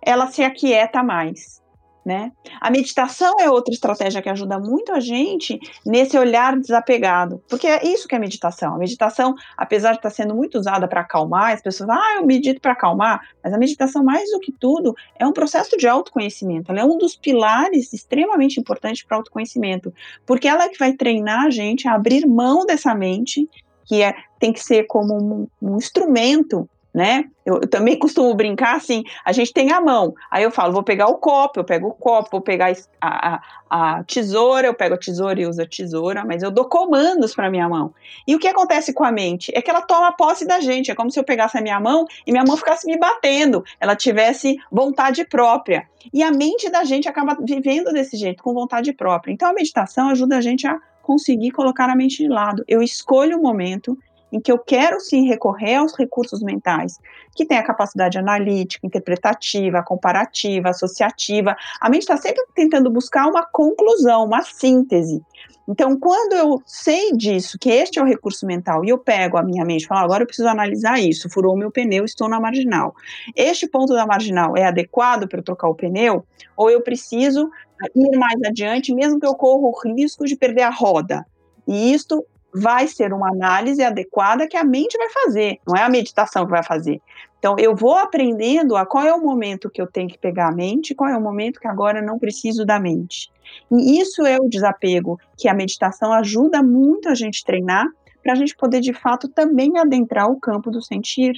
ela 0.00 0.26
se 0.26 0.42
aquieta 0.42 1.02
mais. 1.02 1.59
Né? 2.04 2.32
A 2.60 2.70
meditação 2.70 3.36
é 3.40 3.50
outra 3.50 3.72
estratégia 3.72 4.22
que 4.22 4.28
ajuda 4.28 4.58
muito 4.58 4.92
a 4.92 5.00
gente 5.00 5.58
nesse 5.84 6.16
olhar 6.18 6.58
desapegado, 6.58 7.42
porque 7.48 7.66
é 7.66 7.86
isso 7.86 8.08
que 8.08 8.14
é 8.14 8.18
meditação. 8.18 8.74
A 8.74 8.78
meditação, 8.78 9.34
apesar 9.56 9.92
de 9.92 9.98
estar 9.98 10.10
sendo 10.10 10.34
muito 10.34 10.58
usada 10.58 10.88
para 10.88 11.02
acalmar, 11.02 11.52
as 11.52 11.62
pessoas, 11.62 11.90
ah, 11.90 12.16
eu 12.16 12.26
medito 12.26 12.60
para 12.60 12.72
acalmar, 12.72 13.20
mas 13.42 13.52
a 13.52 13.58
meditação, 13.58 14.02
mais 14.02 14.30
do 14.30 14.40
que 14.40 14.52
tudo, 14.52 14.94
é 15.18 15.26
um 15.26 15.32
processo 15.32 15.76
de 15.76 15.86
autoconhecimento. 15.86 16.70
Ela 16.72 16.80
é 16.80 16.84
um 16.84 16.96
dos 16.96 17.16
pilares 17.16 17.92
extremamente 17.92 18.58
importantes 18.58 19.02
para 19.02 19.16
autoconhecimento, 19.16 19.92
porque 20.24 20.48
ela 20.48 20.64
é 20.64 20.68
que 20.68 20.78
vai 20.78 20.94
treinar 20.94 21.46
a 21.46 21.50
gente 21.50 21.86
a 21.86 21.94
abrir 21.94 22.26
mão 22.26 22.64
dessa 22.64 22.94
mente 22.94 23.48
que 23.84 24.02
é, 24.02 24.14
tem 24.38 24.52
que 24.52 24.60
ser 24.60 24.84
como 24.84 25.14
um, 25.14 25.48
um 25.60 25.76
instrumento 25.76 26.68
né? 26.92 27.24
Eu, 27.46 27.60
eu, 27.62 27.68
também 27.68 27.98
costumo 27.98 28.34
brincar 28.34 28.76
assim, 28.76 29.04
a 29.24 29.32
gente 29.32 29.52
tem 29.52 29.72
a 29.72 29.80
mão, 29.80 30.14
aí 30.30 30.42
eu 30.42 30.50
falo, 30.50 30.72
vou 30.72 30.82
pegar 30.82 31.06
o 31.06 31.16
copo, 31.16 31.60
eu 31.60 31.64
pego 31.64 31.88
o 31.88 31.94
copo, 31.94 32.30
vou 32.32 32.40
pegar 32.40 32.72
a, 33.00 33.34
a, 33.34 33.42
a 33.70 34.04
tesoura, 34.04 34.66
eu 34.66 34.74
pego 34.74 34.94
a 34.94 34.98
tesoura 34.98 35.40
e 35.40 35.46
uso 35.46 35.62
a 35.62 35.66
tesoura, 35.66 36.24
mas 36.24 36.42
eu 36.42 36.50
dou 36.50 36.64
comandos 36.64 37.34
para 37.34 37.50
minha 37.50 37.68
mão. 37.68 37.94
E 38.26 38.34
o 38.34 38.38
que 38.38 38.48
acontece 38.48 38.92
com 38.92 39.04
a 39.04 39.12
mente? 39.12 39.52
É 39.54 39.62
que 39.62 39.70
ela 39.70 39.82
toma 39.82 40.12
posse 40.12 40.46
da 40.46 40.60
gente, 40.60 40.90
é 40.90 40.94
como 40.94 41.10
se 41.10 41.18
eu 41.18 41.24
pegasse 41.24 41.56
a 41.56 41.62
minha 41.62 41.80
mão 41.80 42.06
e 42.26 42.32
minha 42.32 42.44
mão 42.44 42.56
ficasse 42.56 42.86
me 42.86 42.98
batendo, 42.98 43.64
ela 43.78 43.94
tivesse 43.94 44.56
vontade 44.70 45.24
própria. 45.24 45.86
E 46.12 46.22
a 46.22 46.30
mente 46.30 46.70
da 46.70 46.82
gente 46.84 47.08
acaba 47.08 47.36
vivendo 47.40 47.92
desse 47.92 48.16
jeito, 48.16 48.42
com 48.42 48.52
vontade 48.52 48.92
própria. 48.92 49.32
Então 49.32 49.48
a 49.48 49.52
meditação 49.52 50.08
ajuda 50.08 50.38
a 50.38 50.40
gente 50.40 50.66
a 50.66 50.78
conseguir 51.02 51.50
colocar 51.50 51.90
a 51.90 51.96
mente 51.96 52.18
de 52.18 52.28
lado. 52.28 52.64
Eu 52.68 52.82
escolho 52.82 53.38
o 53.38 53.42
momento 53.42 53.98
em 54.32 54.40
que 54.40 54.50
eu 54.50 54.58
quero 54.58 55.00
sim 55.00 55.26
recorrer 55.26 55.76
aos 55.76 55.94
recursos 55.96 56.42
mentais, 56.42 56.98
que 57.34 57.44
tem 57.44 57.58
a 57.58 57.62
capacidade 57.62 58.18
analítica, 58.18 58.86
interpretativa, 58.86 59.82
comparativa, 59.82 60.70
associativa. 60.70 61.56
A 61.80 61.88
mente 61.88 62.02
está 62.02 62.16
sempre 62.16 62.44
tentando 62.54 62.90
buscar 62.90 63.26
uma 63.26 63.44
conclusão, 63.44 64.24
uma 64.24 64.42
síntese. 64.42 65.22
Então, 65.70 65.96
quando 65.96 66.32
eu 66.32 66.60
sei 66.66 67.12
disso, 67.12 67.56
que 67.56 67.70
este 67.70 68.00
é 68.00 68.02
o 68.02 68.04
recurso 68.04 68.44
mental, 68.44 68.84
e 68.84 68.88
eu 68.88 68.98
pego 68.98 69.36
a 69.36 69.42
minha 69.42 69.64
mente 69.64 69.84
e 69.84 69.86
falo, 69.86 70.00
agora 70.00 70.24
eu 70.24 70.26
preciso 70.26 70.48
analisar 70.48 70.98
isso, 70.98 71.30
furou 71.30 71.54
o 71.54 71.56
meu 71.56 71.70
pneu, 71.70 72.04
estou 72.04 72.28
na 72.28 72.40
marginal. 72.40 72.92
Este 73.36 73.68
ponto 73.68 73.94
da 73.94 74.04
marginal 74.04 74.56
é 74.56 74.64
adequado 74.64 75.28
para 75.28 75.38
eu 75.38 75.44
trocar 75.44 75.68
o 75.68 75.74
pneu? 75.76 76.24
Ou 76.56 76.70
eu 76.70 76.82
preciso 76.82 77.48
ir 77.94 78.18
mais 78.18 78.42
adiante, 78.44 78.92
mesmo 78.92 79.20
que 79.20 79.26
eu 79.26 79.34
corra 79.36 79.62
o 79.62 79.94
risco 79.96 80.24
de 80.24 80.34
perder 80.34 80.62
a 80.62 80.70
roda? 80.70 81.24
E 81.68 81.94
isto 81.94 82.26
vai 82.54 82.86
ser 82.86 83.12
uma 83.12 83.28
análise 83.28 83.82
adequada 83.82 84.48
que 84.48 84.56
a 84.56 84.64
mente 84.64 84.96
vai 84.96 85.08
fazer, 85.10 85.58
não 85.66 85.76
é 85.76 85.82
a 85.82 85.88
meditação 85.88 86.44
que 86.44 86.50
vai 86.50 86.62
fazer. 86.62 87.00
Então, 87.38 87.56
eu 87.58 87.74
vou 87.74 87.96
aprendendo 87.96 88.76
a 88.76 88.84
qual 88.84 89.04
é 89.06 89.14
o 89.14 89.20
momento 89.20 89.70
que 89.70 89.80
eu 89.80 89.86
tenho 89.86 90.08
que 90.08 90.18
pegar 90.18 90.48
a 90.48 90.52
mente, 90.52 90.94
qual 90.94 91.08
é 91.08 91.16
o 91.16 91.20
momento 91.20 91.58
que 91.58 91.66
agora 91.66 92.02
não 92.02 92.18
preciso 92.18 92.66
da 92.66 92.78
mente. 92.78 93.30
E 93.70 93.98
isso 93.98 94.26
é 94.26 94.36
o 94.36 94.48
desapego 94.48 95.18
que 95.38 95.48
a 95.48 95.54
meditação 95.54 96.12
ajuda 96.12 96.62
muito 96.62 97.08
a 97.08 97.14
gente 97.14 97.42
treinar 97.42 97.86
para 98.22 98.34
a 98.34 98.36
gente 98.36 98.54
poder, 98.54 98.80
de 98.80 98.92
fato, 98.92 99.26
também 99.26 99.78
adentrar 99.78 100.30
o 100.30 100.38
campo 100.38 100.70
do 100.70 100.82
sentir. 100.82 101.32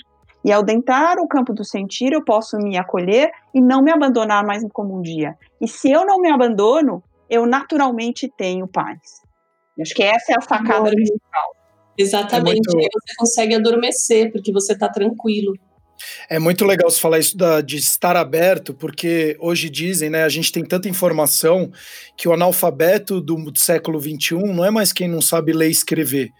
E 0.44 0.50
ao 0.50 0.62
adentrar 0.62 1.18
o 1.20 1.28
campo 1.28 1.52
do 1.52 1.64
sentir, 1.64 2.12
eu 2.12 2.24
posso 2.24 2.58
me 2.58 2.76
acolher 2.76 3.30
e 3.54 3.60
não 3.60 3.80
me 3.80 3.92
abandonar 3.92 4.44
mais 4.44 4.64
como 4.72 4.98
um 4.98 5.00
dia. 5.00 5.36
E 5.60 5.68
se 5.68 5.90
eu 5.90 6.04
não 6.04 6.18
me 6.18 6.30
abandono, 6.32 7.00
eu 7.30 7.46
naturalmente 7.46 8.28
tenho 8.36 8.66
paz. 8.66 9.22
Acho 9.80 9.94
que 9.94 10.02
essa 10.02 10.32
é 10.32 10.36
a 10.36 10.40
sacada 10.40 10.90
principal. 10.90 11.56
Exatamente, 11.96 12.68
é 12.68 12.74
muito... 12.74 12.90
você 12.92 13.14
consegue 13.18 13.54
adormecer, 13.54 14.32
porque 14.32 14.52
você 14.52 14.72
está 14.72 14.88
tranquilo. 14.88 15.54
É 16.28 16.38
muito 16.38 16.64
legal 16.64 16.90
você 16.90 17.00
falar 17.00 17.18
isso 17.18 17.36
da, 17.36 17.60
de 17.60 17.76
estar 17.76 18.16
aberto, 18.16 18.74
porque 18.74 19.36
hoje 19.38 19.70
dizem, 19.70 20.10
né, 20.10 20.24
a 20.24 20.28
gente 20.28 20.50
tem 20.50 20.64
tanta 20.64 20.88
informação 20.88 21.70
que 22.16 22.28
o 22.28 22.32
analfabeto 22.32 23.20
do 23.20 23.36
século 23.56 24.00
XXI 24.00 24.34
não 24.34 24.64
é 24.64 24.70
mais 24.70 24.92
quem 24.92 25.08
não 25.08 25.20
sabe 25.20 25.52
ler 25.52 25.68
e 25.68 25.72
escrever, 25.72 26.30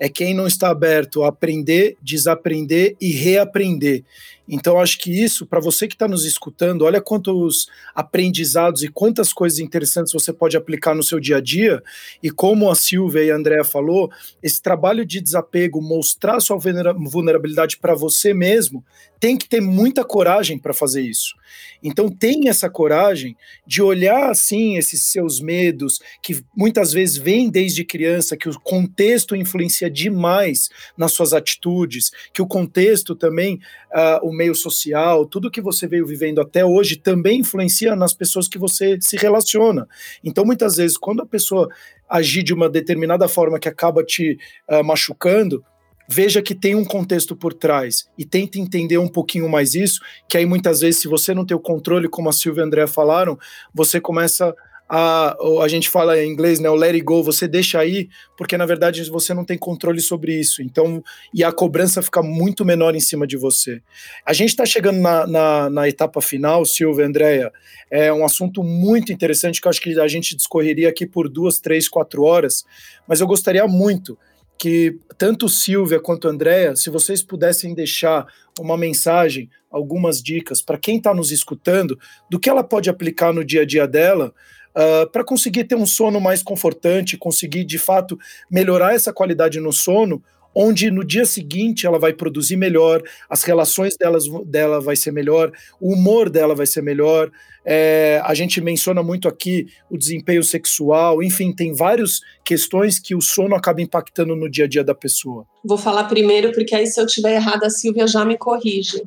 é 0.00 0.08
quem 0.08 0.34
não 0.34 0.46
está 0.46 0.70
aberto 0.70 1.22
a 1.22 1.28
aprender, 1.28 1.96
desaprender 2.02 2.96
e 3.00 3.10
reaprender. 3.10 4.04
Então, 4.46 4.78
acho 4.78 4.98
que 4.98 5.10
isso, 5.10 5.46
para 5.46 5.58
você 5.58 5.88
que 5.88 5.94
está 5.94 6.06
nos 6.06 6.26
escutando, 6.26 6.82
olha 6.82 7.00
quantos 7.00 7.66
aprendizados 7.94 8.82
e 8.82 8.88
quantas 8.88 9.32
coisas 9.32 9.58
interessantes 9.58 10.12
você 10.12 10.34
pode 10.34 10.54
aplicar 10.54 10.94
no 10.94 11.02
seu 11.02 11.18
dia 11.18 11.38
a 11.38 11.40
dia. 11.40 11.82
E 12.22 12.30
como 12.30 12.70
a 12.70 12.74
Silvia 12.74 13.24
e 13.24 13.30
a 13.30 13.36
Andrea 13.36 13.64
falou, 13.64 14.10
esse 14.42 14.60
trabalho 14.60 15.06
de 15.06 15.20
desapego, 15.20 15.80
mostrar 15.80 16.40
sua 16.40 16.58
vulnerabilidade 16.58 17.78
para 17.78 17.94
você 17.94 18.34
mesmo, 18.34 18.84
tem 19.18 19.38
que 19.38 19.48
ter 19.48 19.62
muita 19.62 20.04
coragem 20.04 20.58
para 20.58 20.74
fazer 20.74 21.00
isso. 21.00 21.34
Então, 21.82 22.10
tenha 22.10 22.50
essa 22.50 22.68
coragem 22.68 23.34
de 23.66 23.80
olhar 23.80 24.30
assim 24.30 24.76
esses 24.76 25.06
seus 25.06 25.40
medos, 25.40 26.00
que 26.22 26.44
muitas 26.54 26.92
vezes 26.92 27.16
vêm 27.16 27.48
desde 27.48 27.82
criança, 27.82 28.36
que 28.36 28.48
o 28.48 28.60
contexto 28.60 29.34
influencia 29.34 29.83
demais 29.90 30.68
nas 30.96 31.12
suas 31.12 31.32
atitudes, 31.32 32.10
que 32.32 32.42
o 32.42 32.46
contexto 32.46 33.14
também, 33.14 33.60
uh, 33.92 34.26
o 34.26 34.32
meio 34.32 34.54
social, 34.54 35.26
tudo 35.26 35.50
que 35.50 35.60
você 35.60 35.86
veio 35.86 36.06
vivendo 36.06 36.40
até 36.40 36.64
hoje 36.64 36.96
também 36.96 37.40
influencia 37.40 37.94
nas 37.96 38.14
pessoas 38.14 38.48
que 38.48 38.58
você 38.58 38.98
se 39.00 39.16
relaciona. 39.16 39.88
Então, 40.22 40.44
muitas 40.44 40.76
vezes, 40.76 40.96
quando 40.96 41.22
a 41.22 41.26
pessoa 41.26 41.68
agir 42.08 42.42
de 42.42 42.52
uma 42.52 42.68
determinada 42.68 43.28
forma 43.28 43.58
que 43.58 43.68
acaba 43.68 44.04
te 44.04 44.38
uh, 44.70 44.84
machucando, 44.84 45.64
veja 46.08 46.42
que 46.42 46.54
tem 46.54 46.74
um 46.74 46.84
contexto 46.84 47.34
por 47.34 47.54
trás 47.54 48.08
e 48.16 48.24
tente 48.24 48.60
entender 48.60 48.98
um 48.98 49.08
pouquinho 49.08 49.48
mais 49.48 49.74
isso, 49.74 50.00
que 50.28 50.36
aí 50.36 50.46
muitas 50.46 50.80
vezes, 50.80 51.00
se 51.00 51.08
você 51.08 51.34
não 51.34 51.44
tem 51.44 51.56
o 51.56 51.60
controle, 51.60 52.08
como 52.08 52.28
a 52.28 52.32
Silvia 52.32 52.60
e 52.60 52.64
a 52.64 52.66
André 52.66 52.86
falaram, 52.86 53.38
você 53.72 54.00
começa 54.00 54.54
a, 54.96 55.36
a 55.60 55.66
gente 55.66 55.90
fala 55.90 56.22
em 56.22 56.30
inglês, 56.30 56.60
né, 56.60 56.70
o 56.70 56.76
let 56.76 56.94
it 56.94 57.04
go, 57.04 57.20
você 57.20 57.48
deixa 57.48 57.80
aí, 57.80 58.08
porque 58.38 58.56
na 58.56 58.64
verdade 58.64 59.02
você 59.10 59.34
não 59.34 59.44
tem 59.44 59.58
controle 59.58 60.00
sobre 60.00 60.38
isso, 60.38 60.62
então, 60.62 61.02
e 61.34 61.42
a 61.42 61.50
cobrança 61.50 62.00
fica 62.00 62.22
muito 62.22 62.64
menor 62.64 62.94
em 62.94 63.00
cima 63.00 63.26
de 63.26 63.36
você. 63.36 63.82
A 64.24 64.32
gente 64.32 64.50
está 64.50 64.64
chegando 64.64 65.00
na, 65.00 65.26
na, 65.26 65.68
na, 65.68 65.88
etapa 65.88 66.20
final, 66.20 66.64
Silvia, 66.64 67.06
Andréia, 67.06 67.50
é 67.90 68.12
um 68.12 68.24
assunto 68.24 68.62
muito 68.62 69.12
interessante 69.12 69.60
que 69.60 69.66
eu 69.66 69.70
acho 69.70 69.80
que 69.80 69.98
a 69.98 70.06
gente 70.06 70.36
discorreria 70.36 70.90
aqui 70.90 71.04
por 71.04 71.28
duas, 71.28 71.58
três, 71.58 71.88
quatro 71.88 72.22
horas, 72.22 72.64
mas 73.04 73.20
eu 73.20 73.26
gostaria 73.26 73.66
muito 73.66 74.16
que 74.56 74.96
tanto 75.18 75.48
Silvia 75.48 75.98
quanto 75.98 76.28
Andréia, 76.28 76.76
se 76.76 76.88
vocês 76.88 77.20
pudessem 77.20 77.74
deixar 77.74 78.28
uma 78.60 78.78
mensagem, 78.78 79.50
algumas 79.68 80.22
dicas 80.22 80.62
para 80.62 80.78
quem 80.78 80.98
está 80.98 81.12
nos 81.12 81.32
escutando, 81.32 81.98
do 82.30 82.38
que 82.38 82.48
ela 82.48 82.62
pode 82.62 82.88
aplicar 82.88 83.32
no 83.32 83.44
dia 83.44 83.62
a 83.62 83.66
dia 83.66 83.88
dela, 83.88 84.32
uh, 84.76 85.10
para 85.10 85.24
conseguir 85.24 85.64
ter 85.64 85.74
um 85.74 85.86
sono 85.86 86.20
mais 86.20 86.42
confortante, 86.42 87.16
conseguir 87.16 87.64
de 87.64 87.78
fato 87.78 88.18
melhorar 88.50 88.94
essa 88.94 89.12
qualidade 89.12 89.60
no 89.60 89.72
sono, 89.72 90.22
onde 90.54 90.90
no 90.90 91.04
dia 91.04 91.26
seguinte 91.26 91.86
ela 91.86 91.98
vai 91.98 92.12
produzir 92.12 92.56
melhor, 92.56 93.02
as 93.28 93.42
relações 93.42 93.96
delas, 93.96 94.24
dela 94.46 94.80
vai 94.80 94.94
ser 94.94 95.10
melhor, 95.10 95.50
o 95.80 95.92
humor 95.92 96.30
dela 96.30 96.54
vai 96.54 96.66
ser 96.66 96.82
melhor. 96.82 97.30
É, 97.66 98.20
a 98.24 98.34
gente 98.34 98.60
menciona 98.60 99.02
muito 99.02 99.26
aqui 99.26 99.66
o 99.90 99.96
desempenho 99.96 100.44
sexual, 100.44 101.22
enfim, 101.22 101.52
tem 101.52 101.74
várias 101.74 102.20
questões 102.44 102.98
que 102.98 103.14
o 103.14 103.20
sono 103.20 103.54
acaba 103.54 103.82
impactando 103.82 104.36
no 104.36 104.50
dia 104.50 104.66
a 104.66 104.68
dia 104.68 104.84
da 104.84 104.94
pessoa. 104.94 105.46
Vou 105.64 105.78
falar 105.78 106.04
primeiro, 106.04 106.52
porque 106.52 106.74
aí 106.74 106.86
se 106.86 107.00
eu 107.00 107.06
tiver 107.06 107.34
errado, 107.34 107.64
a 107.64 107.70
Silvia 107.70 108.06
já 108.06 108.24
me 108.24 108.36
corrige. 108.36 109.02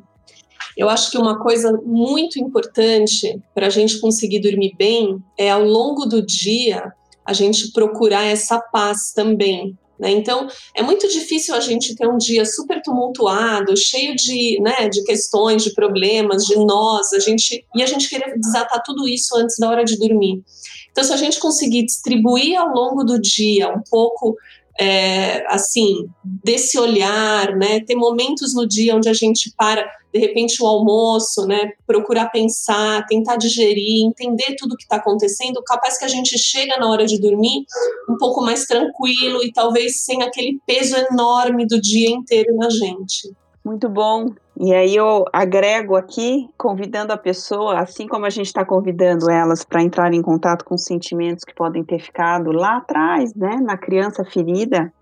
Eu 0.76 0.88
acho 0.88 1.10
que 1.10 1.18
uma 1.18 1.38
coisa 1.38 1.72
muito 1.84 2.38
importante 2.38 3.40
para 3.54 3.66
a 3.66 3.70
gente 3.70 4.00
conseguir 4.00 4.40
dormir 4.40 4.74
bem 4.76 5.22
é 5.36 5.50
ao 5.50 5.64
longo 5.64 6.06
do 6.06 6.24
dia 6.24 6.92
a 7.24 7.32
gente 7.32 7.72
procurar 7.72 8.24
essa 8.24 8.58
paz 8.58 9.12
também. 9.12 9.76
Né? 9.98 10.10
Então, 10.12 10.46
é 10.74 10.82
muito 10.82 11.08
difícil 11.08 11.54
a 11.54 11.60
gente 11.60 11.94
ter 11.94 12.06
um 12.08 12.16
dia 12.16 12.44
super 12.44 12.80
tumultuado, 12.80 13.76
cheio 13.76 14.14
de, 14.14 14.60
né, 14.62 14.88
de 14.88 15.02
questões, 15.02 15.64
de 15.64 15.74
problemas, 15.74 16.44
de 16.44 16.56
nós, 16.56 17.12
a 17.12 17.18
gente, 17.18 17.64
e 17.74 17.82
a 17.82 17.86
gente 17.86 18.08
querer 18.08 18.38
desatar 18.38 18.82
tudo 18.84 19.08
isso 19.08 19.36
antes 19.36 19.56
da 19.58 19.68
hora 19.68 19.84
de 19.84 19.98
dormir. 19.98 20.42
Então, 20.90 21.02
se 21.02 21.12
a 21.12 21.16
gente 21.16 21.38
conseguir 21.38 21.84
distribuir 21.84 22.56
ao 22.58 22.68
longo 22.68 23.04
do 23.04 23.20
dia 23.20 23.68
um 23.68 23.82
pouco 23.90 24.36
é, 24.80 25.44
assim, 25.52 26.08
desse 26.24 26.78
olhar, 26.78 27.56
né? 27.56 27.80
Ter 27.80 27.96
momentos 27.96 28.54
no 28.54 28.66
dia 28.66 28.94
onde 28.94 29.08
a 29.08 29.12
gente 29.12 29.52
para, 29.56 29.84
de 30.12 30.20
repente, 30.20 30.62
o 30.62 30.66
almoço, 30.66 31.46
né? 31.46 31.72
Procurar 31.86 32.30
pensar, 32.30 33.04
tentar 33.06 33.36
digerir, 33.36 34.06
entender 34.06 34.54
tudo 34.56 34.74
o 34.74 34.76
que 34.76 34.84
está 34.84 34.96
acontecendo, 34.96 35.62
capaz 35.64 35.98
que 35.98 36.04
a 36.04 36.08
gente 36.08 36.38
chega 36.38 36.76
na 36.78 36.88
hora 36.88 37.06
de 37.06 37.20
dormir 37.20 37.64
um 38.08 38.16
pouco 38.16 38.40
mais 38.40 38.66
tranquilo 38.66 39.42
e 39.42 39.52
talvez 39.52 40.04
sem 40.04 40.22
aquele 40.22 40.60
peso 40.64 40.96
enorme 41.10 41.66
do 41.66 41.80
dia 41.80 42.10
inteiro 42.10 42.54
na 42.56 42.70
gente. 42.70 43.32
Muito 43.64 43.88
bom. 43.88 44.26
E 44.60 44.74
aí 44.74 44.96
eu 44.96 45.24
agrego 45.32 45.94
aqui, 45.94 46.48
convidando 46.56 47.12
a 47.12 47.16
pessoa, 47.16 47.78
assim 47.80 48.06
como 48.06 48.24
a 48.24 48.30
gente 48.30 48.46
está 48.46 48.64
convidando 48.64 49.30
elas 49.30 49.64
para 49.64 49.82
entrar 49.82 50.12
em 50.12 50.22
contato 50.22 50.64
com 50.64 50.76
sentimentos 50.76 51.44
que 51.44 51.54
podem 51.54 51.84
ter 51.84 51.98
ficado 51.98 52.50
lá 52.50 52.78
atrás, 52.78 53.34
né, 53.34 53.56
na 53.62 53.76
criança 53.76 54.24
ferida, 54.24 54.92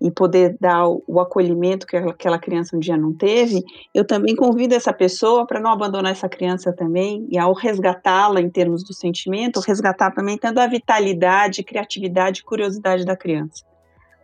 e 0.00 0.10
poder 0.10 0.56
dar 0.60 0.88
o, 0.88 1.20
acolhimento 1.20 1.86
que 1.86 1.96
aquela 1.96 2.36
criança 2.36 2.76
um 2.76 2.80
dia 2.80 2.96
não 2.96 3.14
teve, 3.14 3.62
eu 3.94 4.04
também 4.04 4.34
convido 4.34 4.74
essa 4.74 4.92
pessoa 4.92 5.46
para 5.46 5.60
não 5.60 5.70
abandonar 5.70 6.10
essa 6.10 6.28
criança 6.28 6.72
também, 6.72 7.24
e 7.30 7.38
ao 7.38 7.52
resgatá-la 7.52 8.40
em 8.40 8.50
termos 8.50 8.82
do 8.82 8.92
sentimento, 8.92 9.60
resgatar 9.60 10.10
também 10.10 10.36
tanto 10.36 10.58
a 10.58 10.66
vitalidade, 10.66 11.62
criatividade 11.62 12.40
e 12.40 12.44
curiosidade 12.44 13.04
da 13.04 13.16
criança. 13.16 13.62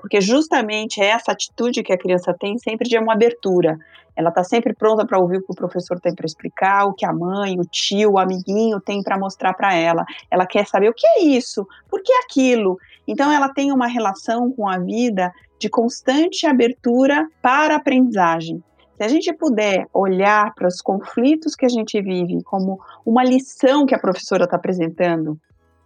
Porque 0.01 0.21
justamente 0.21 1.01
é 1.01 1.07
essa 1.07 1.33
atitude 1.33 1.83
que 1.83 1.93
a 1.93 1.99
criança 1.99 2.35
tem 2.39 2.57
sempre 2.59 2.89
de 2.89 2.99
uma 2.99 3.13
abertura. 3.13 3.79
Ela 4.15 4.31
está 4.31 4.43
sempre 4.43 4.75
pronta 4.75 5.07
para 5.07 5.19
ouvir 5.19 5.39
o 5.39 5.43
que 5.43 5.53
o 5.53 5.55
professor 5.55 6.01
tem 6.01 6.15
para 6.15 6.27
explicar, 6.27 6.87
o 6.87 6.93
que 6.93 7.07
a 7.07 7.13
mãe, 7.13 7.59
o 7.59 7.65
tio, 7.65 8.13
o 8.13 8.19
amiguinho 8.19 8.81
tem 8.81 9.03
para 9.03 9.19
mostrar 9.19 9.55
para 9.55 9.75
ela. 9.75 10.05
Ela 10.31 10.47
quer 10.47 10.67
saber 10.67 10.89
o 10.89 10.95
que 10.95 11.07
é 11.07 11.23
isso, 11.23 11.67
por 11.89 12.03
que 12.03 12.13
aquilo. 12.25 12.79
Então, 13.07 13.31
ela 13.31 13.49
tem 13.49 13.71
uma 13.71 13.87
relação 13.87 14.51
com 14.51 14.69
a 14.69 14.79
vida 14.79 15.33
de 15.59 15.69
constante 15.69 16.47
abertura 16.47 17.29
para 17.41 17.75
a 17.75 17.77
aprendizagem. 17.77 18.63
Se 18.97 19.05
a 19.05 19.09
gente 19.09 19.33
puder 19.33 19.87
olhar 19.95 20.53
para 20.55 20.67
os 20.67 20.81
conflitos 20.81 21.55
que 21.55 21.65
a 21.65 21.69
gente 21.69 22.03
vive 22.03 22.43
como 22.43 22.81
uma 23.07 23.23
lição 23.23 23.87
que 23.87 23.95
a 23.95 23.99
professora 23.99 24.43
está 24.43 24.57
apresentando, 24.57 25.39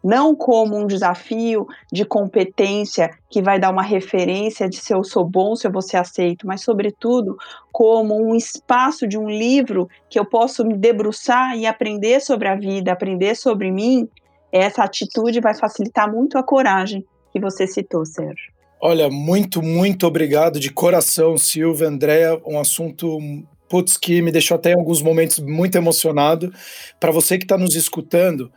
não 0.02 0.34
como 0.34 0.76
um 0.76 0.86
desafio 0.86 1.66
de 1.92 2.04
competência 2.04 3.10
que 3.30 3.40
vai 3.40 3.58
dar 3.58 3.70
uma 3.70 3.82
referência 3.82 4.68
de 4.68 4.76
se 4.76 4.92
eu 4.92 5.04
sou 5.04 5.24
bom, 5.24 5.54
se 5.54 5.66
eu 5.66 5.72
vou 5.72 5.82
ser 5.82 5.98
aceito, 5.98 6.46
mas, 6.46 6.62
sobretudo, 6.62 7.36
como 7.70 8.20
um 8.20 8.34
espaço 8.34 9.06
de 9.06 9.16
um 9.18 9.28
livro 9.28 9.88
que 10.10 10.18
eu 10.18 10.24
posso 10.24 10.64
me 10.64 10.76
debruçar 10.76 11.56
e 11.56 11.66
aprender 11.66 12.20
sobre 12.20 12.48
a 12.48 12.56
vida, 12.56 12.92
aprender 12.92 13.36
sobre 13.36 13.70
mim, 13.70 14.08
essa 14.50 14.82
atitude 14.82 15.40
vai 15.40 15.54
facilitar 15.54 16.10
muito 16.10 16.36
a 16.36 16.42
coragem 16.42 17.04
que 17.32 17.40
você 17.40 17.66
citou, 17.66 18.04
Sérgio. 18.04 18.52
Olha, 18.80 19.08
muito, 19.08 19.62
muito 19.62 20.06
obrigado 20.06 20.58
de 20.58 20.70
coração, 20.70 21.38
Silvia, 21.38 21.86
Andréa, 21.88 22.40
um 22.44 22.58
assunto 22.58 23.18
putz, 23.72 23.96
que 23.96 24.20
me 24.20 24.30
deixou 24.30 24.56
até 24.56 24.72
em 24.72 24.74
alguns 24.74 25.00
momentos 25.00 25.38
muito 25.38 25.78
emocionado. 25.78 26.52
Para 27.00 27.10
você 27.10 27.38
que 27.38 27.44
está 27.44 27.56
nos 27.56 27.74
escutando, 27.74 28.52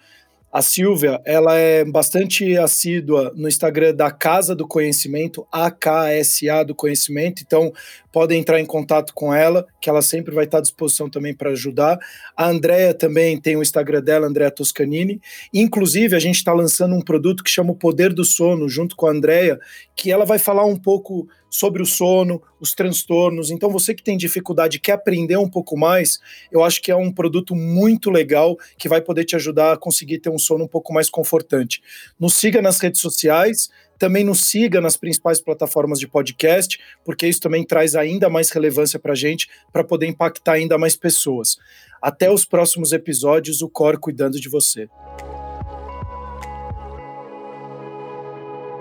a 0.56 0.62
Silvia, 0.62 1.22
ela 1.26 1.58
é 1.58 1.84
bastante 1.84 2.58
assídua 2.58 3.30
no 3.36 3.46
Instagram 3.46 3.94
da 3.94 4.10
Casa 4.10 4.56
do 4.56 4.66
Conhecimento, 4.66 5.46
AKSA 5.52 6.64
do 6.66 6.74
Conhecimento, 6.74 7.44
então 7.46 7.74
podem 8.16 8.40
entrar 8.40 8.62
em 8.62 8.66
contato 8.66 9.14
com 9.14 9.34
ela, 9.34 9.68
que 9.82 9.90
ela 9.90 10.02
sempre 10.02 10.34
vai 10.34 10.46
estar 10.46 10.60
à 10.60 10.62
disposição 10.62 11.10
também 11.10 11.34
para 11.34 11.50
ajudar. 11.50 12.00
A 12.34 12.48
Andrea 12.48 12.94
também 12.94 13.38
tem 13.38 13.58
o 13.58 13.62
Instagram 13.62 14.02
dela, 14.02 14.26
Andrea 14.26 14.50
Toscanini. 14.50 15.20
Inclusive, 15.54 16.16
a 16.16 16.20
gente 16.20 16.38
está 16.38 16.54
lançando 16.54 16.96
um 16.96 17.02
produto 17.02 17.44
que 17.44 17.52
chama 17.52 17.74
o 17.74 17.76
Poder 17.76 18.14
do 18.14 18.24
Sono, 18.24 18.70
junto 18.70 18.96
com 18.96 19.06
a 19.06 19.12
Andrea, 19.12 19.60
que 19.98 20.14
ela 20.14 20.24
vai 20.24 20.40
falar 20.40 20.64
um 20.64 20.78
pouco 20.78 21.28
sobre 21.50 21.82
o 21.82 21.86
sono, 21.86 22.42
os 22.60 22.74
transtornos. 22.74 23.50
Então, 23.50 23.70
você 23.70 23.94
que 23.94 24.04
tem 24.04 24.18
dificuldade, 24.18 24.80
quer 24.80 24.94
aprender 24.94 25.38
um 25.38 25.50
pouco 25.50 25.78
mais, 25.78 26.20
eu 26.52 26.64
acho 26.64 26.82
que 26.82 26.92
é 26.92 26.96
um 26.96 27.12
produto 27.12 27.56
muito 27.56 28.10
legal 28.10 28.58
que 28.78 28.90
vai 28.90 29.02
poder 29.02 29.24
te 29.24 29.36
ajudar 29.36 29.74
a 29.74 29.78
conseguir 29.78 30.20
ter 30.20 30.30
um 30.30 30.38
sono 30.38 30.66
um 30.66 30.68
pouco 30.68 30.94
mais 30.94 31.10
confortante. 31.10 31.82
Nos 32.20 32.34
siga 32.34 32.62
nas 32.62 32.80
redes 32.80 33.00
sociais, 33.00 33.70
também 33.98 34.24
nos 34.24 34.42
siga 34.42 34.82
nas 34.82 34.98
principais 34.98 35.40
plataformas 35.40 36.00
de 36.00 36.08
podcast, 36.08 36.80
porque 37.04 37.28
isso 37.28 37.40
também 37.40 37.66
traz 37.66 37.96
ainda 37.96 38.30
mais 38.30 38.50
relevância 38.50 39.00
para 39.00 39.14
a 39.14 39.16
gente, 39.16 39.50
para 39.72 39.84
poder 39.84 40.08
impactar 40.08 40.54
ainda 40.54 40.78
mais 40.78 40.96
pessoas. 40.96 41.58
Até 42.02 42.30
os 42.30 42.46
próximos 42.46 42.92
episódios, 42.92 43.62
o 43.62 43.70
Cor 43.70 44.00
cuidando 44.00 44.40
de 44.40 44.50
você. 44.50 44.90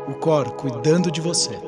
O 0.06 0.14
Cor 0.14 0.52
cuidando 0.56 1.10
de 1.10 1.20
você. 1.20 1.58